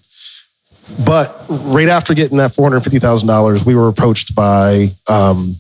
But 1.05 1.45
right 1.49 1.89
after 1.89 2.15
getting 2.15 2.39
that 2.39 2.51
$450,000, 2.53 3.65
we 3.67 3.75
were 3.75 3.89
approached 3.89 4.35
by 4.35 4.89
um, 5.09 5.57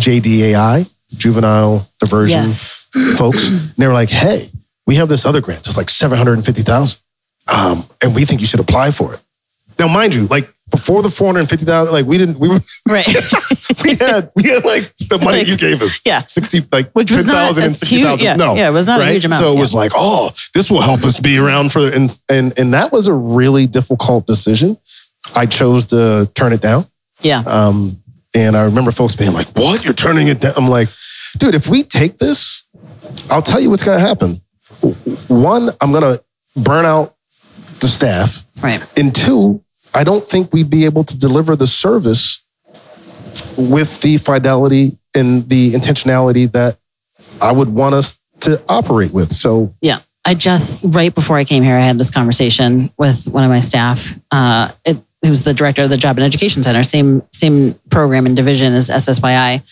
JDAI, 0.00 0.92
Juvenile 1.16 1.88
Diversion 1.98 2.38
Yes. 2.38 2.88
folks. 3.16 3.48
And 3.48 3.70
they 3.76 3.86
were 3.86 3.92
like, 3.92 4.10
hey, 4.10 4.48
we 4.86 4.94
have 4.96 5.08
this 5.08 5.24
other 5.26 5.40
grant. 5.40 5.66
It's 5.66 5.76
like 5.76 5.90
750,000. 5.90 7.00
Um, 7.48 7.84
and 8.02 8.14
we 8.14 8.24
think 8.24 8.40
you 8.40 8.46
should 8.46 8.60
apply 8.60 8.90
for 8.92 9.14
it. 9.14 9.20
Now, 9.78 9.88
mind 9.88 10.14
you, 10.14 10.26
like 10.26 10.52
before 10.70 11.02
the 11.02 11.10
450,000, 11.10 11.92
like 11.92 12.06
we 12.06 12.18
didn't, 12.18 12.38
we 12.38 12.48
were, 12.48 12.60
Right. 12.88 13.06
we 13.84 13.96
had, 13.96 14.30
we 14.36 14.44
had 14.44 14.64
like 14.64 14.94
the 15.08 15.18
money 15.22 15.38
Like, 15.38 15.46
you 15.48 15.56
gave 15.56 15.82
us. 15.82 16.00
yeah. 16.04 16.24
60, 16.24 16.66
like 16.72 16.90
Which 16.92 17.08
10,000 17.08 17.62
and 17.62 17.70
as 17.72 17.80
huge. 17.80 18.02
60,000. 18.02 18.24
Yeah. 18.24 18.36
No. 18.36 18.54
Yeah. 18.54 18.68
It 18.68 18.72
was 18.72 18.86
not 18.86 19.00
a 19.00 19.02
right? 19.02 19.12
huge 19.12 19.24
amount. 19.24 19.42
So 19.42 19.52
it 19.52 19.54
yeah. 19.54 19.60
was 19.60 19.74
like, 19.74 19.92
oh, 19.94 20.30
this 20.54 20.70
will 20.70 20.80
help 20.80 21.04
us 21.04 21.18
be 21.20 21.38
around 21.38 21.72
for, 21.72 21.80
and, 21.92 22.16
and, 22.30 22.58
and 22.58 22.72
that 22.74 22.92
was 22.92 23.06
a 23.06 23.14
really 23.14 23.66
difficult 23.66 24.26
decision. 24.26 24.76
I 25.34 25.46
chose 25.46 25.86
to 25.86 26.30
turn 26.34 26.52
it 26.52 26.60
down. 26.60 26.86
yeah. 27.20 27.42
Um, 27.46 28.02
and 28.34 28.56
I 28.56 28.64
remember 28.64 28.92
folks 28.92 29.16
being 29.16 29.32
like, 29.32 29.48
what? 29.56 29.84
You're 29.84 29.92
turning 29.92 30.28
it 30.28 30.40
down? 30.40 30.52
I'm 30.56 30.66
like, 30.66 30.88
dude, 31.38 31.54
if 31.56 31.68
we 31.68 31.82
take 31.82 32.18
this, 32.18 32.64
I'll 33.28 33.42
tell 33.42 33.60
you 33.60 33.70
what's 33.70 33.82
going 33.84 33.98
to 34.00 34.06
happen. 34.06 34.40
One, 35.26 35.68
I'm 35.80 35.90
going 35.90 36.04
to 36.16 36.22
burn 36.56 36.84
out 36.86 37.16
the 37.80 37.88
staff. 37.88 38.44
Right. 38.62 38.84
And 38.98 39.12
two, 39.12 39.64
I 39.94 40.04
don't 40.04 40.24
think 40.24 40.52
we'd 40.52 40.70
be 40.70 40.84
able 40.84 41.04
to 41.04 41.18
deliver 41.18 41.56
the 41.56 41.66
service 41.66 42.44
with 43.56 44.00
the 44.02 44.18
fidelity 44.18 44.90
and 45.14 45.48
the 45.48 45.72
intentionality 45.72 46.50
that 46.52 46.78
I 47.40 47.52
would 47.52 47.68
want 47.68 47.94
us 47.94 48.18
to 48.40 48.60
operate 48.68 49.12
with. 49.12 49.32
So, 49.32 49.74
Yeah. 49.80 50.00
I 50.22 50.34
just, 50.34 50.80
right 50.84 51.14
before 51.14 51.38
I 51.38 51.44
came 51.44 51.62
here, 51.62 51.76
I 51.76 51.80
had 51.80 51.96
this 51.96 52.10
conversation 52.10 52.92
with 52.98 53.26
one 53.26 53.42
of 53.42 53.50
my 53.50 53.60
staff. 53.60 54.14
Uh, 54.30 54.70
it, 54.84 55.02
who's 55.22 55.44
the 55.44 55.54
director 55.54 55.82
of 55.82 55.90
the 55.90 55.96
Job 55.96 56.18
and 56.18 56.24
Education 56.24 56.62
Center, 56.62 56.82
same 56.82 57.22
same 57.32 57.74
program 57.90 58.26
and 58.26 58.36
division 58.36 58.74
as 58.74 58.88
SSYI, 58.88 59.62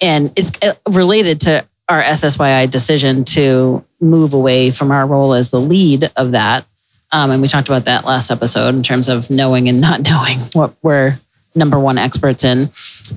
and 0.00 0.32
it's 0.36 0.50
uh, 0.62 0.72
related 0.90 1.40
to 1.42 1.66
our 1.88 2.02
SSYI 2.02 2.70
decision 2.70 3.24
to 3.24 3.84
move 4.00 4.32
away 4.32 4.70
from 4.70 4.90
our 4.90 5.06
role 5.06 5.34
as 5.34 5.50
the 5.50 5.60
lead 5.60 6.10
of 6.16 6.32
that. 6.32 6.64
Um, 7.12 7.30
and 7.30 7.42
we 7.42 7.48
talked 7.48 7.68
about 7.68 7.84
that 7.84 8.04
last 8.04 8.30
episode 8.30 8.74
in 8.74 8.82
terms 8.82 9.08
of 9.08 9.28
knowing 9.30 9.68
and 9.68 9.80
not 9.80 10.00
knowing 10.08 10.38
what 10.54 10.74
we're 10.82 11.18
number 11.54 11.78
one 11.78 11.98
experts 11.98 12.44
in. 12.44 12.70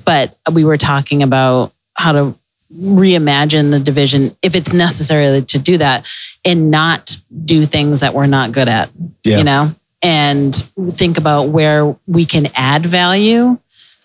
But 0.04 0.36
we 0.52 0.64
were 0.64 0.76
talking 0.76 1.22
about 1.22 1.72
how 1.94 2.12
to 2.12 2.34
reimagine 2.74 3.70
the 3.70 3.80
division 3.80 4.36
if 4.42 4.54
it's 4.54 4.72
necessary 4.72 5.40
to 5.40 5.58
do 5.58 5.78
that 5.78 6.06
and 6.44 6.70
not 6.70 7.16
do 7.44 7.64
things 7.64 8.00
that 8.00 8.12
we're 8.12 8.26
not 8.26 8.52
good 8.52 8.68
at 8.68 8.90
Yeah. 9.22 9.38
you 9.38 9.44
know 9.44 9.74
and 10.02 10.54
think 10.90 11.16
about 11.16 11.44
where 11.48 11.96
we 12.08 12.24
can 12.24 12.48
add 12.56 12.84
value 12.84 13.56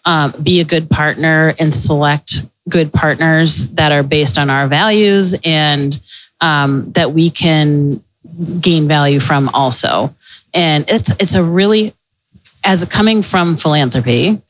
um, 0.06 0.34
be 0.42 0.60
a 0.62 0.64
good 0.64 0.92
partner 0.92 1.54
and 1.60 1.74
select 1.74 2.46
good 2.70 2.94
partners 2.94 3.66
that 3.72 3.92
are 3.92 4.04
based 4.04 4.38
on 4.38 4.52
our 4.52 4.68
values 4.68 5.36
and 5.44 6.00
um, 6.40 6.92
that 6.92 7.12
we 7.12 7.32
can 7.32 8.04
gain 8.60 8.88
value 8.88 9.20
from 9.20 9.50
also 9.50 10.14
and 10.54 10.86
it's 10.90 11.10
it's 11.20 11.36
a 11.36 11.44
really 11.44 11.94
as 12.64 12.86
coming 12.86 13.22
from 13.22 13.58
philanthropy 13.58 14.42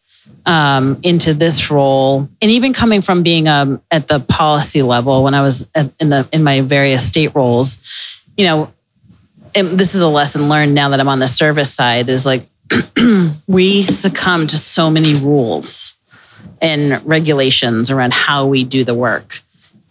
um, 0.45 0.99
into 1.03 1.33
this 1.33 1.69
role, 1.69 2.27
and 2.41 2.51
even 2.51 2.73
coming 2.73 3.01
from 3.01 3.23
being 3.23 3.47
um, 3.47 3.81
at 3.91 4.07
the 4.07 4.19
policy 4.19 4.81
level 4.81 5.23
when 5.23 5.33
I 5.33 5.41
was 5.41 5.67
at, 5.75 5.91
in 5.99 6.09
the 6.09 6.27
in 6.31 6.43
my 6.43 6.61
various 6.61 7.05
state 7.05 7.35
roles, 7.35 7.77
you 8.37 8.45
know, 8.45 8.73
and 9.53 9.67
this 9.69 9.93
is 9.95 10.01
a 10.01 10.07
lesson 10.07 10.49
learned 10.49 10.73
now 10.73 10.89
that 10.89 10.99
I'm 10.99 11.07
on 11.07 11.19
the 11.19 11.27
service 11.27 11.73
side. 11.73 12.09
Is 12.09 12.25
like 12.25 12.47
we 13.47 13.83
succumb 13.83 14.47
to 14.47 14.57
so 14.57 14.89
many 14.89 15.15
rules 15.15 15.95
and 16.61 17.03
regulations 17.05 17.89
around 17.89 18.13
how 18.13 18.45
we 18.47 18.63
do 18.63 18.83
the 18.83 18.95
work, 18.95 19.41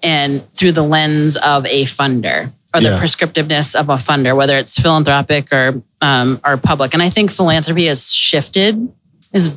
and 0.02 0.52
through 0.54 0.72
the 0.72 0.82
lens 0.82 1.36
of 1.36 1.64
a 1.66 1.84
funder 1.84 2.52
or 2.74 2.80
the 2.80 2.90
Yeah. 2.90 2.98
prescriptiveness 2.98 3.74
of 3.74 3.88
a 3.88 3.96
funder, 3.96 4.36
whether 4.36 4.56
it's 4.56 4.78
philanthropic 4.78 5.52
or 5.52 5.82
um, 6.00 6.40
or 6.44 6.56
public. 6.56 6.94
And 6.94 7.02
I 7.02 7.10
think 7.10 7.30
philanthropy 7.30 7.86
has 7.86 8.12
shifted. 8.12 8.88
Is 9.32 9.50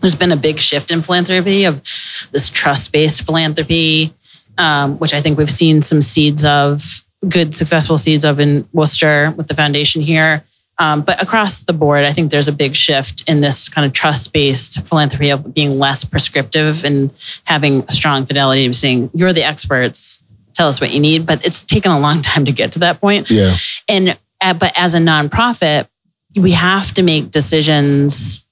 there's 0.00 0.14
been 0.14 0.32
a 0.32 0.36
big 0.36 0.58
shift 0.58 0.90
in 0.90 1.02
philanthropy 1.02 1.64
of 1.64 1.82
this 2.30 2.48
trust 2.48 2.92
based 2.92 3.24
philanthropy, 3.26 4.14
um, 4.56 4.98
which 4.98 5.12
I 5.12 5.20
think 5.20 5.38
we've 5.38 5.50
seen 5.50 5.82
some 5.82 6.00
seeds 6.00 6.44
of 6.44 7.04
good, 7.28 7.54
successful 7.54 7.98
seeds 7.98 8.24
of 8.24 8.38
in 8.38 8.68
Worcester 8.72 9.32
with 9.36 9.48
the 9.48 9.54
foundation 9.54 10.00
here. 10.02 10.44
Um, 10.80 11.00
but 11.00 11.20
across 11.20 11.62
the 11.62 11.72
board, 11.72 12.04
I 12.04 12.12
think 12.12 12.30
there's 12.30 12.46
a 12.46 12.52
big 12.52 12.76
shift 12.76 13.28
in 13.28 13.40
this 13.40 13.68
kind 13.68 13.84
of 13.84 13.92
trust 13.92 14.32
based 14.32 14.86
philanthropy 14.86 15.30
of 15.30 15.52
being 15.52 15.76
less 15.76 16.04
prescriptive 16.04 16.84
and 16.84 17.12
having 17.42 17.88
strong 17.88 18.24
fidelity 18.24 18.64
of 18.66 18.76
saying, 18.76 19.10
you're 19.12 19.32
the 19.32 19.42
experts, 19.42 20.22
tell 20.58 20.68
us 20.68 20.80
what 20.80 20.90
you 20.92 21.00
need. 21.00 21.24
But 21.24 21.46
it's 21.46 21.60
taken 21.60 21.92
a 21.92 21.98
long 22.00 22.20
time 22.22 22.44
to 22.46 22.52
get 22.52 22.72
to 22.72 22.80
that 22.80 23.00
point 23.00 23.30
Yeah. 23.30 23.54
and 23.88 24.18
uh, 24.40 24.54
but 24.54 24.72
as 24.76 24.94
a 24.94 24.98
nonprofit 24.98 25.88
we 26.36 26.52
have 26.52 26.92
to 26.94 27.02
make 27.02 27.30
decisions 27.30 28.46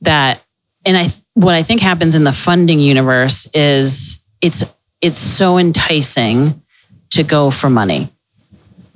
that 0.00 0.42
and 0.86 0.96
i 0.96 1.06
what 1.34 1.54
i 1.54 1.62
think 1.62 1.80
happens 1.80 2.14
in 2.14 2.24
the 2.24 2.32
funding 2.32 2.80
universe 2.80 3.46
is 3.54 4.22
it's 4.40 4.64
it's 5.00 5.18
so 5.18 5.58
enticing 5.58 6.60
to 7.10 7.22
go 7.22 7.50
for 7.50 7.68
money 7.70 8.10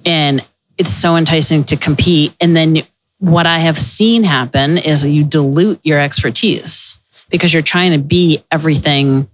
and 0.06 0.44
it's 0.78 0.90
so 0.90 1.16
enticing 1.16 1.62
to 1.64 1.76
compete 1.76 2.34
and 2.40 2.56
then 2.56 2.78
what 3.18 3.46
i 3.46 3.58
have 3.58 3.76
seen 3.78 4.24
happen 4.24 4.78
is 4.78 5.04
you 5.04 5.22
dilute 5.24 5.78
your 5.84 6.00
expertise 6.00 6.98
because 7.30 7.52
you're 7.52 7.62
trying 7.62 7.92
to 7.92 7.98
be 7.98 8.42
everything 8.50 9.28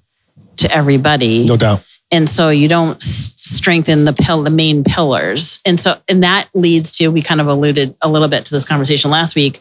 to 0.56 0.70
everybody 0.70 1.46
No 1.46 1.56
doubt. 1.56 1.82
And 2.10 2.28
so 2.28 2.48
you 2.50 2.68
don't 2.68 3.00
strengthen 3.02 4.04
the 4.04 4.12
pill 4.12 4.42
the 4.42 4.50
main 4.50 4.84
pillars 4.84 5.58
and 5.64 5.78
so 5.80 5.94
and 6.08 6.22
that 6.22 6.48
leads 6.54 6.92
to 6.92 7.08
we 7.08 7.22
kind 7.22 7.40
of 7.40 7.46
alluded 7.46 7.94
a 8.02 8.08
little 8.08 8.28
bit 8.28 8.44
to 8.44 8.50
this 8.54 8.64
conversation 8.64 9.10
last 9.10 9.34
week 9.34 9.60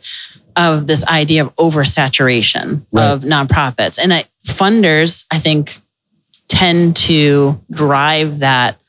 of 0.56 0.88
this 0.88 1.06
idea 1.08 1.44
of 1.46 1.56
oversaturation 1.56 2.86
Right. 2.92 3.08
of 3.12 3.22
nonprofits 3.24 3.98
and 4.02 4.14
I, 4.14 4.24
funders 4.46 5.26
i 5.32 5.38
think 5.38 5.80
tend 6.48 6.96
to 6.98 7.62
drive 7.72 8.40
that 8.40 8.80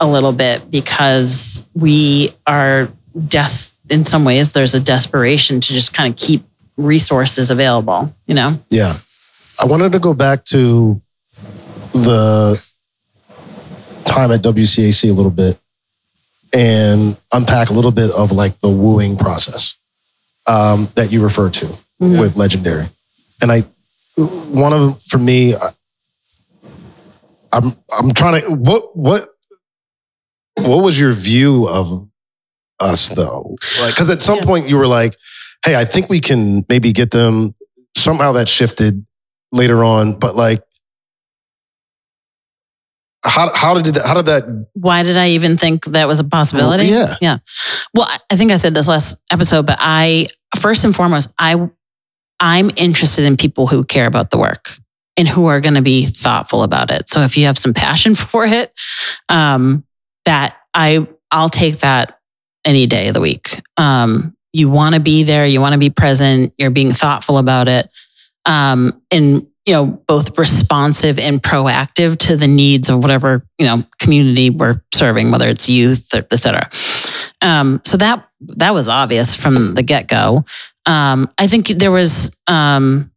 a 0.00 0.06
little 0.06 0.32
bit 0.32 0.70
because 0.70 1.66
we 1.74 2.30
are 2.46 2.88
des- 3.28 3.68
in 3.90 4.04
some 4.06 4.24
ways 4.24 4.52
there's 4.52 4.74
a 4.74 4.80
desperation 4.80 5.60
to 5.60 5.72
just 5.72 5.92
kind 5.94 6.12
of 6.12 6.18
keep 6.18 6.44
resources 6.76 7.50
available 7.50 8.14
you 8.26 8.34
know 8.34 8.58
Yeah. 8.70 8.98
I 9.58 9.64
wanted 9.64 9.92
to 9.92 9.98
go 9.98 10.12
back 10.12 10.44
to 10.52 11.00
the 11.92 12.62
time 14.06 14.30
at 14.32 14.42
WCAC 14.42 15.10
a 15.10 15.12
little 15.12 15.30
bit 15.30 15.58
and 16.54 17.16
unpack 17.32 17.70
a 17.70 17.72
little 17.72 17.90
bit 17.90 18.10
of 18.12 18.32
like 18.32 18.60
the 18.60 18.68
wooing 18.70 19.16
process 19.16 19.76
um, 20.46 20.88
that 20.94 21.10
you 21.12 21.22
refer 21.22 21.50
to 21.50 21.66
Mhm. 22.00 22.20
with 22.20 22.36
Legendary. 22.36 22.88
And 23.42 23.50
I, 23.52 23.60
one 24.16 24.72
of 24.72 24.80
them 24.80 24.94
for 24.94 25.18
me, 25.18 25.54
I, 25.54 25.70
I'm 27.52 27.76
I'm 27.92 28.10
trying 28.12 28.42
to 28.42 28.50
what 28.52 28.96
what 28.96 29.28
what 30.56 30.82
was 30.82 30.98
your 30.98 31.12
view 31.12 31.68
of 31.68 32.08
us 32.80 33.08
though? 33.10 33.56
Like, 33.80 33.94
because 33.94 34.10
at 34.10 34.20
some 34.22 34.38
Yeah. 34.38 34.44
point 34.44 34.68
you 34.68 34.76
were 34.76 34.86
like, 34.86 35.14
"Hey, 35.64 35.76
I 35.76 35.84
think 35.84 36.08
we 36.08 36.20
can 36.20 36.64
maybe 36.68 36.92
get 36.92 37.10
them." 37.10 37.54
Somehow 37.96 38.32
that 38.32 38.46
shifted 38.48 39.06
later 39.52 39.82
on, 39.82 40.18
but 40.18 40.36
like, 40.36 40.62
how 43.26 43.54
how 43.54 43.74
did 43.80 43.94
that, 43.94 44.04
how 44.06 44.14
did 44.14 44.26
that? 44.26 44.66
why 44.74 45.02
did 45.02 45.16
I 45.16 45.30
even 45.30 45.56
think 45.56 45.84
that 45.86 46.06
was 46.08 46.20
a 46.20 46.24
possibility? 46.24 46.86
yeah. 46.86 47.16
Yeah. 47.20 47.38
Well, 47.94 48.06
I- 48.08 48.18
I 48.30 48.36
think 48.36 48.52
I 48.52 48.56
said 48.56 48.74
this 48.74 48.88
last 48.88 49.18
episode, 49.32 49.66
but 49.66 49.78
I 49.80 50.26
first 50.58 50.84
and 50.84 50.94
foremost, 50.94 51.28
I 51.38 51.68
I'm 52.40 52.70
interested 52.76 53.24
in 53.24 53.36
people 53.36 53.66
who 53.66 53.82
care 53.84 54.06
about 54.06 54.30
the 54.30 54.38
work 54.38 54.76
and 55.16 55.26
who 55.26 55.46
are 55.46 55.60
going 55.60 55.74
to 55.76 55.82
be 55.82 56.04
thoughtful 56.06 56.62
about 56.62 56.90
it. 56.90 57.08
So 57.08 57.22
if 57.22 57.38
you 57.38 57.46
have 57.46 57.56
some 57.58 57.72
passion 57.72 58.14
for 58.14 58.44
it, 58.44 58.72
um, 59.28 59.84
that 60.26 60.56
I 60.74 61.06
I'll 61.30 61.48
take 61.48 61.78
that 61.78 62.18
any 62.64 62.86
day 62.86 63.08
of 63.08 63.14
the 63.14 63.20
week. 63.20 63.60
Um, 63.76 64.36
you 64.52 64.68
want 64.70 64.94
to 64.94 65.00
be 65.00 65.22
there, 65.22 65.46
you 65.46 65.60
want 65.60 65.72
to 65.74 65.78
be 65.78 65.90
present, 65.90 66.52
you're 66.58 66.70
being 66.70 66.92
thoughtful 66.92 67.38
about 67.38 67.68
it, 67.68 67.88
um, 68.46 69.00
and 69.10 69.46
you 69.66 69.74
know 69.74 69.86
both 70.06 70.38
responsive 70.38 71.18
and 71.18 71.42
proactive 71.42 72.16
to 72.18 72.36
the 72.36 72.46
needs 72.46 72.88
of 72.88 73.02
whatever 73.02 73.44
you 73.58 73.66
know 73.66 73.82
community 73.98 74.50
we're 74.50 74.82
serving, 74.94 75.30
whether 75.30 75.48
it's 75.48 75.68
youth, 75.68 76.14
or 76.14 76.24
et 76.30 76.38
cetera. 76.38 76.70
Um, 77.42 77.82
so 77.84 77.96
that 77.98 78.28
that 78.40 78.72
was 78.72 78.88
obvious 78.88 79.34
from 79.34 79.74
the 79.74 79.82
get 79.82 80.08
go. 80.08 80.44
Um, 80.86 81.28
I 81.36 81.48
think 81.48 81.66
there 81.66 81.90
was 81.90 82.40
um, 82.46 83.10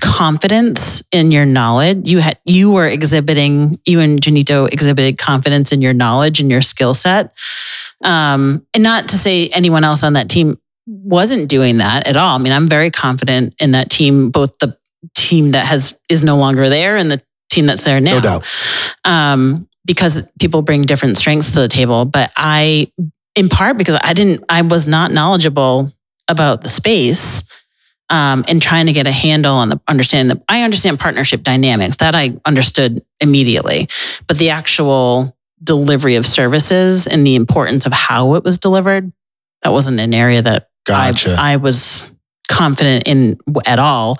confidence 0.00 1.02
in 1.12 1.32
your 1.32 1.44
knowledge. 1.44 2.08
You 2.08 2.20
had 2.20 2.38
you 2.44 2.70
were 2.72 2.86
exhibiting. 2.86 3.80
You 3.84 4.00
and 4.00 4.20
Junito 4.20 4.72
exhibited 4.72 5.18
confidence 5.18 5.72
in 5.72 5.82
your 5.82 5.92
knowledge 5.92 6.40
and 6.40 6.50
your 6.50 6.62
skill 6.62 6.94
set. 6.94 7.36
Um, 8.04 8.64
and 8.74 8.82
not 8.82 9.08
to 9.08 9.16
say 9.16 9.48
anyone 9.48 9.82
else 9.82 10.02
on 10.02 10.12
that 10.12 10.28
team 10.28 10.60
wasn't 10.86 11.48
doing 11.48 11.78
that 11.78 12.06
at 12.06 12.16
all. 12.16 12.36
I 12.36 12.38
mean, 12.38 12.52
I'm 12.52 12.68
very 12.68 12.90
confident 12.90 13.54
in 13.60 13.72
that 13.72 13.90
team, 13.90 14.30
both 14.30 14.56
the 14.58 14.76
team 15.26 15.50
that 15.52 15.66
has 15.66 15.98
is 16.08 16.22
no 16.22 16.36
longer 16.36 16.68
there 16.68 16.96
and 16.96 17.10
the 17.10 17.20
team 17.50 17.66
that's 17.66 17.84
there 17.84 18.00
now 18.00 18.14
No 18.14 18.20
doubt. 18.20 18.46
um, 19.04 19.68
because 19.84 20.22
people 20.40 20.62
bring 20.62 20.82
different 20.82 21.18
strengths 21.18 21.52
to 21.52 21.60
the 21.60 21.68
table. 21.68 22.04
But 22.04 22.32
I, 22.36 22.90
in 23.34 23.48
part, 23.48 23.78
because 23.78 23.98
I 24.02 24.14
didn't, 24.14 24.44
I 24.48 24.62
was 24.62 24.86
not 24.86 25.10
knowledgeable 25.12 25.92
about 26.28 26.62
the 26.62 26.68
space 26.68 27.44
um, 28.10 28.44
and 28.48 28.60
trying 28.62 28.86
to 28.86 28.92
get 28.92 29.06
a 29.06 29.12
handle 29.12 29.54
on 29.54 29.68
the 29.68 29.80
understanding 29.88 30.36
that 30.36 30.44
I 30.48 30.62
understand 30.62 30.98
partnership 31.00 31.42
dynamics 31.42 31.96
that 31.96 32.14
I 32.14 32.34
understood 32.44 33.02
immediately, 33.20 33.88
but 34.26 34.38
the 34.38 34.50
actual 34.50 35.36
delivery 35.62 36.16
of 36.16 36.26
services 36.26 37.06
and 37.06 37.26
the 37.26 37.34
importance 37.36 37.86
of 37.86 37.92
how 37.92 38.34
it 38.34 38.44
was 38.44 38.58
delivered, 38.58 39.12
that 39.62 39.72
wasn't 39.72 39.98
an 40.00 40.14
area 40.14 40.42
that 40.42 40.68
Gotcha. 40.84 41.36
I, 41.38 41.52
I 41.52 41.56
was 41.56 42.12
confident 42.48 43.06
in 43.06 43.38
at 43.66 43.78
all. 43.78 44.18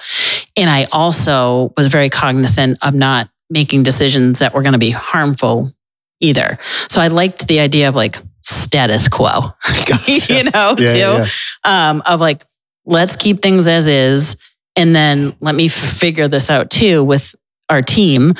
And 0.57 0.68
I 0.70 0.87
also 0.93 1.72
was 1.77 1.89
very 1.89 2.09
cognizant 2.09 2.79
of 2.83 2.95
not 2.95 3.29
making 3.51 3.83
decisions 3.83 4.41
that 4.41 4.55
were 4.55 4.62
going 4.62 4.72
to 4.72 4.79
be 4.79 4.91
harmful 4.91 5.72
either. 6.20 6.59
So 6.89 7.01
I 7.01 7.09
liked 7.09 7.47
the 7.47 7.61
idea 7.61 7.89
of 7.89 7.95
like 7.95 8.16
status 8.43 9.09
quo, 9.09 9.29
Gotcha. 9.87 10.35
you 10.35 10.45
know, 10.45 10.74
Yeah, 10.79 10.93
too, 10.93 10.99
yeah, 10.99 11.27
yeah. 11.64 11.91
Um, 11.91 12.03
of 12.07 12.20
like, 12.20 12.45
let's 12.85 13.16
keep 13.16 13.43
things 13.43 13.66
as 13.68 13.87
is. 13.87 14.37
And 14.77 14.95
then 14.95 15.35
let 15.41 15.55
me 15.55 15.68
figure 15.68 16.29
this 16.29 16.51
out 16.51 16.70
too 16.70 17.03
with 17.03 17.35
our 17.68 17.83
team 17.83 18.35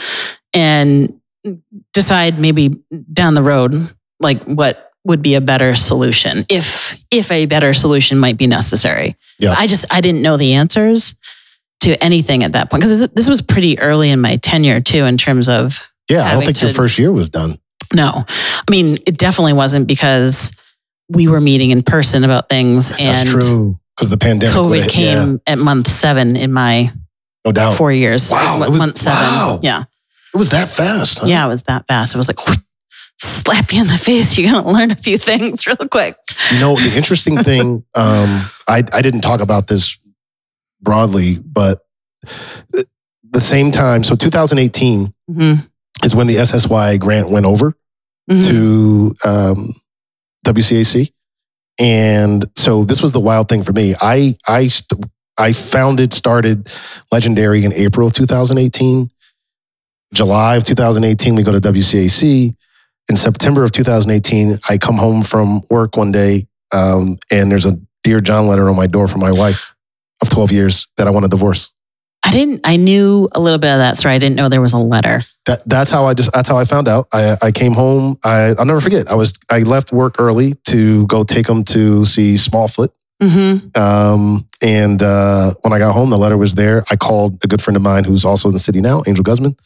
and 0.53 1.21
decide 1.93 2.39
maybe 2.39 2.71
down 3.13 3.35
the 3.35 3.43
road, 3.43 3.75
like 4.21 4.43
what 4.45 4.86
would 5.07 5.23
be 5.23 5.35
a 5.35 5.41
better 5.41 5.75
solution 5.75 6.45
if 6.51 6.99
if 7.11 7.31
a 7.31 7.47
better 7.47 7.73
solution 7.73 8.19
might 8.19 8.37
be 8.37 8.47
necessary. 8.47 9.17
Yeah. 9.39 9.55
I 9.57 9.67
just 9.67 9.85
I 9.93 10.01
didn't 10.01 10.23
know 10.23 10.37
the 10.37 10.55
answers 10.55 11.15
to 11.81 12.03
anything 12.03 12.43
at 12.43 12.53
that 12.53 12.71
point 12.71 12.83
because 12.83 13.09
this 13.11 13.29
was 13.29 13.41
pretty 13.43 13.79
early 13.79 14.11
in 14.11 14.21
my 14.21 14.37
tenure 14.37 14.81
too 14.81 15.05
in 15.05 15.17
terms 15.17 15.49
of 15.49 15.89
Yeah, 16.11 16.25
I 16.25 16.33
don't 16.33 16.45
think 16.45 16.61
your 16.61 16.73
first 16.73 16.99
year 16.99 17.13
was 17.13 17.31
done. 17.31 17.59
no. 17.95 18.25
I 18.29 18.71
mean, 18.71 18.95
it 19.07 19.17
definitely 19.17 19.53
wasn't 19.53 19.87
because 19.87 20.53
we 21.09 21.29
were 21.29 21.41
meeting 21.41 21.71
in 21.71 21.83
person 21.83 22.25
about 22.25 22.49
things 22.49 22.89
That's 22.89 23.01
and 23.01 23.29
true 23.29 23.79
because 23.97 24.09
the 24.11 24.17
pandemic. 24.19 24.57
COVID 24.57 24.89
came 24.91 25.33
yeah, 25.47 25.53
at 25.53 25.59
month 25.59 25.87
7 25.89 26.35
in 26.37 26.53
my 26.53 26.93
no 27.45 27.53
doubt. 27.53 27.75
four 27.77 27.93
years. 27.93 28.33
Wow, 28.33 28.63
it 28.65 28.71
was- 28.71 28.79
month 28.81 28.99
7. 28.99 29.17
wow. 29.17 29.61
Yeah. 29.63 29.85
It 30.35 30.39
was 30.39 30.49
that 30.51 30.69
fast. 30.69 31.21
Huh? 31.21 31.27
Yeah, 31.29 31.47
it 31.47 31.49
was 31.49 31.63
that 31.65 31.87
fast. 31.87 32.15
It 32.15 32.19
was 32.19 32.29
like 32.29 32.39
slap 33.19 33.73
you 33.73 33.81
in 33.81 33.87
the 33.87 33.97
face. 33.99 34.37
You're 34.37 34.53
gonna 34.53 34.71
learn 34.71 34.91
a 34.91 34.97
few 34.97 35.19
things 35.19 35.67
real 35.67 35.77
quick. 35.91 36.17
You 36.53 36.61
know, 36.61 36.75
the 36.77 36.93
interesting 36.97 37.39
thing, 37.39 37.85
um, 37.95 38.41
I 38.69 38.83
I 38.93 39.03
didn't 39.03 39.23
talk 39.23 39.41
about 39.41 39.67
this 39.69 39.99
broadly, 40.81 41.37
but 41.45 41.81
the 43.33 43.41
same 43.41 43.71
time, 43.71 44.03
so 44.05 44.15
2018 44.15 45.13
Mhm. 45.31 45.69
is 46.05 46.15
when 46.15 46.27
the 46.27 46.37
SSY 46.39 46.99
grant 46.99 47.31
went 47.31 47.47
over 47.47 47.75
Mhm. 48.31 48.49
to 48.49 49.15
um, 49.25 49.73
WCAC, 50.45 51.11
and 51.79 52.45
so 52.57 52.85
this 52.85 53.03
was 53.03 53.13
the 53.13 53.21
wild 53.21 53.49
thing 53.49 53.63
for 53.63 53.73
me. 53.73 53.95
I 54.01 54.35
I 54.49 54.67
st- 54.69 55.05
I 55.39 55.53
founded 55.53 56.13
started 56.15 56.69
Legendary 57.13 57.65
in 57.65 57.73
April 57.73 58.07
of 58.07 58.13
2018. 58.15 59.11
July 60.15 60.57
of 60.57 60.65
2018, 60.65 61.35
we 61.35 61.43
go 61.43 61.53
to 61.53 61.61
WCAC. 61.61 62.55
In 63.09 63.17
September 63.17 63.63
of 63.63 63.73
2018, 63.73 64.59
I 64.69 64.79
come 64.79 64.97
home 64.97 65.23
from 65.23 65.61
work 65.71 65.97
one 65.97 66.11
day, 66.11 66.47
um, 66.73 67.17
and 67.31 67.51
there's 67.51 67.67
a 67.67 67.79
Dear 68.03 68.21
John 68.21 68.47
letter 68.47 68.69
on 68.69 68.77
my 68.77 68.87
door 68.87 69.09
from 69.09 69.21
my 69.21 69.33
wife 69.33 69.75
of 70.23 70.31
12 70.31 70.53
years 70.53 70.89
that 70.97 71.07
I 71.07 71.11
want 71.11 71.25
a 71.25 71.29
divorce. 71.29 71.73
I 72.25 72.33
didn't. 72.33 72.63
I 72.65 72.77
knew 72.77 73.29
a 73.33 73.41
little 73.41 73.59
bit 73.59 73.71
of 73.71 73.79
that 73.79 73.97
story. 73.97 74.15
I 74.15 74.19
didn't 74.19 74.35
know 74.35 74.49
there 74.49 74.61
was 74.61 74.73
a 74.73 74.79
letter. 74.79 75.23
That, 75.45 75.63
that's 75.69 75.93
how 75.93 76.07
I 76.07 76.15
just 76.15 76.33
that's 76.33 76.49
how 76.49 76.57
I 76.57 76.65
found 76.65 76.89
out. 76.89 77.07
I, 77.13 77.37
I 77.41 77.53
came 77.53 77.73
home. 77.73 78.17
I, 78.25 78.55
I'll 78.59 78.65
never 78.65 78.81
forget. 78.81 79.09
I 79.09 79.15
was 79.15 79.35
I 79.49 79.61
left 79.61 79.93
work 79.93 80.17
early 80.19 80.55
to 80.69 81.07
go 81.07 81.23
take 81.23 81.49
him 81.49 81.63
to 81.65 82.05
see 82.05 82.35
Smallfoot. 82.35 82.89
Mm-hmm. 83.23 83.81
Um, 83.81 84.47
and 84.61 85.03
uh, 85.03 85.53
when 85.63 85.73
I 85.73 85.79
got 85.79 85.93
home, 85.93 86.11
the 86.11 86.19
letter 86.19 86.37
was 86.37 86.57
there. 86.57 86.85
I 86.91 86.97
called 86.97 87.43
a 87.45 87.47
good 87.47 87.63
friend 87.63 87.77
of 87.77 87.83
mine 87.83 88.05
who's 88.05 88.25
also 88.25 88.49
in 88.49 88.55
the 88.55 88.61
city 88.61 88.81
now, 88.81 89.03
Angel 89.07 89.23
Guzman, 89.23 89.57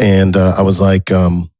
and 0.00 0.36
uh, 0.36 0.54
I 0.56 0.62
was 0.62 0.80
like, 0.80 1.10
um, 1.10 1.50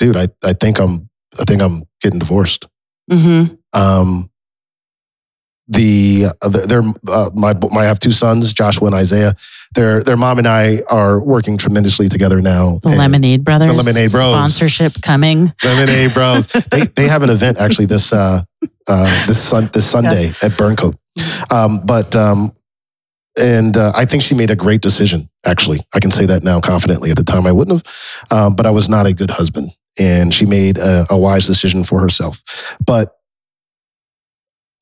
"Dude, 0.00 0.16
I, 0.16 0.26
I 0.44 0.52
think 0.54 0.80
I'm 0.80 1.08
I 1.38 1.44
think 1.44 1.62
I'm 1.62 1.84
getting 2.00 2.18
divorced." 2.18 2.66
Mm-hmm. 3.10 3.54
Um, 3.72 4.30
the 5.70 6.26
uh, 6.42 6.48
they're 6.48 6.82
uh, 7.08 7.30
my 7.34 7.54
my 7.70 7.82
I 7.82 7.84
have 7.84 8.00
two 8.00 8.10
sons, 8.10 8.52
Joshua 8.52 8.86
and 8.86 8.94
Isaiah. 8.94 9.34
Their 9.76 10.02
their 10.02 10.16
mom 10.16 10.38
and 10.38 10.48
I 10.48 10.82
are 10.88 11.20
working 11.20 11.56
tremendously 11.56 12.08
together 12.08 12.42
now. 12.42 12.80
The 12.82 12.96
Lemonade 12.96 13.44
Brothers. 13.44 13.70
The 13.70 13.76
Lemonade 13.76 14.10
Bros. 14.10 14.32
Sponsorship 14.32 15.00
coming. 15.02 15.52
Lemonade 15.64 16.12
Bros. 16.12 16.46
they 16.72 16.80
they 16.96 17.06
have 17.06 17.22
an 17.22 17.30
event 17.30 17.58
actually 17.58 17.86
this 17.86 18.12
uh, 18.12 18.42
uh, 18.88 19.26
this 19.28 19.40
sun 19.40 19.70
this 19.72 19.88
Sunday 19.88 20.30
at 20.42 20.52
Burncoat. 20.58 20.96
Um, 21.52 21.80
but 21.84 22.16
um, 22.16 22.50
and 23.38 23.76
uh, 23.76 23.92
I 23.94 24.06
think 24.06 24.24
she 24.24 24.34
made 24.34 24.50
a 24.50 24.56
great 24.56 24.80
decision. 24.80 25.30
Actually, 25.46 25.78
I 25.94 26.00
can 26.00 26.10
say 26.10 26.26
that 26.26 26.42
now 26.42 26.60
confidently. 26.60 27.10
At 27.10 27.16
the 27.16 27.24
time, 27.24 27.46
I 27.46 27.52
wouldn't 27.52 27.78
have, 27.78 28.26
um, 28.32 28.56
but 28.56 28.66
I 28.66 28.70
was 28.70 28.88
not 28.88 29.06
a 29.06 29.14
good 29.14 29.30
husband, 29.30 29.70
and 30.00 30.34
she 30.34 30.46
made 30.46 30.78
a, 30.78 31.06
a 31.10 31.16
wise 31.16 31.46
decision 31.46 31.84
for 31.84 32.00
herself. 32.00 32.42
But 32.84 33.14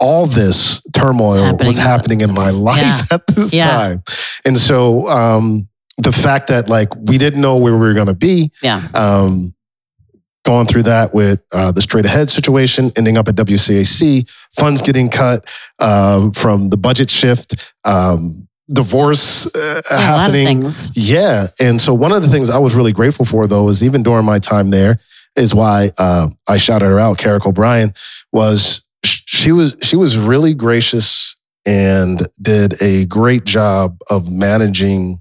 all 0.01 0.27
this 0.27 0.81
turmoil 0.95 1.43
happening 1.43 1.67
was 1.67 1.77
happening 1.77 2.21
in 2.21 2.33
my 2.33 2.51
life 2.71 2.79
Yeah. 2.81 3.03
at 3.11 3.27
this 3.27 3.53
Yeah. 3.53 3.71
time, 3.71 4.03
and 4.45 4.57
so 4.57 5.09
um, 5.09 5.69
the 5.99 6.13
fact 6.13 6.47
that 6.49 6.69
like 6.69 6.95
we 6.97 7.19
didn't 7.19 7.41
know 7.41 7.57
where 7.57 7.73
we 7.75 7.81
were 7.81 7.95
going 7.95 8.07
to 8.07 8.15
be, 8.15 8.51
Yeah. 8.63 8.87
um, 8.95 9.53
going 10.45 10.67
through 10.67 10.85
that 10.85 11.13
with 11.13 11.43
uh, 11.53 11.73
the 11.73 11.83
straight 11.83 12.07
ahead 12.07 12.31
situation, 12.31 12.91
ending 12.97 13.19
up 13.19 13.29
at 13.29 13.35
WCAC, 13.35 14.31
funds 14.57 14.81
getting 14.81 15.09
cut 15.11 15.45
uh, 15.81 16.31
from 16.35 16.69
the 16.71 16.77
budget 16.79 17.11
shift, 17.11 17.73
um, 17.85 18.48
divorce 18.73 19.47
uh, 19.55 19.59
Yeah, 19.59 19.73
a 19.73 19.73
lot 19.73 19.81
of 19.81 20.35
happening. 20.35 20.47
things. 20.47 20.91
Yeah. 20.97 21.49
And 21.61 21.81
so 21.81 21.95
one 21.95 22.13
of 22.13 22.23
the 22.23 22.29
things 22.29 22.51
I 22.51 22.59
was 22.59 22.75
really 22.75 22.93
grateful 22.93 23.25
for, 23.25 23.47
though, 23.47 23.69
is 23.69 23.83
even 23.83 24.03
during 24.03 24.25
my 24.25 24.39
time 24.39 24.71
there, 24.71 24.99
is 25.37 25.55
why 25.55 25.91
uh, 25.99 26.29
I 26.49 26.57
shouted 26.57 26.87
her 26.87 26.99
out, 26.99 27.19
Carrick 27.19 27.47
O'Brien, 27.47 27.93
was 28.33 28.83
she 29.05 29.53
was 29.53 29.77
she 29.83 29.95
was 29.97 30.17
really 30.19 30.53
gracious 30.55 31.37
and 31.67 32.21
did 32.43 32.81
a 32.83 33.05
great 33.07 33.45
job 33.45 33.97
of 34.11 34.31
managing 34.31 35.21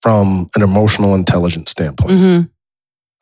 from 0.00 0.48
an 0.56 0.62
emotional 0.62 1.14
intelligence 1.14 1.70
standpoint 1.70 2.10
hmm 2.10 2.40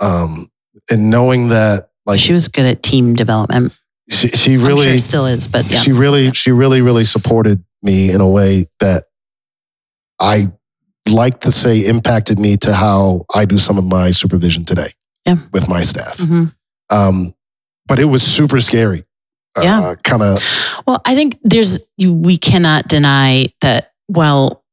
um, 0.07 0.47
and 0.91 1.11
knowing 1.11 1.49
that 1.51 1.91
like 2.07 2.19
She 2.21 2.33
was 2.33 2.49
good 2.49 2.65
at 2.65 2.83
team 2.83 3.15
development. 3.15 3.77
she, 4.09 4.29
she 4.29 4.57
really 4.57 4.87
sure 4.91 4.99
still 4.99 5.27
is, 5.27 5.47
but 5.49 5.69
yeah. 5.71 5.81
she 5.81 5.93
really 5.93 6.33
she 6.33 6.53
really 6.53 6.81
really 6.81 7.05
supported 7.05 7.63
me 7.83 8.11
in 8.13 8.21
a 8.21 8.29
way 8.29 8.67
that 8.81 9.05
I 10.21 10.53
like 11.09 11.41
to 11.41 11.51
say 11.53 11.87
impacted 11.87 12.39
me 12.39 12.57
to 12.59 12.73
how 12.75 13.25
I 13.35 13.45
do 13.45 13.59
some 13.59 13.79
of 13.79 13.85
my 13.85 14.11
supervision 14.11 14.65
today 14.65 14.91
Yeah. 15.27 15.39
with 15.53 15.69
my 15.69 15.83
staff. 15.83 16.19
hmm 16.19 16.45
Um, 16.91 17.35
but 17.87 17.99
it 17.99 18.05
was 18.05 18.23
super 18.23 18.61
scary. 18.61 19.05
Yeah. 19.61 19.81
Uh, 19.81 19.95
kind 20.05 20.23
of 20.23 20.43
Well, 20.87 21.01
I 21.05 21.15
think 21.17 21.39
there's 21.43 21.81
we 21.99 22.37
cannot 22.37 22.87
deny 22.89 23.47
that. 23.63 23.93
Well, 24.09 24.65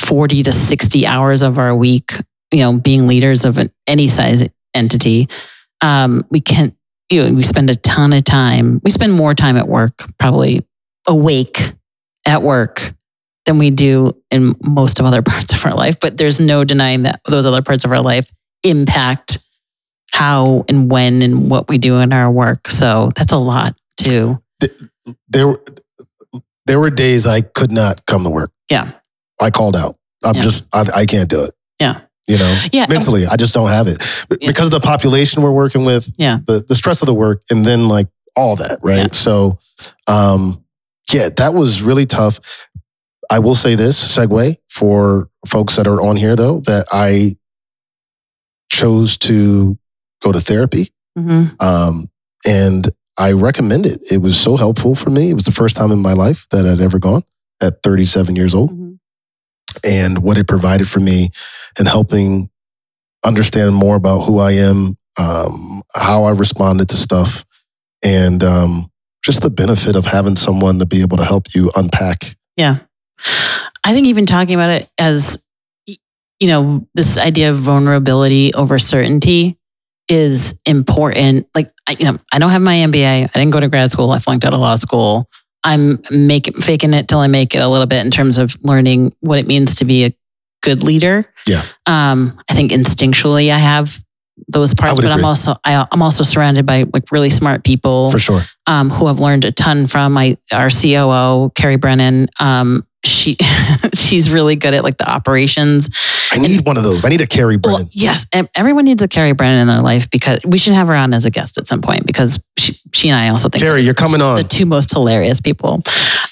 forty 0.00 0.42
to 0.42 0.52
sixty 0.52 1.06
hours 1.06 1.42
of 1.42 1.58
our 1.58 1.74
week, 1.74 2.12
you 2.52 2.60
know, 2.60 2.78
being 2.78 3.06
leaders 3.06 3.44
of 3.44 3.58
an, 3.58 3.70
any 3.86 4.08
size 4.08 4.46
entity, 4.74 5.28
um, 5.82 6.24
we 6.30 6.40
can. 6.40 6.74
You 7.10 7.24
know, 7.28 7.34
we 7.34 7.42
spend 7.42 7.68
a 7.68 7.76
ton 7.76 8.12
of 8.14 8.24
time. 8.24 8.80
We 8.84 8.90
spend 8.90 9.12
more 9.12 9.34
time 9.34 9.56
at 9.58 9.68
work, 9.68 10.08
probably 10.18 10.66
awake 11.06 11.72
at 12.26 12.42
work, 12.42 12.94
than 13.46 13.58
we 13.58 13.70
do 13.70 14.12
in 14.30 14.54
most 14.62 15.00
of 15.00 15.06
other 15.06 15.22
parts 15.22 15.52
of 15.52 15.64
our 15.66 15.74
life. 15.74 15.98
But 16.00 16.16
there's 16.16 16.40
no 16.40 16.64
denying 16.64 17.02
that 17.02 17.20
those 17.28 17.46
other 17.46 17.62
parts 17.62 17.84
of 17.84 17.90
our 17.92 18.02
life 18.02 18.30
impact 18.62 19.38
how 20.12 20.64
and 20.68 20.90
when 20.90 21.22
and 21.22 21.50
what 21.50 21.68
we 21.68 21.78
do 21.78 21.96
in 21.98 22.12
our 22.12 22.30
work. 22.30 22.68
So 22.68 23.10
that's 23.16 23.32
a 23.32 23.38
lot 23.38 23.74
too. 23.96 24.40
there. 25.28 25.48
were- 25.48 25.62
There 26.66 26.78
were 26.78 26.90
days 26.90 27.26
I 27.26 27.40
could 27.40 27.72
not 27.72 28.06
come 28.06 28.22
to 28.22 28.30
work. 28.30 28.52
Yeah. 28.70 28.92
I 29.40 29.50
called 29.50 29.74
out. 29.74 29.96
I'm 30.24 30.36
Yeah. 30.36 30.42
just 30.42 30.64
I, 30.72 30.86
I 30.94 31.06
can't 31.06 31.28
do 31.28 31.42
it. 31.42 31.50
Yeah. 31.80 32.02
You 32.28 32.38
know, 32.38 32.60
Yeah. 32.72 32.86
mentally, 32.88 33.26
I 33.26 33.34
just 33.36 33.52
don't 33.52 33.68
have 33.68 33.88
it 33.88 34.00
Yeah. 34.40 34.46
because 34.46 34.66
of 34.66 34.70
the 34.70 34.78
population 34.80 35.42
we're 35.42 35.50
working 35.50 35.84
with. 35.84 36.12
Yeah. 36.18 36.38
the 36.46 36.64
the 36.68 36.76
stress 36.76 37.02
of 37.02 37.06
the 37.06 37.14
work, 37.14 37.42
and 37.50 37.64
then 37.64 37.88
like 37.88 38.06
all 38.36 38.54
that, 38.56 38.78
right? 38.82 38.98
Yeah. 38.98 39.08
So, 39.12 39.58
um, 40.06 40.64
yeah, 41.12 41.30
that 41.30 41.52
was 41.52 41.82
really 41.82 42.06
tough. 42.06 42.38
I 43.32 43.38
will 43.38 43.54
say 43.54 43.74
this 43.76 43.96
segue 44.14 44.56
for 44.68 45.30
folks 45.46 45.76
that 45.76 45.86
are 45.86 46.02
on 46.02 46.16
here 46.16 46.36
though 46.36 46.60
that 46.60 46.84
I 46.92 47.36
chose 48.70 49.16
to 49.18 49.78
go 50.22 50.32
to 50.32 50.40
therapy, 50.40 50.92
hmm 51.16 51.44
um, 51.58 52.04
and 52.46 52.90
I 53.18 53.32
recommend 53.32 53.86
it. 53.86 54.04
It 54.10 54.18
was 54.18 54.38
so 54.38 54.58
helpful 54.58 54.94
for 54.94 55.08
me. 55.08 55.30
It 55.30 55.34
was 55.34 55.46
the 55.46 55.52
first 55.52 55.76
time 55.76 55.90
in 55.92 56.02
my 56.02 56.12
life 56.12 56.46
that 56.50 56.66
I'd 56.66 56.80
ever 56.80 56.98
gone 56.98 57.22
at 57.62 57.82
37 57.82 58.36
years 58.36 58.54
old 58.54 58.70
hmm 58.70 58.92
and 59.82 60.18
what 60.18 60.36
it 60.36 60.46
provided 60.46 60.86
for 60.86 61.00
me 61.00 61.30
and 61.78 61.88
helping 61.88 62.50
understand 63.24 63.74
more 63.74 63.96
about 63.96 64.20
who 64.20 64.38
I 64.38 64.52
am, 64.52 64.96
um, 65.18 65.80
how 65.94 66.24
I 66.24 66.32
responded 66.32 66.90
to 66.90 66.96
stuff, 66.96 67.46
and 68.04 68.44
um, 68.44 68.90
just 69.24 69.40
the 69.40 69.48
benefit 69.48 69.96
of 69.96 70.04
having 70.04 70.36
someone 70.36 70.78
to 70.80 70.86
be 70.86 71.00
able 71.00 71.16
to 71.16 71.24
help 71.24 71.54
you 71.54 71.70
unpack. 71.74 72.36
Yeah. 72.54 72.80
I 73.84 73.92
think 73.92 74.06
even 74.06 74.26
talking 74.26 74.54
about 74.54 74.70
it 74.70 74.90
as, 74.98 75.46
you 75.86 76.48
know, 76.48 76.86
this 76.94 77.18
idea 77.18 77.50
of 77.50 77.58
vulnerability 77.58 78.52
over 78.54 78.78
certainty 78.78 79.58
is 80.08 80.58
important. 80.66 81.48
Like, 81.54 81.72
I, 81.88 81.96
you 81.98 82.04
know, 82.04 82.18
I 82.32 82.38
don't 82.38 82.50
have 82.50 82.62
my 82.62 82.74
MBA. 82.74 83.24
I 83.24 83.38
didn't 83.38 83.50
go 83.50 83.60
to 83.60 83.68
grad 83.68 83.90
school. 83.90 84.10
I 84.10 84.18
flunked 84.18 84.44
out 84.44 84.52
of 84.52 84.60
law 84.60 84.74
school. 84.76 85.28
I'm 85.64 86.02
making 86.10 86.54
faking 86.54 86.92
it 86.92 87.06
till 87.06 87.20
I 87.20 87.28
make 87.28 87.54
it 87.54 87.58
a 87.58 87.68
little 87.68 87.86
bit 87.86 88.04
in 88.04 88.10
terms 88.10 88.36
of 88.36 88.56
learning 88.64 89.14
what 89.20 89.38
it 89.38 89.46
means 89.46 89.76
to 89.76 89.84
be 89.84 90.04
a 90.06 90.14
good 90.62 90.82
leader. 90.82 91.24
Yeah. 91.46 91.62
Um, 91.86 92.40
I 92.50 92.54
think 92.54 92.72
instinctually 92.72 93.50
I 93.52 93.58
have 93.58 93.96
those 94.48 94.74
parts, 94.74 94.98
but 94.98 95.10
I'm 95.12 95.24
also 95.24 95.54
I, 95.64 95.86
I'm 95.92 96.02
also 96.02 96.24
surrounded 96.24 96.66
by 96.66 96.84
like 96.92 97.12
really 97.12 97.30
smart 97.30 97.62
people 97.62 98.10
For 98.10 98.18
sure. 98.18 98.40
um, 98.66 98.90
who 98.90 99.06
I've 99.06 99.20
learned 99.20 99.44
a 99.44 99.52
ton 99.52 99.86
from. 99.86 100.14
My 100.14 100.36
our 100.52 100.68
COO 100.68 101.50
Carrie 101.54 101.76
Brennan, 101.76 102.28
um, 102.40 102.84
she 103.22 103.36
she's 103.94 104.32
really 104.32 104.56
good 104.56 104.74
at 104.74 104.82
like 104.82 104.98
the 104.98 105.08
operations. 105.08 105.90
I 106.32 106.38
need 106.38 106.66
one 106.66 106.76
of 106.76 106.82
those. 106.82 107.04
I 107.04 107.08
need 107.08 107.20
a 107.20 107.26
Carrie 107.26 107.58
Well, 107.62 107.88
yes, 107.92 108.26
everyone 108.56 108.84
needs 108.84 109.02
a 109.02 109.08
Carrie 109.08 109.32
Brennan 109.32 109.60
in 109.60 109.66
their 109.68 109.82
life 109.82 110.10
because 110.10 110.40
we 110.44 110.58
should 110.58 110.72
have 110.72 110.88
her 110.88 110.94
on 110.94 111.14
as 111.14 111.24
a 111.24 111.30
guest 111.30 111.58
at 111.58 111.66
some 111.66 111.82
point 111.82 112.06
because 112.06 112.42
she, 112.58 112.74
she 112.92 113.08
and 113.08 113.18
I 113.18 113.28
also 113.28 113.48
think 113.48 113.62
Carrie, 113.62 113.82
you're 113.82 113.94
coming 113.94 114.20
on 114.20 114.36
the 114.36 114.44
two 114.44 114.66
most 114.66 114.90
hilarious 114.90 115.40
people. 115.40 115.82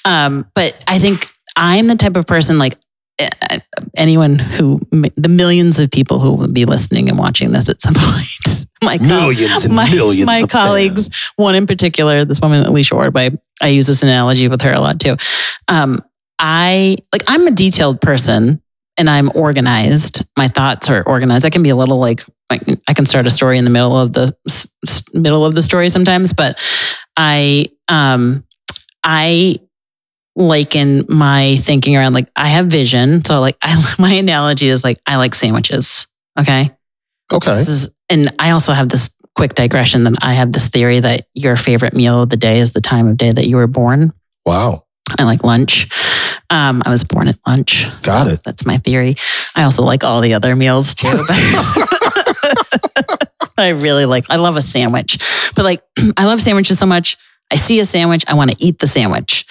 Um, 0.05 0.47
but 0.55 0.83
I 0.89 0.99
think 0.99 1.31
I'm 1.57 1.87
the 1.87 1.97
type 1.97 2.17
of 2.17 2.27
person 2.27 2.59
like 2.59 2.77
anyone 3.97 4.39
who 4.39 4.81
the 4.91 5.29
millions 5.29 5.79
of 5.79 5.91
people 5.91 6.21
who 6.21 6.33
will 6.35 6.49
be 6.49 6.65
listening 6.65 7.09
and 7.09 7.19
watching 7.19 7.53
this 7.53 7.69
at 7.69 7.81
some 7.81 7.95
point. 7.97 8.67
my 8.83 8.99
Millions 8.99 9.65
and 9.65 9.75
my, 9.75 9.91
millions 9.91 10.27
my 10.27 10.43
colleagues, 10.45 11.09
fans. 11.09 11.33
one 11.37 11.55
in 11.55 11.67
particular, 11.67 12.25
this 12.25 12.41
woman 12.41 12.65
Alicia 12.65 12.95
Ordby, 12.95 13.39
I 13.61 13.69
use 13.69 13.87
this 13.87 14.03
analogy 14.03 14.49
with 14.49 14.63
her 14.63 14.73
a 14.73 14.81
lot 14.81 15.01
too. 15.01 15.17
Um, 15.69 16.03
I 16.41 16.97
like 17.13 17.23
I'm 17.29 17.47
a 17.47 17.51
detailed 17.51 18.01
person 18.01 18.63
and 18.97 19.09
I'm 19.09 19.31
organized, 19.35 20.27
my 20.37 20.49
thoughts 20.49 20.91
are 20.91 21.03
organized. 21.07 21.45
I 21.45 21.51
can 21.51 21.63
be 21.63 21.69
a 21.69 21.77
little 21.77 21.99
like 21.99 22.25
I 22.51 22.95
can 22.95 23.07
start 23.07 23.27
a 23.27 23.31
story 23.31 23.59
in 23.59 23.65
the 23.65 23.71
middle 23.71 23.97
of 23.97 24.13
the 24.13 24.37
middle 25.15 25.47
of 25.47 25.55
the 25.55 25.63
story 25.63 25.89
sometimes, 25.91 26.33
but 26.33 26.59
I 27.17 27.67
um 27.89 28.45
I 29.05 29.57
liken 30.37 31.05
my 31.09 31.57
thinking 31.61 31.97
around 31.97 32.15
like 32.15 32.29
I 32.35 32.49
have 32.49 32.67
vision. 32.67 33.25
So 33.25 33.41
like 33.41 33.57
I 33.63 33.95
my 33.99 34.13
analogy 34.13 34.69
is 34.69 34.83
like 34.83 34.99
I 35.07 35.17
like 35.17 35.35
sandwiches. 35.35 36.07
Okay. 36.39 36.71
Okay. 37.33 37.51
Is, 37.53 37.91
and 38.09 38.35
I 38.39 38.51
also 38.51 38.73
have 38.73 38.89
this 38.89 39.15
quick 39.37 39.55
digression 39.55 40.05
that 40.05 40.15
I 40.23 40.35
have 40.35 40.53
this 40.53 40.69
theory 40.69 40.99
that 41.01 41.27
your 41.35 41.57
favorite 41.57 41.95
meal 41.95 42.23
of 42.23 42.31
the 42.31 42.37
day 42.37 42.59
is 42.59 42.73
the 42.73 42.81
time 42.81 43.07
of 43.07 43.17
day 43.17 43.31
that 43.31 43.47
you 43.47 43.57
were 43.57 43.69
born. 43.69 44.13
Wow. 44.45 44.85
I 45.19 45.25
like 45.25 45.45
lunch. 45.45 45.89
Um, 46.51 46.83
I 46.85 46.91
was 46.91 47.05
born 47.05 47.29
at 47.29 47.39
lunch. 47.47 47.87
Got 48.03 48.27
so 48.27 48.35
it. 48.35 48.43
That's 48.43 48.67
my 48.67 48.79
theory. 48.79 49.15
I 49.55 49.63
also 49.63 49.83
like 49.83 50.03
all 50.03 50.21
the 50.21 50.35
other 50.35 50.57
meals 50.57 50.97
too. 50.97 51.07
I 53.57 53.71
really 53.71 54.05
like, 54.05 54.25
I 54.31 54.37
love 54.37 54.57
a 54.57 54.63
sandwich, 54.63 55.19
but 55.55 55.65
like, 55.65 55.83
I 56.17 56.25
love 56.25 56.41
sandwiches 56.41 56.79
so 56.79 56.87
much. 56.87 57.17
I 57.53 57.57
see 57.57 57.81
a 57.81 57.85
sandwich, 57.85 58.25
I 58.29 58.35
want 58.35 58.51
to 58.51 58.65
eat 58.65 58.79
the 58.79 58.87
sandwich. 58.87 59.45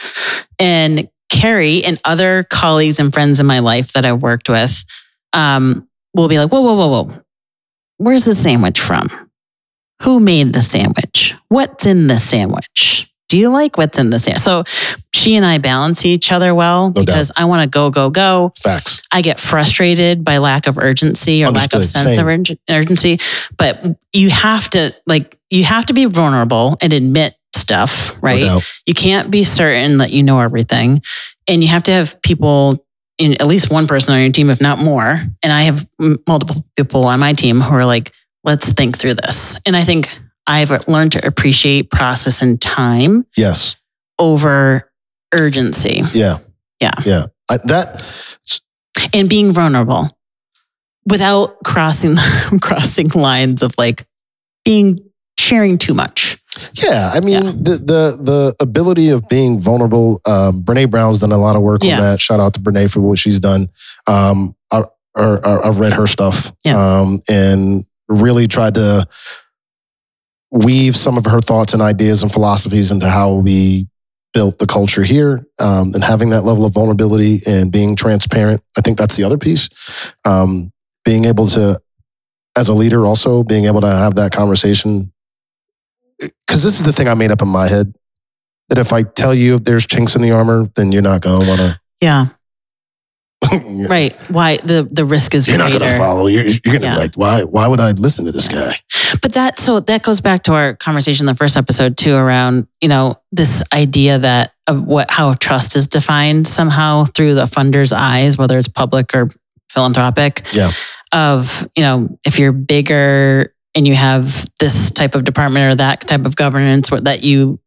And 0.58 1.10
Carrie 1.30 1.84
and 1.84 2.00
other 2.06 2.46
colleagues 2.50 3.00
and 3.00 3.14
friends 3.14 3.40
in 3.40 3.46
my 3.46 3.60
life 3.60 3.94
that 3.94 4.06
I've 4.06 4.22
worked 4.22 4.50
with 4.50 4.84
um, 5.34 5.88
will 6.14 6.28
be 6.28 6.40
like, 6.40 6.52
whoa, 6.52 6.62
whoa, 6.62 6.76
whoa, 6.76 7.04
whoa. 7.04 7.22
Where's 7.98 8.26
the 8.26 8.34
sandwich 8.34 8.80
from? 8.80 9.10
Who 10.04 10.20
made 10.20 10.54
the 10.54 10.62
sandwich? 10.62 11.36
What's 11.50 11.86
in 11.86 12.08
the 12.08 12.18
sandwich? 12.18 12.99
Do 13.30 13.38
you 13.38 13.50
like 13.50 13.78
what's 13.78 13.98
in 13.98 14.10
the 14.10 14.20
sandwich? 14.20 14.42
So 14.42 14.64
she 15.14 15.36
and 15.36 15.46
I 15.46 15.60
balance 15.60 16.06
each 16.06 16.32
other 16.32 16.54
well 16.54 16.88
no 16.88 16.94
because 16.94 17.30
doubt. 17.30 17.42
I 17.42 17.46
want 17.46 17.64
to 17.64 17.70
go, 17.70 17.90
go, 17.90 18.10
go. 18.10 18.52
Facts. 18.60 19.02
I 19.12 19.22
get 19.22 19.40
frustrated 19.40 20.26
by 20.26 20.40
lack 20.40 20.68
of 20.68 20.78
urgency 20.78 21.44
or 21.44 21.48
Understood. 21.48 21.74
lack 21.74 21.82
of 21.82 21.86
sense 21.88 22.16
Same. 22.16 22.28
of 22.50 22.58
urgency. 22.70 23.20
But 23.58 23.86
you 24.14 24.30
have 24.30 24.70
to 24.72 24.94
like 25.08 25.38
you 25.50 25.64
have 25.64 25.86
to 25.88 25.94
be 25.94 26.06
vulnerable 26.06 26.78
and 26.82 26.92
admit 26.92 27.36
stuff, 27.56 28.16
right? 28.22 28.42
No 28.42 28.62
you 28.86 28.94
can't 28.94 29.30
be 29.30 29.44
certain 29.44 29.98
that 29.98 30.12
you 30.12 30.24
know 30.24 30.40
everything. 30.40 31.02
And 31.48 31.64
you 31.64 31.70
have 31.70 31.84
to 31.84 31.92
have 31.92 32.22
people 32.22 32.84
in 33.20 33.34
at 33.34 33.46
least 33.48 33.70
one 33.70 33.86
person 33.86 34.14
on 34.14 34.22
your 34.22 34.32
team, 34.32 34.50
if 34.50 34.60
not 34.62 34.80
more. 34.80 35.22
And 35.44 35.54
I 35.54 35.64
have 35.64 35.86
multiple 36.28 36.66
people 36.76 37.04
on 37.06 37.20
my 37.20 37.34
team 37.34 37.60
who 37.62 37.76
are 37.76 37.86
like, 37.86 38.12
let's 38.44 38.72
think 38.72 38.98
through 38.98 39.16
this. 39.16 39.58
And 39.66 39.76
I 39.76 39.84
think 39.84 40.10
I've 40.50 40.88
learned 40.88 41.12
to 41.14 41.26
appreciate 41.26 41.92
process 41.92 42.42
and 42.42 42.60
time. 42.60 43.26
Yes. 43.38 43.76
Over 44.18 44.92
urgency. 45.34 46.02
Yeah. 46.12 46.40
Yeah. 46.82 46.92
Yeah. 47.06 47.26
I, 47.50 47.58
that 47.66 48.36
and 49.14 49.30
being 49.30 49.54
vulnerable 49.54 50.10
without 51.06 51.64
crossing 51.64 52.16
crossing 52.62 53.10
lines 53.10 53.64
of 53.64 53.74
like 53.78 54.06
being 54.66 55.00
sharing 55.38 55.78
too 55.78 55.94
much. 55.94 56.38
Yeah, 56.74 57.12
I 57.14 57.20
mean 57.22 57.44
yeah. 57.44 57.52
the 57.52 57.72
the 57.84 58.18
the 58.22 58.56
ability 58.60 59.10
of 59.10 59.28
being 59.30 59.60
vulnerable. 59.60 60.22
Um, 60.26 60.64
Brene 60.64 60.90
Brown's 60.90 61.22
done 61.22 61.32
a 61.32 61.38
lot 61.38 61.56
of 61.56 61.62
work 61.62 61.84
yeah. 61.84 61.96
on 61.96 62.02
that. 62.02 62.20
Shout 62.20 62.40
out 62.40 62.54
to 62.56 62.60
Brene 62.60 62.92
for 62.92 63.02
what 63.02 63.18
she's 63.18 63.40
done. 63.40 63.70
Um, 64.08 64.56
I, 64.72 64.84
I, 65.16 65.66
have 65.66 65.80
read 65.80 65.94
her 65.94 66.08
stuff 66.08 66.52
yeah. 66.64 67.00
um, 67.00 67.20
and 67.30 67.86
really 68.08 68.48
tried 68.48 68.76
to 68.76 69.08
weave 70.52 70.96
some 70.96 71.18
of 71.18 71.26
her 71.26 71.40
thoughts 71.40 71.74
and 71.74 71.82
ideas 71.82 72.24
and 72.24 72.32
philosophies 72.32 72.92
into 72.92 73.10
how 73.10 73.34
we 73.34 73.88
built 74.34 74.60
the 74.60 74.68
culture 74.68 75.04
here 75.04 75.46
um, 75.60 75.92
and 75.94 76.04
having 76.04 76.30
that 76.30 76.44
level 76.44 76.66
of 76.66 76.74
vulnerability 76.74 77.40
and 77.48 77.72
being 77.72 77.96
transparent. 77.96 78.62
I 78.78 78.82
think 78.82 78.98
that's 78.98 79.16
the 79.16 79.24
other 79.24 79.38
piece. 79.38 79.70
Um, 80.26 80.72
being 81.06 81.26
able 81.26 81.46
to, 81.48 81.80
as 82.56 82.68
a 82.68 82.74
leader, 82.74 83.06
also 83.06 83.44
being 83.44 83.66
able 83.66 83.82
to 83.82 83.88
have 83.88 84.16
that 84.16 84.32
conversation 84.32 85.12
because 86.20 86.64
this 86.64 86.80
is 86.80 86.84
the 86.84 86.94
thing 86.94 87.08
I 87.08 87.14
made 87.14 87.32
up 87.32 87.42
in 87.42 87.48
my 87.48 87.68
head 87.68 87.96
that 88.68 88.78
if 88.78 88.94
I 88.94 89.04
tell 89.04 89.34
you 89.34 89.56
if 89.56 89.64
there's 89.64 89.88
chinks 89.88 90.16
in 90.16 90.22
the 90.22 90.32
armor, 90.32 90.70
then 90.76 90.92
you're 90.92 91.02
not 91.02 91.22
going 91.22 91.42
to 91.42 91.48
want 91.48 91.60
to. 91.62 91.80
Yeah. 92.02 92.28
yeah. 93.52 93.88
Right. 93.88 94.14
Why 94.30 94.58
the 94.58 94.88
the 94.92 95.06
risk 95.06 95.34
is 95.34 95.48
you're 95.48 95.58
greater. 95.58 95.74
not 95.74 95.80
going 95.80 95.92
to 95.92 95.98
follow. 95.98 96.28
You're, 96.28 96.46
you're 96.46 96.60
going 96.66 96.82
to 96.82 96.88
yeah. 96.88 96.96
be 96.96 97.00
like, 97.00 97.16
why 97.16 97.44
why 97.44 97.68
would 97.68 97.80
I 97.80 97.92
listen 97.92 98.26
to 98.26 98.32
this 98.32 98.48
guy? 98.48 98.76
But 99.22 99.34
that 99.34 99.60
so 99.60 99.80
that 99.80 100.04
goes 100.04 100.22
back 100.22 100.44
to 100.44 100.54
our 100.54 100.76
conversation 100.76 101.24
in 101.24 101.34
the 101.34 101.38
first 101.38 101.56
episode 101.58 101.98
too 101.98 102.16
around 102.16 102.68
you 102.82 102.88
know 102.88 103.22
this 103.32 103.64
idea 103.74 104.20
that 104.20 104.54
of 104.68 104.84
what 104.84 105.10
how 105.10 105.34
trust 105.34 105.76
is 105.76 105.88
defined 105.88 106.48
somehow 106.48 107.06
through 107.06 107.36
the 107.36 107.48
funder's 107.48 107.92
eyes, 107.92 108.38
whether 108.38 108.58
it's 108.58 108.68
public 108.68 109.16
or 109.16 109.30
philanthropic. 109.70 110.44
Yeah. 110.54 110.72
Of 111.12 111.68
you 111.76 111.84
know 111.84 112.20
if 112.26 112.38
you're 112.40 112.52
bigger 112.52 113.54
and 113.74 113.88
you 113.88 113.96
have 113.96 114.48
this 114.60 114.92
type 114.92 115.16
of 115.16 115.24
department 115.24 115.72
or 115.72 115.76
that 115.76 116.02
type 116.02 116.26
of 116.26 116.36
governance 116.36 116.90
that 116.90 117.24
you 117.24 117.60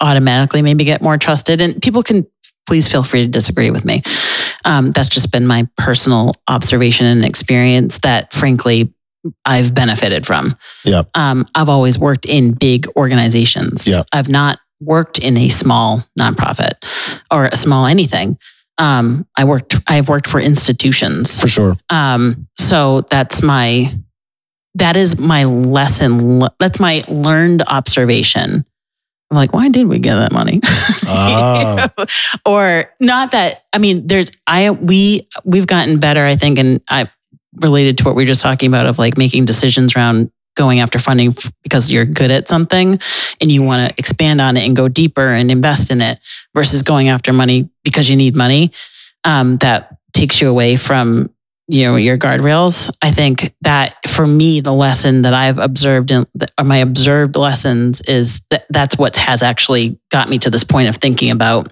automatically 0.00 0.62
maybe 0.62 0.84
get 0.84 1.02
more 1.02 1.18
trusted. 1.18 1.60
And 1.60 1.80
people 1.80 2.02
can 2.02 2.26
please 2.66 2.88
feel 2.88 3.02
free 3.02 3.22
to 3.22 3.28
disagree 3.28 3.70
with 3.70 3.84
me. 3.84 4.02
Um, 4.64 4.90
that's 4.90 5.08
just 5.08 5.30
been 5.32 5.46
my 5.46 5.68
personal 5.76 6.32
observation 6.48 7.06
and 7.06 7.24
experience 7.24 7.98
that, 7.98 8.32
frankly, 8.32 8.92
I've 9.44 9.74
benefited 9.74 10.26
from. 10.26 10.56
Yeah. 10.84 11.02
Um, 11.14 11.46
I've 11.54 11.68
always 11.68 11.98
worked 11.98 12.26
in 12.26 12.52
big 12.52 12.86
organizations. 12.96 13.86
Yeah. 13.86 14.04
I've 14.12 14.28
not 14.28 14.58
worked 14.80 15.18
in 15.18 15.36
a 15.36 15.48
small 15.48 16.04
nonprofit 16.18 16.72
or 17.30 17.46
a 17.46 17.56
small 17.56 17.86
anything. 17.86 18.38
Um, 18.78 19.26
I 19.38 19.44
worked. 19.44 19.76
I've 19.86 20.08
worked 20.08 20.26
for 20.26 20.38
institutions 20.38 21.40
for 21.40 21.48
sure. 21.48 21.76
Um, 21.88 22.46
so 22.58 23.00
that's 23.02 23.42
my 23.42 23.90
that 24.74 24.96
is 24.96 25.18
my 25.18 25.44
lesson. 25.44 26.42
That's 26.58 26.78
my 26.78 27.02
learned 27.08 27.62
observation. 27.66 28.66
I'm 29.30 29.36
like, 29.36 29.52
why 29.52 29.68
did 29.68 29.88
we 29.88 29.98
get 29.98 30.14
that 30.14 30.32
money? 30.32 30.60
Oh. 31.08 31.88
or 32.46 32.84
not 33.00 33.32
that, 33.32 33.64
I 33.72 33.78
mean, 33.78 34.06
there's, 34.06 34.30
I, 34.46 34.70
we, 34.70 35.28
we've 35.44 35.66
gotten 35.66 35.98
better, 35.98 36.24
I 36.24 36.36
think, 36.36 36.58
and 36.58 36.80
I 36.88 37.10
related 37.54 37.98
to 37.98 38.04
what 38.04 38.14
we 38.14 38.22
were 38.22 38.28
just 38.28 38.42
talking 38.42 38.68
about 38.68 38.86
of 38.86 38.98
like 38.98 39.16
making 39.18 39.44
decisions 39.44 39.96
around 39.96 40.30
going 40.54 40.80
after 40.80 40.98
funding 40.98 41.34
because 41.62 41.90
you're 41.90 42.04
good 42.04 42.30
at 42.30 42.48
something 42.48 42.98
and 43.40 43.52
you 43.52 43.62
want 43.62 43.88
to 43.88 43.94
expand 43.98 44.40
on 44.40 44.56
it 44.56 44.64
and 44.64 44.76
go 44.76 44.88
deeper 44.88 45.28
and 45.28 45.50
invest 45.50 45.90
in 45.90 46.00
it 46.00 46.18
versus 46.54 46.82
going 46.82 47.08
after 47.08 47.32
money 47.32 47.68
because 47.84 48.08
you 48.08 48.16
need 48.16 48.34
money. 48.34 48.72
Um, 49.24 49.56
that 49.58 49.96
takes 50.12 50.40
you 50.40 50.48
away 50.48 50.76
from 50.76 51.30
you 51.68 51.84
know 51.84 51.96
your 51.96 52.16
guardrails 52.16 52.96
i 53.02 53.10
think 53.10 53.52
that 53.62 53.96
for 54.16 54.26
me 54.26 54.60
the 54.60 54.72
lesson 54.72 55.22
that 55.22 55.34
i've 55.34 55.58
observed 55.58 56.10
in 56.10 56.26
or 56.58 56.64
my 56.64 56.78
observed 56.78 57.36
lessons 57.36 58.00
is 58.02 58.40
that 58.50 58.64
that's 58.70 58.96
what 58.96 59.14
has 59.16 59.42
actually 59.42 59.98
got 60.10 60.28
me 60.30 60.38
to 60.38 60.48
this 60.48 60.64
point 60.64 60.88
of 60.88 60.96
thinking 60.96 61.30
about 61.30 61.68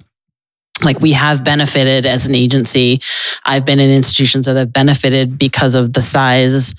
like 0.83 1.01
we 1.01 1.13
have 1.13 1.45
benefited 1.45 2.05
as 2.05 2.27
an 2.27 2.35
agency. 2.35 3.01
I've 3.47 3.65
been 3.65 3.79
in 3.79 3.91
institutions 3.91 4.47
that 4.47 4.57
have 4.57 4.73
benefited 4.73 5.39
because 5.39 5.75
of 5.75 5.93
the 5.93 6.01
size 6.01 6.75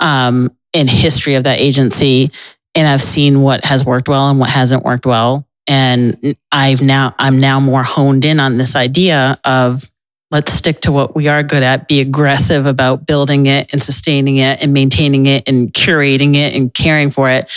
um, 0.00 0.50
and 0.74 0.90
history 0.90 1.34
of 1.34 1.44
that 1.44 1.60
agency 1.60 2.30
and 2.74 2.86
i've 2.86 3.02
seen 3.02 3.40
what 3.40 3.64
has 3.64 3.84
worked 3.84 4.08
well 4.08 4.28
and 4.28 4.38
what 4.38 4.50
hasn't 4.50 4.84
worked 4.84 5.06
well. 5.06 5.46
And 5.66 6.36
i've 6.52 6.82
now 6.82 7.14
i'm 7.18 7.38
now 7.38 7.60
more 7.60 7.82
honed 7.82 8.24
in 8.24 8.40
on 8.40 8.58
this 8.58 8.76
idea 8.76 9.38
of 9.44 9.90
let's 10.30 10.52
stick 10.52 10.80
to 10.80 10.92
what 10.92 11.14
we 11.14 11.28
are 11.28 11.42
good 11.42 11.62
at, 11.62 11.88
be 11.88 12.00
aggressive 12.00 12.66
about 12.66 13.06
building 13.06 13.46
it 13.46 13.72
and 13.72 13.82
sustaining 13.82 14.36
it 14.36 14.62
and 14.62 14.72
maintaining 14.72 15.26
it 15.26 15.48
and 15.48 15.72
curating 15.72 16.34
it 16.34 16.54
and 16.54 16.72
caring 16.74 17.10
for 17.10 17.30
it. 17.30 17.50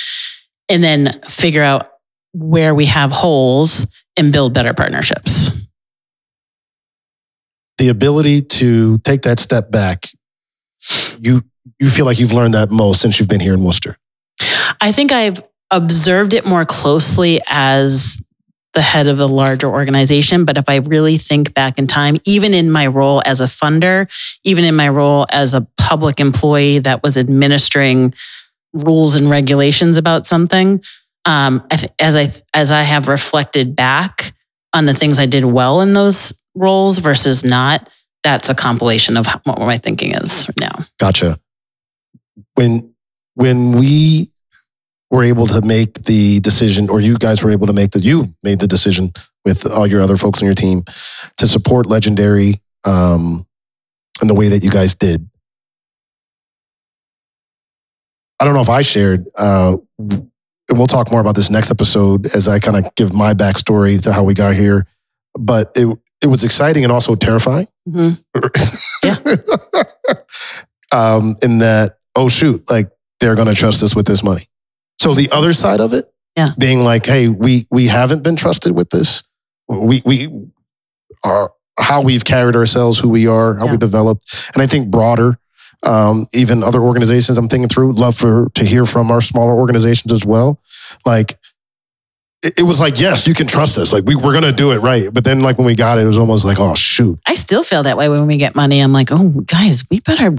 And 0.69 0.83
then 0.83 1.19
figure 1.27 1.63
out 1.63 1.91
where 2.33 2.73
we 2.73 2.85
have 2.85 3.11
holes 3.11 4.03
and 4.15 4.31
build 4.31 4.53
better 4.53 4.73
partnerships. 4.73 5.49
The 7.77 7.89
ability 7.89 8.41
to 8.41 8.99
take 8.99 9.23
that 9.23 9.39
step 9.39 9.71
back, 9.71 10.05
you 11.19 11.41
you 11.79 11.89
feel 11.89 12.05
like 12.05 12.19
you've 12.19 12.31
learned 12.31 12.53
that 12.53 12.69
most 12.69 13.01
since 13.01 13.19
you've 13.19 13.29
been 13.29 13.39
here 13.39 13.53
in 13.53 13.63
Worcester. 13.63 13.97
I 14.79 14.91
think 14.91 15.11
I've 15.11 15.41
observed 15.71 16.33
it 16.33 16.45
more 16.45 16.65
closely 16.65 17.39
as 17.47 18.23
the 18.73 18.81
head 18.81 19.07
of 19.07 19.19
a 19.19 19.25
larger 19.25 19.67
organization. 19.67 20.45
But 20.45 20.57
if 20.57 20.69
I 20.69 20.77
really 20.77 21.17
think 21.17 21.53
back 21.53 21.77
in 21.77 21.87
time, 21.87 22.17
even 22.25 22.53
in 22.53 22.71
my 22.71 22.87
role 22.87 23.21
as 23.25 23.39
a 23.39 23.45
funder, 23.45 24.09
even 24.43 24.63
in 24.63 24.75
my 24.75 24.89
role 24.89 25.25
as 25.31 25.53
a 25.53 25.67
public 25.77 26.19
employee 26.19 26.79
that 26.79 27.03
was 27.03 27.17
administering 27.17 28.13
rules 28.73 29.15
and 29.15 29.29
regulations 29.29 29.97
about 29.97 30.25
something, 30.25 30.81
um, 31.25 31.65
as 31.99 32.15
I 32.15 32.29
as 32.57 32.71
I 32.71 32.81
have 32.81 33.07
reflected 33.07 33.75
back 33.75 34.33
on 34.73 34.85
the 34.85 34.93
things 34.93 35.19
I 35.19 35.25
did 35.25 35.45
well 35.45 35.81
in 35.81 35.93
those 35.93 36.33
roles 36.55 36.97
versus 36.97 37.43
not, 37.43 37.89
that's 38.23 38.49
a 38.49 38.55
compilation 38.55 39.17
of 39.17 39.27
what 39.43 39.59
my 39.59 39.77
thinking 39.77 40.11
is 40.15 40.49
now. 40.59 40.85
Gotcha. 40.99 41.39
When 42.55 42.93
when 43.35 43.73
we 43.73 44.27
were 45.11 45.23
able 45.23 45.45
to 45.45 45.61
make 45.61 45.93
the 46.05 46.39
decision, 46.39 46.89
or 46.89 46.99
you 47.01 47.17
guys 47.17 47.43
were 47.43 47.51
able 47.51 47.67
to 47.67 47.73
make 47.73 47.91
the, 47.91 47.99
you 47.99 48.33
made 48.43 48.59
the 48.59 48.67
decision 48.67 49.11
with 49.45 49.69
all 49.69 49.85
your 49.85 50.01
other 50.01 50.15
folks 50.17 50.41
on 50.41 50.45
your 50.45 50.55
team 50.55 50.83
to 51.37 51.45
support 51.47 51.85
Legendary 51.85 52.55
um, 52.85 53.45
and 54.21 54.29
the 54.29 54.33
way 54.33 54.47
that 54.47 54.63
you 54.63 54.71
guys 54.71 54.95
did. 54.95 55.27
I 58.39 58.45
don't 58.45 58.53
know 58.55 58.61
if 58.61 58.69
I 58.69 58.81
shared, 58.81 59.27
uh, 59.37 59.77
and 59.99 60.31
we'll 60.71 60.87
talk 60.87 61.11
more 61.11 61.21
about 61.21 61.35
this 61.35 61.49
next 61.51 61.69
episode 61.69 62.25
as 62.33 62.47
I 62.47 62.59
kind 62.59 62.77
of 62.83 62.95
give 62.95 63.13
my 63.13 63.33
backstory 63.33 64.01
to 64.03 64.13
how 64.13 64.23
we 64.23 64.33
got 64.33 64.55
here. 64.55 64.87
But 65.37 65.71
it 65.75 65.87
it 66.23 66.27
was 66.27 66.43
exciting 66.43 66.83
and 66.83 66.91
also 66.91 67.15
terrifying. 67.15 67.67
Mhm. 67.89 68.21
um, 70.91 71.35
in 71.41 71.57
that, 71.59 71.97
oh 72.15 72.27
shoot, 72.27 72.69
like 72.69 72.89
they're 73.19 73.35
going 73.35 73.47
to 73.47 73.55
trust 73.55 73.81
us 73.83 73.95
with 73.95 74.05
this 74.05 74.23
money. 74.23 74.41
So 75.01 75.15
the 75.15 75.31
other 75.31 75.51
side 75.51 75.79
of 75.81 75.93
it, 75.93 76.05
Yeah. 76.37 76.49
being 76.59 76.83
like, 76.83 77.07
hey, 77.07 77.27
we 77.27 77.65
we 77.71 77.87
haven't 77.87 78.21
been 78.23 78.35
trusted 78.35 78.73
with 78.73 78.89
this. 78.91 79.23
We 79.67 80.01
we 80.05 80.29
are 81.23 81.51
how 81.79 82.01
we've 82.01 82.23
carried 82.23 82.55
ourselves, 82.55 82.99
who 82.99 83.09
we 83.09 83.25
are, 83.27 83.55
how 83.55 83.65
Yeah. 83.65 83.71
we 83.71 83.77
developed, 83.77 84.23
and 84.53 84.61
I 84.61 84.67
think 84.67 84.89
broader. 84.89 85.39
Um, 85.83 86.27
even 86.33 86.61
other 86.63 86.79
organizations 86.79 87.39
I'm 87.39 87.47
thinking 87.47 87.67
through, 87.67 87.93
love 87.93 88.15
for 88.15 88.49
to 88.53 88.63
hear 88.63 88.85
from 88.85 89.09
our 89.09 89.21
smaller 89.21 89.53
organizations 89.53 90.11
as 90.13 90.23
well. 90.23 90.59
Like 91.07 91.33
it, 92.43 92.53
it 92.59 92.63
was 92.63 92.79
like, 92.79 92.99
yes, 92.99 93.25
you 93.25 93.33
can 93.33 93.47
trust 93.47 93.79
us. 93.79 93.91
Like 93.91 94.03
we, 94.05 94.13
we're 94.15 94.33
gonna 94.33 94.51
do 94.51 94.71
it 94.73 94.79
right. 94.81 95.11
But 95.11 95.23
then 95.23 95.39
like 95.39 95.57
when 95.57 95.65
we 95.65 95.73
got 95.73 95.97
it, 95.97 96.01
it 96.03 96.05
was 96.07 96.19
almost 96.19 96.45
like, 96.45 96.59
oh 96.59 96.75
shoot. 96.75 97.17
I 97.27 97.33
still 97.33 97.63
feel 97.63 97.81
that 97.83 97.97
way 97.97 98.09
when 98.09 98.27
we 98.27 98.37
get 98.37 98.53
money. 98.53 98.79
I'm 98.79 98.93
like, 98.93 99.11
oh, 99.11 99.29
guys, 99.47 99.83
we 99.89 99.99
better 100.01 100.35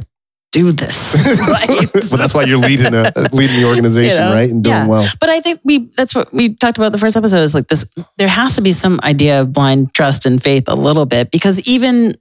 do 0.53 0.71
this. 0.71 1.17
right? 1.51 1.89
but 1.93 2.17
that's 2.19 2.33
why 2.35 2.45
you're 2.45 2.59
leading 2.59 2.95
a, 2.95 3.11
leading 3.33 3.61
the 3.61 3.67
organization, 3.69 4.19
You 4.23 4.29
know? 4.29 4.35
right? 4.35 4.51
And 4.51 4.63
doing 4.63 4.77
Yeah. 4.77 4.87
well. 4.87 5.09
But 5.19 5.29
I 5.31 5.41
think 5.41 5.61
we 5.65 5.91
that's 5.97 6.15
what 6.15 6.33
we 6.33 6.55
talked 6.55 6.79
about 6.79 6.93
the 6.93 6.99
first 6.99 7.17
episode 7.17 7.39
is 7.41 7.55
like 7.55 7.69
this 7.69 7.85
there 8.19 8.29
has 8.29 8.55
to 8.57 8.61
be 8.63 8.73
some 8.73 9.01
idea 9.03 9.41
of 9.41 9.53
blind 9.53 9.93
trust 9.95 10.27
and 10.27 10.41
faith 10.43 10.65
a 10.69 10.75
little 10.77 11.07
bit 11.07 11.31
because 11.31 11.59
even 11.69 12.17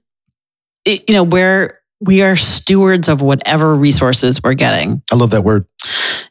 it- 0.84 1.08
you 1.08 1.14
know 1.14 1.22
where 1.24 1.78
we 2.00 2.20
are 2.22 2.34
stewards 2.34 3.08
of 3.08 3.22
whatever 3.22 3.74
resources 3.76 4.42
we're 4.42 4.54
getting 4.54 5.02
I 5.12 5.14
love 5.16 5.30
that 5.30 5.44
word. 5.44 5.66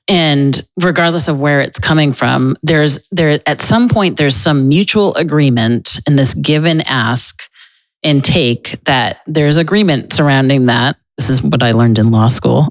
and 0.09 0.59
regardless 0.81 1.27
of 1.29 1.39
where 1.39 1.61
it's 1.61 1.79
coming 1.79 2.11
from 2.13 2.57
there's 2.63 3.07
there 3.11 3.39
at 3.45 3.61
some 3.61 3.87
point 3.87 4.17
there's 4.17 4.35
some 4.35 4.67
mutual 4.67 5.13
agreement 5.15 5.99
in 6.07 6.15
this 6.17 6.33
give 6.33 6.65
and 6.65 6.85
ask 6.89 7.43
and 8.03 8.23
take 8.23 8.83
that 8.85 9.19
there's 9.27 9.55
agreement 9.57 10.11
surrounding 10.11 10.65
that 10.65 10.97
this 11.17 11.29
is 11.29 11.41
what 11.41 11.61
i 11.63 11.71
learned 11.71 11.97
in 11.99 12.11
law 12.11 12.27
school 12.27 12.67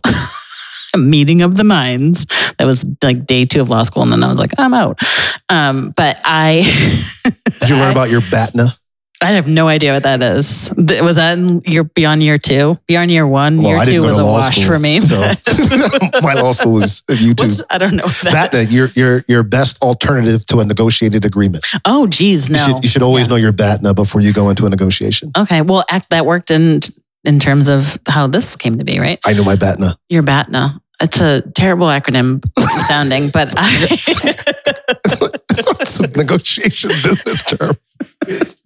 a 0.95 0.99
meeting 0.99 1.43
of 1.43 1.57
the 1.57 1.65
minds 1.65 2.27
that 2.59 2.65
was 2.67 2.85
like 3.03 3.27
day 3.27 3.45
two 3.45 3.61
of 3.61 3.69
law 3.71 3.83
school 3.83 4.03
and 4.03 4.13
then 4.13 4.23
i 4.23 4.29
was 4.29 4.39
like 4.39 4.53
i'm 4.59 4.75
out 4.75 4.99
um, 5.49 5.93
but 5.97 6.21
i 6.25 6.63
Did 7.61 7.69
you 7.69 7.77
learn 7.77 7.93
about 7.93 8.11
your 8.11 8.21
BATNA? 8.23 8.69
i 9.23 9.27
have 9.33 9.47
no 9.47 9.69
idea 9.69 9.93
what 9.93 10.03
that 10.05 10.23
is 10.23 10.71
was 10.77 11.17
that 11.17 11.37
in 11.39 11.61
year 11.67 11.85
beyond 11.85 12.23
year 12.23 12.39
two 12.39 12.79
beyond 12.89 13.11
year 13.11 13.27
one 13.27 13.59
Well, 13.59 13.69
year 13.69 13.77
I 13.79 13.85
two 13.85 14.01
was 14.03 14.17
a 14.17 14.25
wash 14.25 14.57
school, 14.57 14.67
for 14.67 14.79
me 14.79 14.99
so- 15.01 15.21
My 16.23 16.35
law 16.35 16.53
school 16.53 16.73
was 16.73 17.03
YouTube. 17.09 17.41
What's, 17.59 17.63
i 17.71 17.77
don't 17.79 17.97
know 17.97 18.07
that 18.07 18.51
BATNA, 18.53 18.73
your 18.73 18.89
your 18.97 19.25
your 19.29 19.43
best 19.43 19.81
alternative 19.83 20.47
to 20.47 20.61
a 20.61 20.65
negotiated 20.65 21.25
agreement. 21.25 21.65
oh 21.85 22.07
geez 22.07 22.49
no 22.51 22.59
You 22.59 22.65
should, 22.75 22.83
you 22.85 22.89
should 22.91 23.03
always 23.03 23.27
Yeah. 23.27 23.31
know 23.31 23.37
your 23.37 23.53
BATNA 23.53 23.95
before 23.95 24.23
you 24.23 24.33
go 24.33 24.49
into 24.51 24.65
a 24.67 24.71
negotiation. 24.71 25.31
Okay. 25.37 25.61
Well, 25.63 25.85
act 25.91 26.09
that 26.11 26.25
worked 26.27 26.51
in 26.51 26.81
in 27.25 27.39
terms 27.39 27.69
of 27.69 27.99
how 28.09 28.27
this 28.27 28.57
came 28.57 28.79
to 28.79 28.85
be, 28.85 28.99
right? 28.99 29.19
I 29.27 29.33
know 29.35 29.45
my 29.45 29.57
BATNA. 29.57 29.97
Your 30.09 30.23
BATNA. 30.23 30.81
It's 31.03 31.21
a 31.21 31.43
terrible 31.55 31.87
acronym 31.87 32.43
sounding, 32.87 33.29
but 33.33 33.53
I, 33.57 33.71
it's 35.81 35.99
a 36.01 36.07
negotiation 36.09 36.91
business 36.91 37.43
term. 37.45 37.75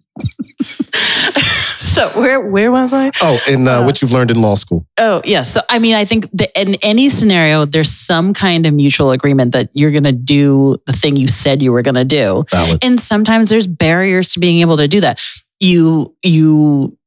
so 0.63 2.07
where 2.19 2.41
where 2.41 2.71
was 2.71 2.93
I? 2.93 3.11
Oh, 3.21 3.39
and 3.49 3.67
uh, 3.67 3.79
Uh, 3.79 3.85
what 3.85 4.01
you've 4.01 4.11
learned 4.11 4.31
in 4.31 4.41
law 4.41 4.55
school. 4.55 4.85
Oh, 4.99 5.21
yeah. 5.25 5.43
So 5.43 5.61
I 5.69 5.79
mean, 5.79 5.95
I 5.95 6.05
think 6.05 6.29
that 6.33 6.49
in 6.59 6.75
any 6.81 7.09
scenario, 7.09 7.65
there's 7.65 7.89
some 7.91 8.33
kind 8.33 8.65
of 8.65 8.73
mutual 8.73 9.11
agreement 9.11 9.53
that 9.53 9.69
you're 9.73 9.91
going 9.91 10.03
to 10.03 10.11
do 10.11 10.75
the 10.85 10.93
thing 10.93 11.15
you 11.15 11.27
said 11.27 11.61
you 11.61 11.71
were 11.71 11.81
going 11.81 11.95
to 11.95 12.05
do, 12.05 12.45
Valid. 12.51 12.83
and 12.83 12.99
sometimes 12.99 13.49
there's 13.49 13.67
barriers 13.67 14.29
to 14.33 14.39
being 14.39 14.61
able 14.61 14.77
to 14.77 14.87
do 14.87 14.99
that. 15.01 15.21
You 15.59 16.15
you 16.23 16.97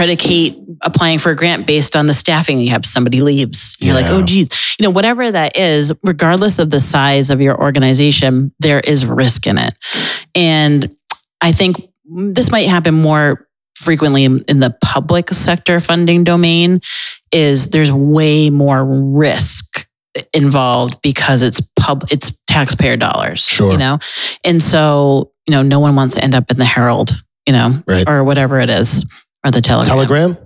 predicate 0.00 0.56
applying 0.80 1.18
for 1.18 1.30
a 1.30 1.36
grant 1.36 1.66
based 1.66 1.94
on 1.94 2.06
the 2.06 2.14
staffing 2.14 2.58
you 2.58 2.70
have 2.70 2.86
somebody 2.86 3.20
leaves. 3.20 3.76
You're 3.80 3.92
like 3.92 4.06
oh 4.06 4.22
geez. 4.22 4.48
You 4.78 4.84
know 4.84 4.90
whatever 4.90 5.30
that 5.30 5.58
is 5.58 5.92
regardless 6.02 6.58
of 6.58 6.70
the 6.70 6.80
size 6.80 7.28
of 7.28 7.42
your 7.42 7.60
organization 7.60 8.50
there 8.60 8.80
is 8.80 9.04
risk 9.04 9.46
in 9.46 9.58
it. 9.58 9.74
And 10.34 10.96
i 11.42 11.52
think 11.52 11.76
this 12.06 12.50
might 12.50 12.66
happen 12.66 12.94
more 12.94 13.46
frequently 13.74 14.24
in, 14.24 14.42
in 14.48 14.60
the 14.60 14.74
public 14.82 15.28
sector 15.30 15.80
funding 15.80 16.24
domain 16.24 16.80
is 17.30 17.68
there's 17.70 17.92
way 17.92 18.48
more 18.48 18.82
risk 18.84 19.86
involved 20.32 21.00
because 21.02 21.42
it's 21.42 21.60
pub 21.78 22.04
it's 22.10 22.40
taxpayer 22.46 22.96
dollars 22.96 23.40
Sure. 23.46 23.72
you 23.72 23.76
know? 23.78 23.98
And 24.44 24.62
so 24.62 25.30
you 25.46 25.52
know 25.52 25.60
no 25.62 25.78
one 25.78 25.94
wants 25.94 26.14
to 26.14 26.24
end 26.24 26.34
up 26.34 26.50
in 26.50 26.56
the 26.56 26.64
herald 26.64 27.10
you 27.46 27.52
know 27.52 27.82
Right. 27.86 28.08
or 28.08 28.24
whatever 28.24 28.60
it 28.60 28.70
is 28.70 29.04
or 29.44 29.50
the 29.50 29.60
telegram 29.60 29.86
Telegram. 29.96 30.36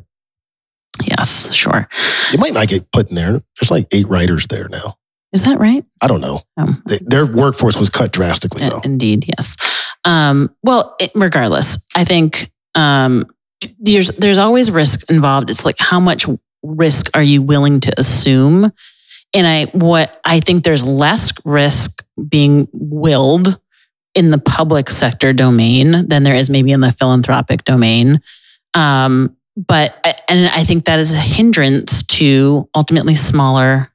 yes 1.07 1.53
sure 1.53 1.89
You 2.33 2.39
might 2.39 2.53
not 2.55 2.69
get 2.69 2.91
put 2.93 3.09
in 3.11 3.15
there. 3.17 3.41
There's 3.61 3.71
like 3.71 3.87
eight 3.93 4.09
writers 4.09 4.47
there 4.47 4.69
now. 4.69 4.97
is 5.33 5.43
that 5.45 5.59
right 5.59 5.85
I 6.01 6.07
don't 6.07 6.21
know. 6.21 6.41
Um, 6.57 6.83
They- 6.87 7.01
Their 7.05 7.27
workforce 7.27 7.77
was 7.77 7.91
cut 7.91 8.13
drastically 8.13 8.63
Uh, 8.63 8.71
though. 8.71 8.81
Indeed, 8.85 9.25
yes. 9.37 9.57
Um, 10.05 10.51
well, 10.63 10.95
it, 11.01 11.11
regardless, 11.15 11.79
I 11.97 12.05
think 12.05 12.51
um, 12.75 13.25
there's 13.79 14.09
there's 14.09 14.37
always 14.39 14.71
risk 14.71 15.11
involved. 15.11 15.49
It's 15.51 15.65
like 15.65 15.77
how 15.79 15.99
much 15.99 16.27
risk 16.63 17.11
are 17.17 17.23
you 17.23 17.41
willing 17.43 17.81
to 17.81 17.93
assume? 17.99 18.71
And 19.33 19.47
I 19.47 19.65
what 19.73 20.21
I 20.25 20.41
think 20.41 20.63
there's 20.65 20.85
less 20.85 21.33
risk 21.45 22.05
being 22.29 22.69
willed 22.73 23.59
in 24.15 24.31
the 24.31 24.39
public 24.39 24.91
sector 24.91 25.33
domain 25.33 26.07
than 26.09 26.23
there 26.23 26.35
is 26.37 26.51
maybe 26.51 26.71
in 26.73 26.81
the 26.81 26.93
philanthropic 26.93 27.65
domain. 27.65 28.21
Um, 28.75 29.37
but 29.57 29.95
and 30.29 30.49
I 30.49 30.65
think 30.65 30.87
that 30.87 30.99
is 30.99 31.13
a 31.13 31.19
hindrance 31.19 32.03
to 32.05 32.69
ultimately 32.75 33.15
smaller 33.15 33.93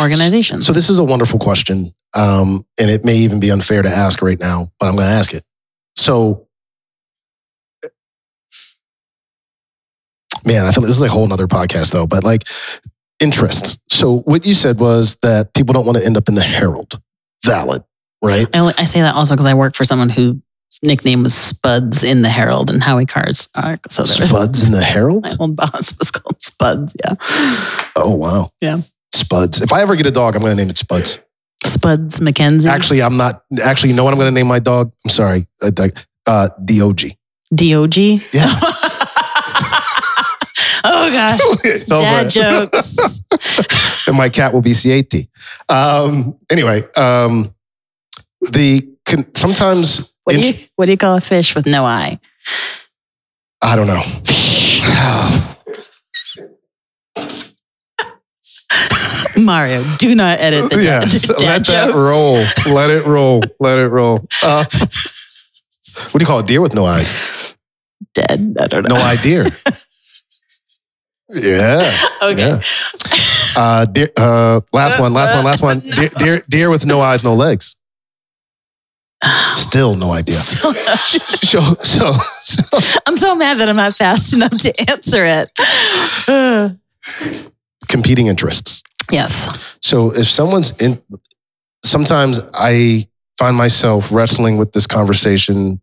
organizations. 0.00 0.66
So 0.66 0.72
this 0.72 0.90
is 0.90 0.98
a 0.98 1.04
wonderful 1.04 1.38
question, 1.38 1.92
um, 2.14 2.64
and 2.78 2.90
it 2.90 3.04
may 3.04 3.16
even 3.16 3.40
be 3.40 3.50
unfair 3.50 3.82
to 3.82 3.88
ask 3.88 4.20
right 4.20 4.38
now, 4.38 4.70
but 4.78 4.88
I'm 4.88 4.96
going 4.96 5.06
to 5.06 5.12
ask 5.12 5.32
it. 5.32 5.42
So, 5.96 6.48
man, 10.44 10.66
I 10.66 10.72
feel 10.72 10.82
this 10.82 10.96
is 10.96 11.00
like 11.00 11.10
a 11.10 11.14
whole 11.14 11.26
nother 11.26 11.48
podcast 11.48 11.92
though. 11.92 12.06
But 12.06 12.22
like 12.22 12.44
interests. 13.20 13.78
So 13.88 14.18
what 14.20 14.46
you 14.46 14.54
said 14.54 14.80
was 14.80 15.16
that 15.22 15.54
people 15.54 15.72
don't 15.72 15.86
want 15.86 15.98
to 15.98 16.04
end 16.04 16.16
up 16.16 16.28
in 16.28 16.34
the 16.34 16.42
Herald. 16.42 17.00
Valid, 17.44 17.82
right? 18.22 18.46
I, 18.52 18.72
I 18.76 18.84
say 18.84 19.00
that 19.00 19.14
also 19.14 19.34
because 19.34 19.46
I 19.46 19.54
work 19.54 19.74
for 19.74 19.84
someone 19.84 20.10
whose 20.10 20.36
nickname 20.82 21.22
was 21.22 21.34
Spuds 21.34 22.02
in 22.02 22.22
the 22.22 22.28
Herald 22.28 22.70
and 22.70 22.82
Howie 22.82 23.06
Carr's. 23.06 23.48
Are, 23.54 23.78
so 23.88 24.02
there 24.02 24.20
was- 24.20 24.28
Spuds 24.30 24.64
in 24.64 24.72
the 24.72 24.82
Herald. 24.82 25.24
My 25.24 25.36
old 25.38 25.56
boss 25.62 25.96
was 25.98 26.10
called 26.10 26.40
Spuds. 26.40 26.94
Yeah, 27.04 27.14
Oh 27.96 28.14
wow. 28.14 28.50
Yeah. 28.60 28.82
Spuds. 29.12 29.60
If 29.60 29.72
I 29.72 29.82
ever 29.82 29.96
get 29.96 30.06
a 30.06 30.10
dog, 30.10 30.36
I'm 30.36 30.42
going 30.42 30.56
to 30.56 30.62
name 30.62 30.70
it 30.70 30.76
Spuds. 30.78 31.20
Spuds 31.64 32.20
MacKenzie. 32.20 32.66
Actually, 32.68 33.02
I'm 33.02 33.16
not. 33.16 33.42
Actually, 33.62 33.90
you 33.90 33.96
know 33.96 34.04
what 34.04 34.12
I'm 34.14 34.18
going 34.18 34.32
to 34.32 34.38
name 34.38 34.46
my 34.46 34.60
dog? 34.60 34.92
I'm 35.04 35.10
sorry. 35.10 35.46
Uh, 35.60 35.70
uh, 36.26 36.48
Dog. 36.64 37.00
Dog. 37.54 37.94
Yeah. 38.32 38.46
oh 40.84 41.10
gosh, 41.12 41.84
dad 41.86 42.30
jokes. 42.30 44.06
and 44.06 44.16
my 44.16 44.28
cat 44.28 44.54
will 44.54 44.62
be 44.62 44.74
CAT. 44.74 45.12
Um, 45.68 46.38
anyway, 46.50 46.82
um, 46.96 47.54
the 48.40 48.88
sometimes 49.36 50.09
What 50.24 50.36
do 50.36 50.46
you 50.46 50.54
what 50.76 50.86
do 50.86 50.92
you 50.92 50.98
call 50.98 51.16
a 51.16 51.20
fish 51.20 51.54
with 51.54 51.66
no 51.66 51.84
eye? 51.84 52.18
I 53.62 53.76
don't 53.76 53.86
know. 53.86 54.02
Marrio, 59.36 59.98
do 59.98 60.14
not 60.14 60.38
edit 60.40 60.70
the 60.70 60.76
dad 60.76 61.12
let 61.38 61.66
that 61.66 61.86
jokes. 61.86 61.96
roll. 61.96 62.34
Let 62.74 62.90
it 62.90 63.06
roll. 63.06 63.42
Let 63.58 63.78
it 63.78 63.88
roll. 63.88 64.26
Uh, 64.42 64.64
what 64.64 66.12
do 66.12 66.18
you 66.20 66.26
call 66.26 66.40
a 66.40 66.42
deer 66.42 66.60
with 66.60 66.74
no 66.74 66.84
eyes? 66.84 67.56
Dead. 68.14 68.56
I 68.60 68.66
don't 68.66 68.88
know. 68.88 68.96
No 68.96 69.02
idea. 69.02 69.46
Yeah. 71.32 71.88
Okay. 72.22 72.38
Yeah. 72.38 72.60
Uh, 73.56 73.84
deer, 73.84 74.10
uh, 74.16 74.60
last 74.72 75.00
one. 75.00 75.12
Last 75.12 75.36
one. 75.36 75.44
Last 75.44 75.62
one. 75.62 75.78
Deer, 75.78 76.08
deer, 76.18 76.44
deer 76.48 76.70
with 76.70 76.86
no 76.86 77.00
eyes, 77.00 77.22
no 77.22 77.34
legs. 77.34 77.76
Still 79.54 79.94
no 79.96 80.12
idea. 80.12 80.36
So- 80.40 80.72
So, 81.42 81.60
so, 81.82 82.12
so 82.42 82.98
I'm 83.06 83.16
so 83.16 83.34
mad 83.34 83.58
that 83.58 83.68
I'm 83.68 83.76
not 83.76 83.92
fast 83.94 84.32
enough 84.32 84.52
to 84.62 84.90
answer 84.90 85.24
it. 85.24 85.50
Competing 87.88 88.26
interests. 88.28 88.82
yes. 89.10 89.48
So 89.80 90.10
if 90.12 90.26
someone's 90.28 90.70
in, 90.80 91.02
sometimes 91.84 92.40
I 92.54 93.08
find 93.38 93.56
myself 93.56 94.12
wrestling 94.12 94.58
with 94.58 94.72
this 94.72 94.86
conversation 94.86 95.80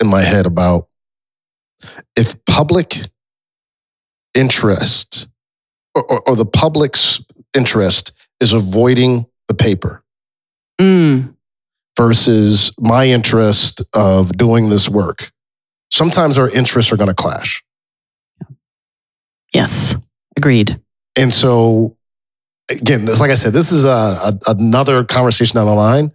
in 0.00 0.06
my 0.08 0.22
head 0.22 0.46
about 0.46 0.88
if 2.16 2.34
public 2.46 2.96
interest 4.34 5.28
or, 5.94 6.04
or, 6.04 6.20
or 6.28 6.36
the 6.36 6.46
public's 6.46 7.20
interest 7.56 8.12
is 8.40 8.52
avoiding 8.52 9.26
the 9.48 9.54
paper 9.54 10.02
Mm, 10.80 11.34
versus 11.98 12.72
my 12.78 13.06
interest 13.06 13.82
of 13.92 14.32
doing 14.32 14.68
this 14.68 14.88
work. 14.88 15.30
Sometimes 15.90 16.38
our 16.38 16.48
interests 16.48 16.92
are 16.92 16.96
going 16.96 17.08
to 17.08 17.14
clash. 17.14 17.62
yes, 19.52 19.96
agreed. 20.36 20.80
And 21.16 21.32
so, 21.32 21.96
again, 22.70 23.04
this, 23.04 23.20
like 23.20 23.32
I 23.32 23.34
said, 23.34 23.52
this 23.52 23.72
is 23.72 23.84
a, 23.84 23.88
a, 23.88 24.38
another 24.46 25.04
conversation 25.04 25.56
down 25.56 25.66
the 25.66 25.74
line. 25.74 26.12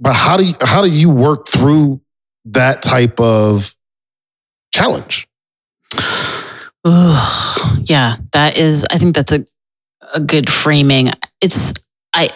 But 0.00 0.14
how 0.14 0.36
do 0.36 0.44
you, 0.44 0.54
how 0.60 0.82
do 0.82 0.90
you 0.90 1.08
work 1.08 1.48
through 1.48 2.00
that 2.46 2.82
type 2.82 3.20
of 3.20 3.76
challenge? 4.74 5.28
Ooh, 6.86 7.18
yeah, 7.84 8.16
that 8.32 8.58
is. 8.58 8.84
I 8.90 8.98
think 8.98 9.14
that's 9.14 9.32
a 9.32 9.44
a 10.14 10.20
good 10.20 10.50
framing. 10.50 11.10
It's 11.40 11.72
I 12.14 12.30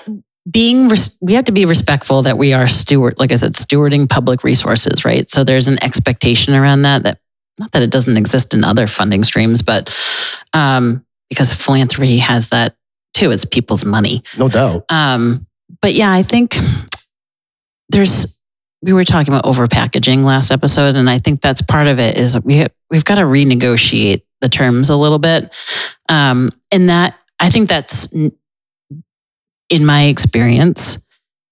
being 0.51 0.89
res- 0.89 1.17
we 1.21 1.35
have 1.35 1.45
to 1.45 1.53
be 1.53 1.65
respectful 1.65 2.23
that 2.23 2.39
we 2.39 2.53
are 2.53 2.67
steward, 2.67 3.19
like 3.19 3.33
I 3.33 3.37
said, 3.37 3.55
stewarding 3.55 4.09
public 4.09 4.43
resources, 4.43 5.05
right? 5.05 5.29
So 5.29 5.45
there's 5.45 5.69
an 5.69 5.83
expectation 5.83 6.55
around 6.55 6.83
that. 6.83 7.05
That 7.05 7.19
not 7.59 7.73
that 7.73 7.83
it 7.83 7.91
doesn't 7.91 8.17
exist 8.17 8.55
in 8.55 8.65
other 8.65 8.87
funding 8.87 9.25
streams, 9.25 9.63
but 9.63 9.95
um, 10.53 11.05
because 11.29 11.53
philanthropy 11.53 12.19
has 12.19 12.49
that 12.49 12.77
too. 13.15 13.31
It's 13.31 13.45
people's 13.45 13.85
money. 13.85 14.23
No 14.37 14.49
doubt. 14.49 14.85
Um, 14.89 15.47
but 15.81 15.95
yeah, 15.95 16.13
I 16.13 16.23
think 16.23 16.57
there's 17.89 18.41
we 18.83 18.93
were 18.93 19.05
talking 19.05 19.33
about 19.33 19.45
overpackaging 19.45 20.25
last 20.25 20.51
episode, 20.51 20.97
and 20.97 21.09
I 21.09 21.19
think 21.19 21.41
that's 21.41 21.63
part 21.63 21.87
of 21.87 21.99
it. 21.99 22.19
Is 22.19 22.39
we 22.43 22.67
we've 22.91 23.05
got 23.05 23.17
to 23.17 23.23
renegotiate 23.23 24.23
the 24.41 24.49
terms 24.49 24.91
a 24.91 24.97
little 24.97 25.19
bit, 25.19 25.55
um, 26.09 26.51
and 26.73 26.89
that 26.89 27.15
I 27.39 27.51
think 27.51 27.69
that's 27.69 28.13
in 29.73 29.85
my 29.85 30.05
experience 30.05 30.99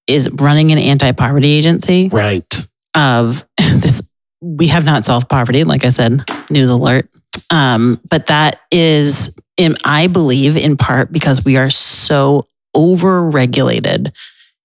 is 0.06 0.30
running 0.30 0.70
an 0.70 0.78
anti-poverty 0.78 1.48
agency 1.48 2.08
Right. 2.12 2.66
of 2.94 3.44
this. 3.58 4.08
We 4.40 4.68
have 4.68 4.84
not 4.84 5.04
solved 5.04 5.28
poverty, 5.28 5.64
like 5.64 5.84
I 5.84 5.90
said, 5.90 6.22
news 6.50 6.70
alert. 6.70 7.08
Um, 7.50 8.00
but 8.08 8.26
that 8.26 8.60
is, 8.70 9.36
in, 9.56 9.74
I 9.84 10.06
believe, 10.06 10.56
in 10.56 10.76
part 10.76 11.12
because 11.12 11.44
we 11.44 11.56
are 11.56 11.70
so 11.70 12.46
over-regulated 12.74 14.12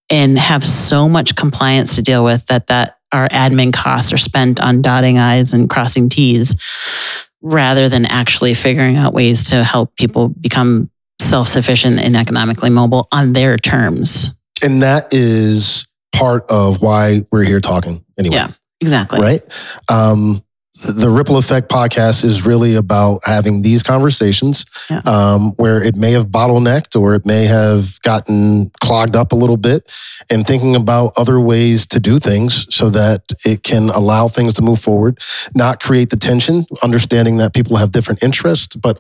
and 0.10 0.38
have 0.38 0.64
so 0.64 1.10
much 1.10 1.36
compliance 1.36 1.96
to 1.96 2.02
deal 2.02 2.24
with 2.24 2.46
that 2.46 2.68
that 2.68 2.98
our 3.12 3.28
admin 3.30 3.74
costs 3.74 4.14
are 4.14 4.18
spent 4.18 4.60
on 4.60 4.82
dotting 4.82 5.18
i's 5.18 5.54
and 5.54 5.70
crossing 5.70 6.10
t's 6.10 6.56
rather 7.42 7.90
than 7.90 8.06
actually 8.06 8.54
figuring 8.54 8.96
out 8.98 9.14
ways 9.14 9.50
to 9.50 9.64
help 9.64 9.96
people 9.96 10.30
become 10.30 10.90
self-sufficient 11.26 12.00
and 12.00 12.16
economically 12.16 12.70
mobile 12.70 13.08
on 13.12 13.34
their 13.34 13.58
terms. 13.58 14.30
And 14.64 14.82
that 14.84 15.14
is 15.14 15.88
part 16.14 16.50
of 16.50 16.82
why 16.82 17.22
we're 17.32 17.44
here 17.44 17.60
talking 17.60 18.04
anyway. 18.18 18.36
Yeah. 18.36 18.48
Exactly. 18.82 19.20
Right. 19.22 19.42
Um, 19.90 20.42
the 20.76 21.10
Ripple 21.10 21.38
Effect 21.38 21.70
podcast 21.72 22.26
is 22.26 22.46
really 22.46 22.76
about 22.76 23.22
having 23.24 23.62
these 23.62 23.82
conversations 23.82 24.66
Yeah. 24.90 25.00
um, 25.06 25.54
where 25.56 25.82
it 25.82 25.96
may 25.96 26.12
have 26.12 26.28
bottlenecked 26.28 27.00
or 27.00 27.16
it 27.16 27.26
may 27.26 27.46
have 27.46 27.98
gotten 28.02 28.72
clogged 28.82 29.16
up 29.16 29.32
a 29.32 29.36
little 29.36 29.56
bit 29.56 29.90
and 30.30 30.46
thinking 30.46 30.76
about 30.76 31.14
other 31.18 31.40
ways 31.40 31.88
to 31.88 32.00
do 32.02 32.20
things 32.20 32.68
so 32.70 32.90
that 32.90 33.22
it 33.46 33.64
can 33.64 33.90
allow 33.92 34.28
things 34.28 34.54
to 34.56 34.62
move 34.62 34.80
forward, 34.80 35.18
not 35.54 35.82
create 35.82 36.10
the 36.10 36.18
tension, 36.18 36.66
understanding 36.84 37.38
that 37.38 37.54
people 37.54 37.78
have 37.78 37.92
different 37.92 38.22
interests. 38.22 38.76
But 38.76 39.00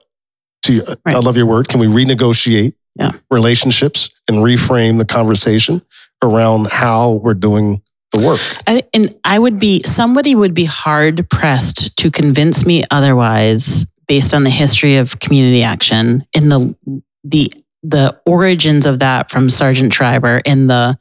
to, 0.65 0.83
I 1.05 1.13
Right. 1.13 1.23
love 1.23 1.37
your 1.37 1.45
word, 1.45 1.67
can 1.67 1.79
we 1.79 1.87
renegotiate 1.87 2.73
Yeah. 2.99 3.11
relationships 3.31 4.09
and 4.27 4.37
reframe 4.37 4.97
the 4.97 5.05
conversation 5.05 5.81
around 6.23 6.67
how 6.71 7.13
we're 7.13 7.33
doing 7.33 7.81
the 8.11 8.19
work? 8.19 8.39
I, 8.67 8.83
and 8.93 9.13
I 9.23 9.37
would 9.39 9.59
be, 9.59 9.81
somebody 9.83 10.35
would 10.35 10.53
be 10.53 10.65
hard 10.65 11.29
pressed 11.29 11.95
to 11.97 12.11
convince 12.11 12.65
me 12.65 12.83
otherwise 12.91 13.85
based 14.07 14.33
on 14.33 14.43
the 14.43 14.49
history 14.49 14.97
of 14.97 15.19
community 15.19 15.63
action 15.63 16.25
in 16.33 16.49
the, 16.49 16.75
the, 17.23 17.51
the 17.83 18.19
origins 18.25 18.85
of 18.85 18.99
that 18.99 19.29
from 19.31 19.49
Sargent 19.49 19.93
Shriver 19.93 20.41
and 20.45 20.69
the 20.69 20.97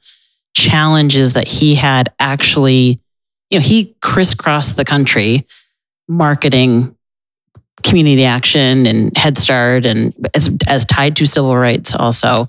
challenges 0.56 1.32
that 1.34 1.48
he 1.48 1.74
had 1.74 2.12
actually, 2.18 3.00
you 3.50 3.58
know, 3.58 3.62
he 3.64 3.94
crisscrossed 4.00 4.76
the 4.76 4.84
country 4.84 5.46
marketing 6.08 6.93
community 7.85 8.24
action 8.24 8.87
and 8.87 9.16
Head 9.16 9.39
Start 9.39 9.87
and 9.87 10.12
as, 10.35 10.51
as 10.68 10.85
tied 10.87 11.16
to 11.16 11.26
civil 11.26 11.57
rights 11.57 11.95
also. 11.95 12.49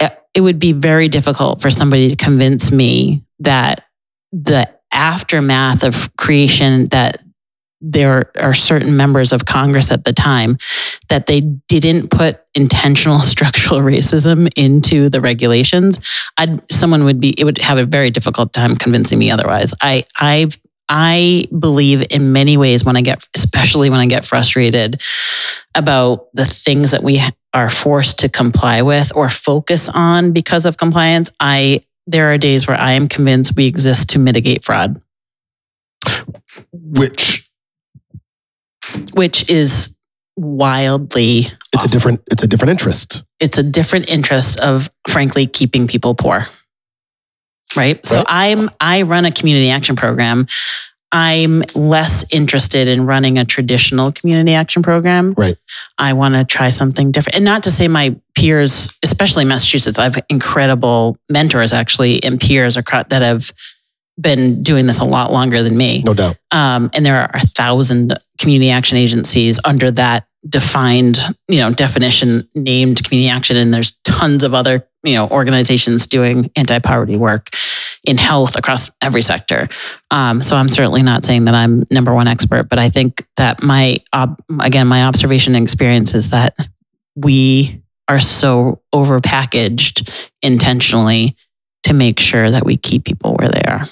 It- 0.00 0.16
It 0.34 0.40
would 0.42 0.58
be 0.60 0.72
very 0.72 1.08
difficult 1.08 1.60
for 1.60 1.70
somebody 1.70 2.08
to 2.10 2.16
convince 2.16 2.70
me 2.70 3.24
that 3.40 3.84
the 4.32 4.68
aftermath 4.92 5.82
of 5.82 6.14
creation 6.16 6.86
that 6.88 7.22
there 7.82 8.30
are 8.38 8.52
certain 8.54 8.96
members 8.96 9.32
of 9.32 9.46
Congress 9.46 9.90
at 9.90 10.04
the 10.04 10.12
time 10.12 10.58
that 11.08 11.26
they 11.26 11.40
didn't 11.40 12.10
put 12.10 12.38
intentional 12.54 13.20
structural 13.34 13.80
racism 13.80 14.48
into 14.54 15.08
the 15.08 15.20
regulations. 15.20 15.98
I'd 16.36 16.60
someone 16.70 17.04
would 17.04 17.18
be 17.20 17.30
it 17.38 17.44
would 17.44 17.58
have 17.58 17.78
a 17.78 17.86
very 17.86 18.10
difficult 18.10 18.52
time 18.52 18.76
convincing 18.76 19.18
me 19.18 19.30
otherwise. 19.30 19.72
I 19.82 20.04
I 20.16 20.48
I 20.90 21.46
believe 21.56 22.04
in 22.10 22.32
many 22.32 22.56
ways 22.56 22.84
when 22.84 22.96
I 22.96 23.00
get 23.02 23.24
especially 23.36 23.90
when 23.90 24.00
I 24.00 24.06
get 24.06 24.24
frustrated 24.24 25.00
about 25.76 26.26
the 26.34 26.44
things 26.44 26.90
that 26.90 27.02
we 27.04 27.22
are 27.54 27.70
forced 27.70 28.18
to 28.20 28.28
comply 28.28 28.82
with 28.82 29.12
or 29.14 29.28
focus 29.28 29.88
on 29.88 30.32
because 30.32 30.66
of 30.66 30.76
compliance, 30.76 31.30
I 31.38 31.80
there 32.08 32.32
are 32.32 32.38
days 32.38 32.66
where 32.66 32.76
I 32.76 32.92
am 32.92 33.06
convinced 33.06 33.56
we 33.56 33.68
exist 33.68 34.10
to 34.10 34.18
mitigate 34.18 34.64
fraud, 34.64 35.00
Which 36.72 37.48
which 39.14 39.48
is 39.48 39.96
wildly 40.36 41.42
it's 41.72 41.84
a 41.84 41.88
different 41.88 42.20
it's 42.32 42.42
a 42.42 42.46
different 42.48 42.70
interest. 42.70 43.24
it's 43.38 43.58
a 43.58 43.62
different 43.62 44.10
interest 44.10 44.58
of 44.60 44.90
frankly 45.08 45.46
keeping 45.46 45.86
people 45.86 46.14
poor. 46.14 46.46
Right? 47.76 48.04
So 48.06 48.16
Right. 48.16 48.26
I'm 48.28 48.70
I 48.80 49.02
run 49.02 49.24
a 49.24 49.32
community 49.32 49.70
action 49.70 49.96
program. 49.96 50.46
I'm 51.12 51.64
less 51.74 52.32
interested 52.32 52.86
in 52.86 53.04
running 53.04 53.36
a 53.36 53.44
traditional 53.44 54.12
community 54.12 54.54
action 54.54 54.82
program. 54.82 55.34
Right. 55.36 55.56
I 55.98 56.12
want 56.12 56.34
to 56.34 56.44
try 56.44 56.70
something 56.70 57.10
different. 57.10 57.34
And 57.36 57.44
not 57.44 57.64
to 57.64 57.70
say 57.70 57.88
my 57.88 58.14
peers, 58.36 58.96
especially 59.02 59.44
Massachusetts, 59.44 59.98
I 59.98 60.04
have 60.04 60.18
incredible 60.28 61.18
mentors 61.28 61.72
actually 61.72 62.22
and 62.22 62.40
peers 62.40 62.76
across, 62.76 63.04
that 63.08 63.22
have 63.22 63.52
been 64.20 64.62
doing 64.62 64.86
this 64.86 65.00
a 65.00 65.04
lot 65.04 65.32
longer 65.32 65.62
than 65.62 65.76
me. 65.76 66.02
No 66.06 66.14
doubt. 66.14 66.36
Um, 66.52 66.90
and 66.94 67.04
there 67.04 67.16
are 67.16 67.30
a 67.34 67.40
thousand 67.40 68.16
community 68.38 68.70
action 68.70 68.96
agencies 68.96 69.58
under 69.64 69.90
that 69.92 70.26
defined, 70.48 71.18
you 71.48 71.58
know, 71.58 71.72
definition 71.72 72.48
named 72.54 73.04
community 73.04 73.28
action. 73.28 73.56
And 73.56 73.74
there's 73.74 73.92
tons 74.04 74.42
of 74.42 74.54
other, 74.54 74.88
you 75.02 75.14
know, 75.14 75.28
organizations 75.28 76.06
doing 76.06 76.50
anti-poverty 76.56 77.16
work 77.16 77.48
in 78.04 78.16
health 78.16 78.56
across 78.56 78.90
every 79.02 79.20
sector. 79.20 79.68
Um, 80.10 80.40
so 80.40 80.56
I'm 80.56 80.68
certainly 80.68 81.02
not 81.02 81.24
saying 81.24 81.44
that 81.44 81.54
I'm 81.54 81.84
number 81.90 82.14
one 82.14 82.28
expert, 82.28 82.70
but 82.70 82.78
I 82.78 82.88
think 82.88 83.26
that 83.36 83.62
my, 83.62 83.98
again, 84.60 84.86
my 84.86 85.04
observation 85.04 85.54
and 85.54 85.62
experience 85.62 86.14
is 86.14 86.30
that 86.30 86.54
we 87.14 87.82
are 88.08 88.20
so 88.20 88.80
overpackaged 88.94 90.30
intentionally 90.42 91.36
to 91.82 91.92
make 91.92 92.18
sure 92.18 92.50
that 92.50 92.64
we 92.64 92.76
keep 92.76 93.04
people 93.04 93.34
where 93.34 93.48
they 93.48 93.62
are. 93.68 93.84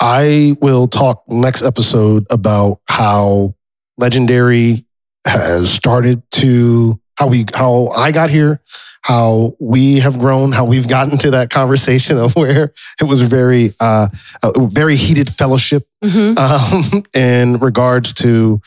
I 0.00 0.56
will 0.60 0.86
talk 0.86 1.24
next 1.28 1.62
episode 1.62 2.26
about 2.30 2.80
how 2.88 3.54
legendary 3.98 4.86
has 5.26 5.72
started 5.72 6.22
to 6.32 7.00
how 7.18 7.28
we 7.28 7.44
how 7.54 7.88
I 7.88 8.12
got 8.12 8.30
here, 8.30 8.60
how 9.02 9.56
we 9.60 10.00
have 10.00 10.18
grown, 10.18 10.52
how 10.52 10.64
we've 10.64 10.88
gotten 10.88 11.18
to 11.18 11.30
that 11.32 11.50
conversation 11.50 12.18
of 12.24 12.34
where 12.36 12.72
it 13.00 13.04
was 13.04 13.22
very 13.22 13.70
uh, 13.80 14.08
a 14.42 14.66
very 14.66 14.96
heated 14.96 15.30
fellowship 15.30 15.86
um, 16.02 17.02
in 17.14 17.58
regards 17.58 18.12
to 18.14 18.60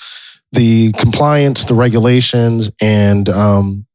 the 0.54 0.94
compliance, 0.94 1.66
the 1.66 1.74
regulations, 1.74 2.72
and 2.82 3.28
um, 3.30 3.86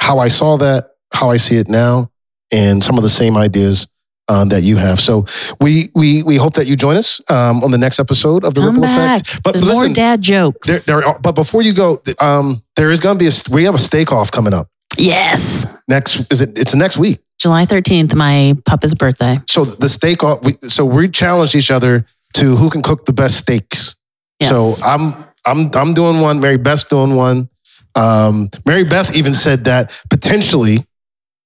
how 0.00 0.18
I 0.18 0.28
saw 0.28 0.56
that, 0.56 0.92
how 1.12 1.30
I 1.30 1.36
see 1.36 1.56
it 1.56 1.68
now, 1.68 2.10
and 2.50 2.82
some 2.82 2.96
of 2.96 3.02
the 3.02 3.10
same 3.10 3.36
ideas 3.36 3.86
uh, 4.28 4.44
that 4.46 4.62
you 4.62 4.76
have. 4.76 5.00
So 5.00 5.26
we 5.60 5.90
we 5.94 6.22
we 6.22 6.36
hope 6.36 6.54
that 6.54 6.66
you 6.66 6.76
join 6.76 6.96
us 6.96 7.20
um, 7.30 7.62
on 7.62 7.70
the 7.70 7.78
next 7.78 7.98
episode 7.98 8.44
of 8.44 8.54
the 8.54 8.60
Come 8.60 8.70
Ripple 8.70 8.82
back. 8.82 9.20
Effect. 9.20 9.42
But 9.42 9.52
There's 9.54 9.64
more 9.66 9.82
listen, 9.82 9.92
dad 9.92 10.22
jokes. 10.22 10.66
there, 10.66 10.78
there 10.80 11.04
are, 11.04 11.18
but 11.18 11.32
before 11.32 11.62
you 11.62 11.72
go, 11.72 12.02
um, 12.20 12.62
there 12.76 12.90
is 12.90 13.00
going 13.00 13.18
to 13.18 13.22
be 13.22 13.28
a 13.28 13.32
we 13.50 13.64
have 13.64 13.74
a 13.74 13.78
steak 13.78 14.12
off 14.12 14.30
coming 14.30 14.54
up 14.54 14.68
yes. 14.98 15.66
next. 15.88 16.30
Is 16.32 16.40
it? 16.40 16.58
It's 16.58 16.74
next 16.74 16.96
week. 16.96 17.20
July 17.38 17.66
13th, 17.66 18.14
my 18.14 18.56
pupa's 18.64 18.94
birthday. 18.94 19.40
So 19.48 19.64
the 19.64 19.88
steak 19.88 20.22
off. 20.22 20.42
We, 20.42 20.52
so 20.62 20.84
we 20.84 21.08
challenged 21.08 21.54
each 21.54 21.70
other 21.70 22.06
to 22.34 22.56
who 22.56 22.70
can 22.70 22.82
cook 22.82 23.04
the 23.04 23.12
best 23.12 23.36
steaks. 23.36 23.96
Yes. 24.40 24.50
So 24.50 24.74
I'm 24.84 25.14
I'm 25.46 25.70
I'm 25.74 25.94
doing 25.94 26.20
one. 26.20 26.40
Marybeth's 26.40 26.84
doing 26.84 27.16
one. 27.16 27.48
Um, 27.96 28.48
Marybeth 28.66 29.14
even 29.14 29.34
said 29.34 29.64
that 29.64 30.00
potentially 30.10 30.78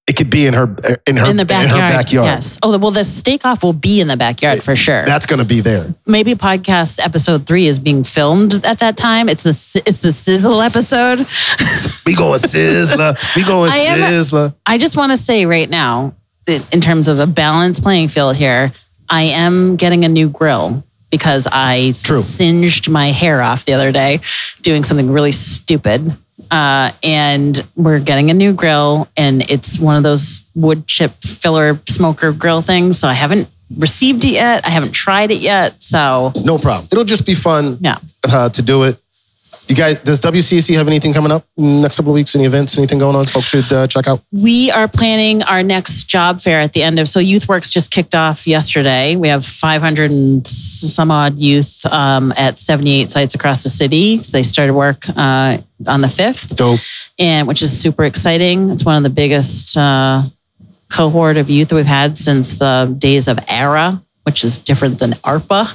it 0.08 0.16
could 0.16 0.30
be 0.30 0.46
in 0.46 0.54
her 0.54 0.74
in 1.06 1.16
her 1.18 1.26
in 1.30 1.36
the 1.36 1.44
backyard. 1.44 1.70
her 1.80 1.98
backyard. 1.98 2.24
Yes. 2.26 2.58
Oh, 2.62 2.76
well, 2.78 2.90
the 2.90 3.04
steak 3.04 3.44
off 3.44 3.62
will 3.62 3.74
be 3.74 4.00
in 4.00 4.08
the 4.08 4.16
backyard 4.16 4.62
for 4.62 4.74
sure. 4.74 5.04
That's 5.04 5.26
going 5.26 5.38
to 5.40 5.44
be 5.44 5.60
there. 5.60 5.94
Maybe 6.06 6.34
podcast 6.34 6.98
episode 7.04 7.46
three 7.46 7.66
is 7.66 7.78
being 7.78 8.04
filmed 8.04 8.64
at 8.64 8.78
that 8.80 8.96
time. 8.96 9.28
It's 9.28 9.42
the 9.42 9.82
it's 9.86 10.00
the 10.00 10.12
sizzle 10.12 10.60
episode. 10.62 11.18
We 12.06 12.14
go 12.14 12.32
a 12.32 12.38
sizzler. 12.38 13.36
We 13.36 13.44
go 13.44 13.64
a 13.66 13.68
I 13.72 13.76
am- 13.76 13.98
sizzler. 13.98 14.54
I 14.64 14.78
just 14.78 14.96
want 14.96 15.12
to 15.12 15.18
say 15.18 15.44
right 15.44 15.68
now, 15.68 16.14
in 16.46 16.62
in 16.72 16.80
terms 16.80 17.06
of 17.08 17.18
a 17.18 17.26
balanced 17.26 17.82
playing 17.82 18.08
field 18.08 18.34
here, 18.36 18.72
I 19.10 19.22
am 19.24 19.76
getting 19.76 20.04
a 20.06 20.08
new 20.08 20.30
grill 20.30 20.84
because 21.10 21.46
I 21.50 21.92
True. 22.02 22.22
singed 22.22 22.88
my 22.88 23.08
hair 23.08 23.42
off 23.42 23.64
the 23.66 23.74
other 23.74 23.92
day 23.92 24.20
doing 24.62 24.84
something 24.84 25.10
really 25.10 25.32
stupid. 25.32 26.16
Uh, 26.50 26.92
and 27.02 27.66
we're 27.76 28.00
getting 28.00 28.30
a 28.30 28.34
new 28.34 28.52
grill, 28.52 29.08
and 29.16 29.48
it's 29.50 29.78
one 29.78 29.96
of 29.96 30.02
those 30.02 30.42
wood 30.54 30.86
chip 30.86 31.12
filler 31.22 31.80
smoker 31.88 32.32
grill 32.32 32.62
things. 32.62 32.98
So 32.98 33.08
I 33.08 33.12
haven't 33.12 33.48
received 33.76 34.24
it 34.24 34.32
yet. 34.32 34.64
I 34.66 34.70
haven't 34.70 34.92
tried 34.92 35.30
it 35.30 35.40
yet. 35.40 35.82
So 35.82 36.32
No 36.36 36.58
problem. 36.58 36.88
It'll 36.90 37.04
just 37.04 37.26
be 37.26 37.34
fun 37.34 37.78
yeah. 37.80 37.98
uh, 38.26 38.48
to 38.50 38.62
do 38.62 38.84
it. 38.84 39.00
You 39.68 39.74
guys, 39.74 39.98
does 39.98 40.22
WCC 40.22 40.76
have 40.76 40.88
anything 40.88 41.12
coming 41.12 41.30
up 41.30 41.44
in 41.58 41.64
the 41.64 41.82
next 41.82 41.98
couple 41.98 42.12
of 42.12 42.14
weeks? 42.14 42.34
Any 42.34 42.46
events? 42.46 42.78
Anything 42.78 42.98
going 42.98 43.14
on? 43.14 43.24
Folks 43.24 43.48
should 43.48 43.70
uh, 43.70 43.86
check 43.86 44.08
out. 44.08 44.22
We 44.32 44.70
are 44.70 44.88
planning 44.88 45.42
our 45.42 45.62
next 45.62 46.04
job 46.04 46.40
fair 46.40 46.60
at 46.60 46.72
the 46.72 46.82
end 46.82 46.98
of 46.98 47.06
so 47.06 47.20
YouthWorks 47.20 47.70
just 47.70 47.90
kicked 47.90 48.14
off 48.14 48.46
yesterday. 48.46 49.16
We 49.16 49.28
have 49.28 49.44
500 49.44 50.10
and 50.10 50.46
some 50.46 51.10
odd 51.10 51.36
youth 51.36 51.84
um, 51.84 52.32
at 52.38 52.56
78 52.58 53.10
sites 53.10 53.34
across 53.34 53.62
the 53.62 53.68
city. 53.68 54.16
They 54.16 54.42
started 54.42 54.72
work 54.72 55.06
uh, 55.10 55.58
on 55.86 56.00
the 56.00 56.08
5th, 56.08 56.56
Dope. 56.56 56.80
and 57.18 57.46
which 57.46 57.60
is 57.60 57.78
super 57.78 58.04
exciting. 58.04 58.70
It's 58.70 58.86
one 58.86 58.96
of 58.96 59.02
the 59.02 59.10
biggest 59.10 59.76
uh, 59.76 60.22
cohort 60.90 61.36
of 61.36 61.50
youth 61.50 61.68
that 61.68 61.74
we've 61.74 61.84
had 61.84 62.16
since 62.16 62.58
the 62.58 62.94
days 62.96 63.28
of 63.28 63.38
ARRA, 63.46 64.02
which 64.22 64.44
is 64.44 64.56
different 64.56 64.98
than 64.98 65.12
ARPA. 65.12 65.74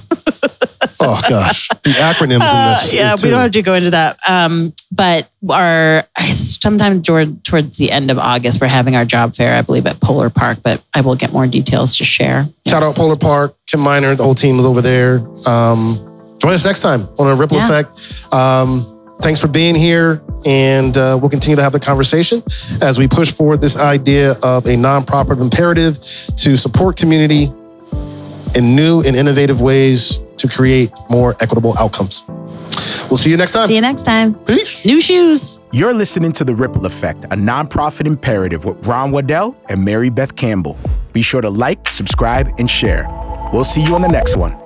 Oh 1.00 1.20
gosh, 1.28 1.68
the 1.84 1.89
acronyms 1.91 2.41
Uh, 2.41 2.78
in 2.80 2.84
this. 2.86 2.94
yeah, 2.94 3.16
too. 3.16 3.28
we 3.28 3.30
don't 3.32 3.39
have 3.41 3.52
to 3.52 3.62
go 3.62 3.74
into 3.76 3.89
that. 3.91 4.18
Um, 4.28 4.74
but 4.91 5.28
our 5.50 6.04
sometime 6.34 7.02
toward, 7.02 7.44
towards 7.44 7.78
the 7.78 7.91
end 7.91 8.12
of 8.12 8.18
August, 8.18 8.62
we're 8.62 8.68
having 8.68 8.96
our 8.96 9.06
job 9.06 9.36
fair, 9.36 9.56
I 9.56 9.62
believe, 9.62 9.86
at 9.88 10.00
Polar 10.00 10.30
Park. 10.30 10.60
But 10.64 10.82
I 10.94 11.02
will 11.02 11.16
get 11.16 11.32
more 11.34 11.48
details 11.48 11.98
to 11.98 12.04
share. 12.04 12.48
Shout 12.68 12.84
out 12.84 12.96
Polar 12.96 13.16
Park, 13.18 13.56
Kim 13.68 13.80
Miner, 13.80 14.16
the 14.16 14.24
whole 14.24 14.36
team 14.36 14.60
is 14.60 14.66
over 14.66 14.82
there. 14.82 15.18
Um, 15.48 16.36
join 16.39 16.54
us 16.54 16.64
next 16.66 16.82
time 16.82 17.08
on 17.18 17.28
a 17.28 17.36
Ripple 17.36 17.58
Yeah. 17.58 17.66
Effect. 17.70 18.34
Um, 18.34 18.89
thanks 19.22 19.39
for 19.39 19.48
being 19.48 19.76
here, 19.76 20.22
and 20.46 20.98
uh, 20.98 21.18
we'll 21.20 21.30
continue 21.30 21.56
to 21.56 21.64
have 21.64 21.72
the 21.74 21.80
conversation 21.80 22.44
as 22.82 22.98
we 22.98 23.08
push 23.08 23.32
forward 23.32 23.62
this 23.62 23.76
idea 23.78 24.32
of 24.44 24.66
a 24.66 24.76
nonprofit 24.76 25.39
imperative 25.41 25.98
to 26.38 26.56
support 26.56 26.98
community 26.98 27.52
in 28.56 28.76
new 28.76 29.02
and 29.02 29.16
innovative 29.16 29.62
ways 29.62 30.20
to 30.44 30.50
create 30.50 30.91
more 31.10 31.36
equitable 31.39 31.78
outcomes. 31.78 32.24
We'll 33.10 33.18
see 33.18 33.30
you 33.30 33.38
next 33.38 33.54
time. 33.54 33.68
See 33.68 33.76
you 33.76 33.82
next 33.82 34.04
time. 34.04 34.36
Peace. 34.46 34.86
New 34.86 35.00
shoes. 35.00 35.62
You're 35.72 35.94
listening 35.94 36.34
to 36.34 36.44
The 36.44 36.54
Ripple 36.54 36.86
Effect, 36.86 37.24
a 37.26 37.38
nonprofit 37.38 38.06
imperative 38.06 38.66
with 38.66 38.86
Ron 38.86 39.12
Waddell 39.12 39.56
and 39.70 39.88
Marybeth 39.88 40.36
Campbell. 40.36 40.78
Be 41.14 41.22
sure 41.22 41.41
to 41.41 41.50
like, 41.50 41.89
subscribe, 41.89 42.50
and 42.60 42.70
share. 42.70 43.08
We'll 43.54 43.64
see 43.64 43.82
you 43.84 43.96
on 43.96 44.02
the 44.02 44.10
next 44.10 44.36
one. 44.36 44.62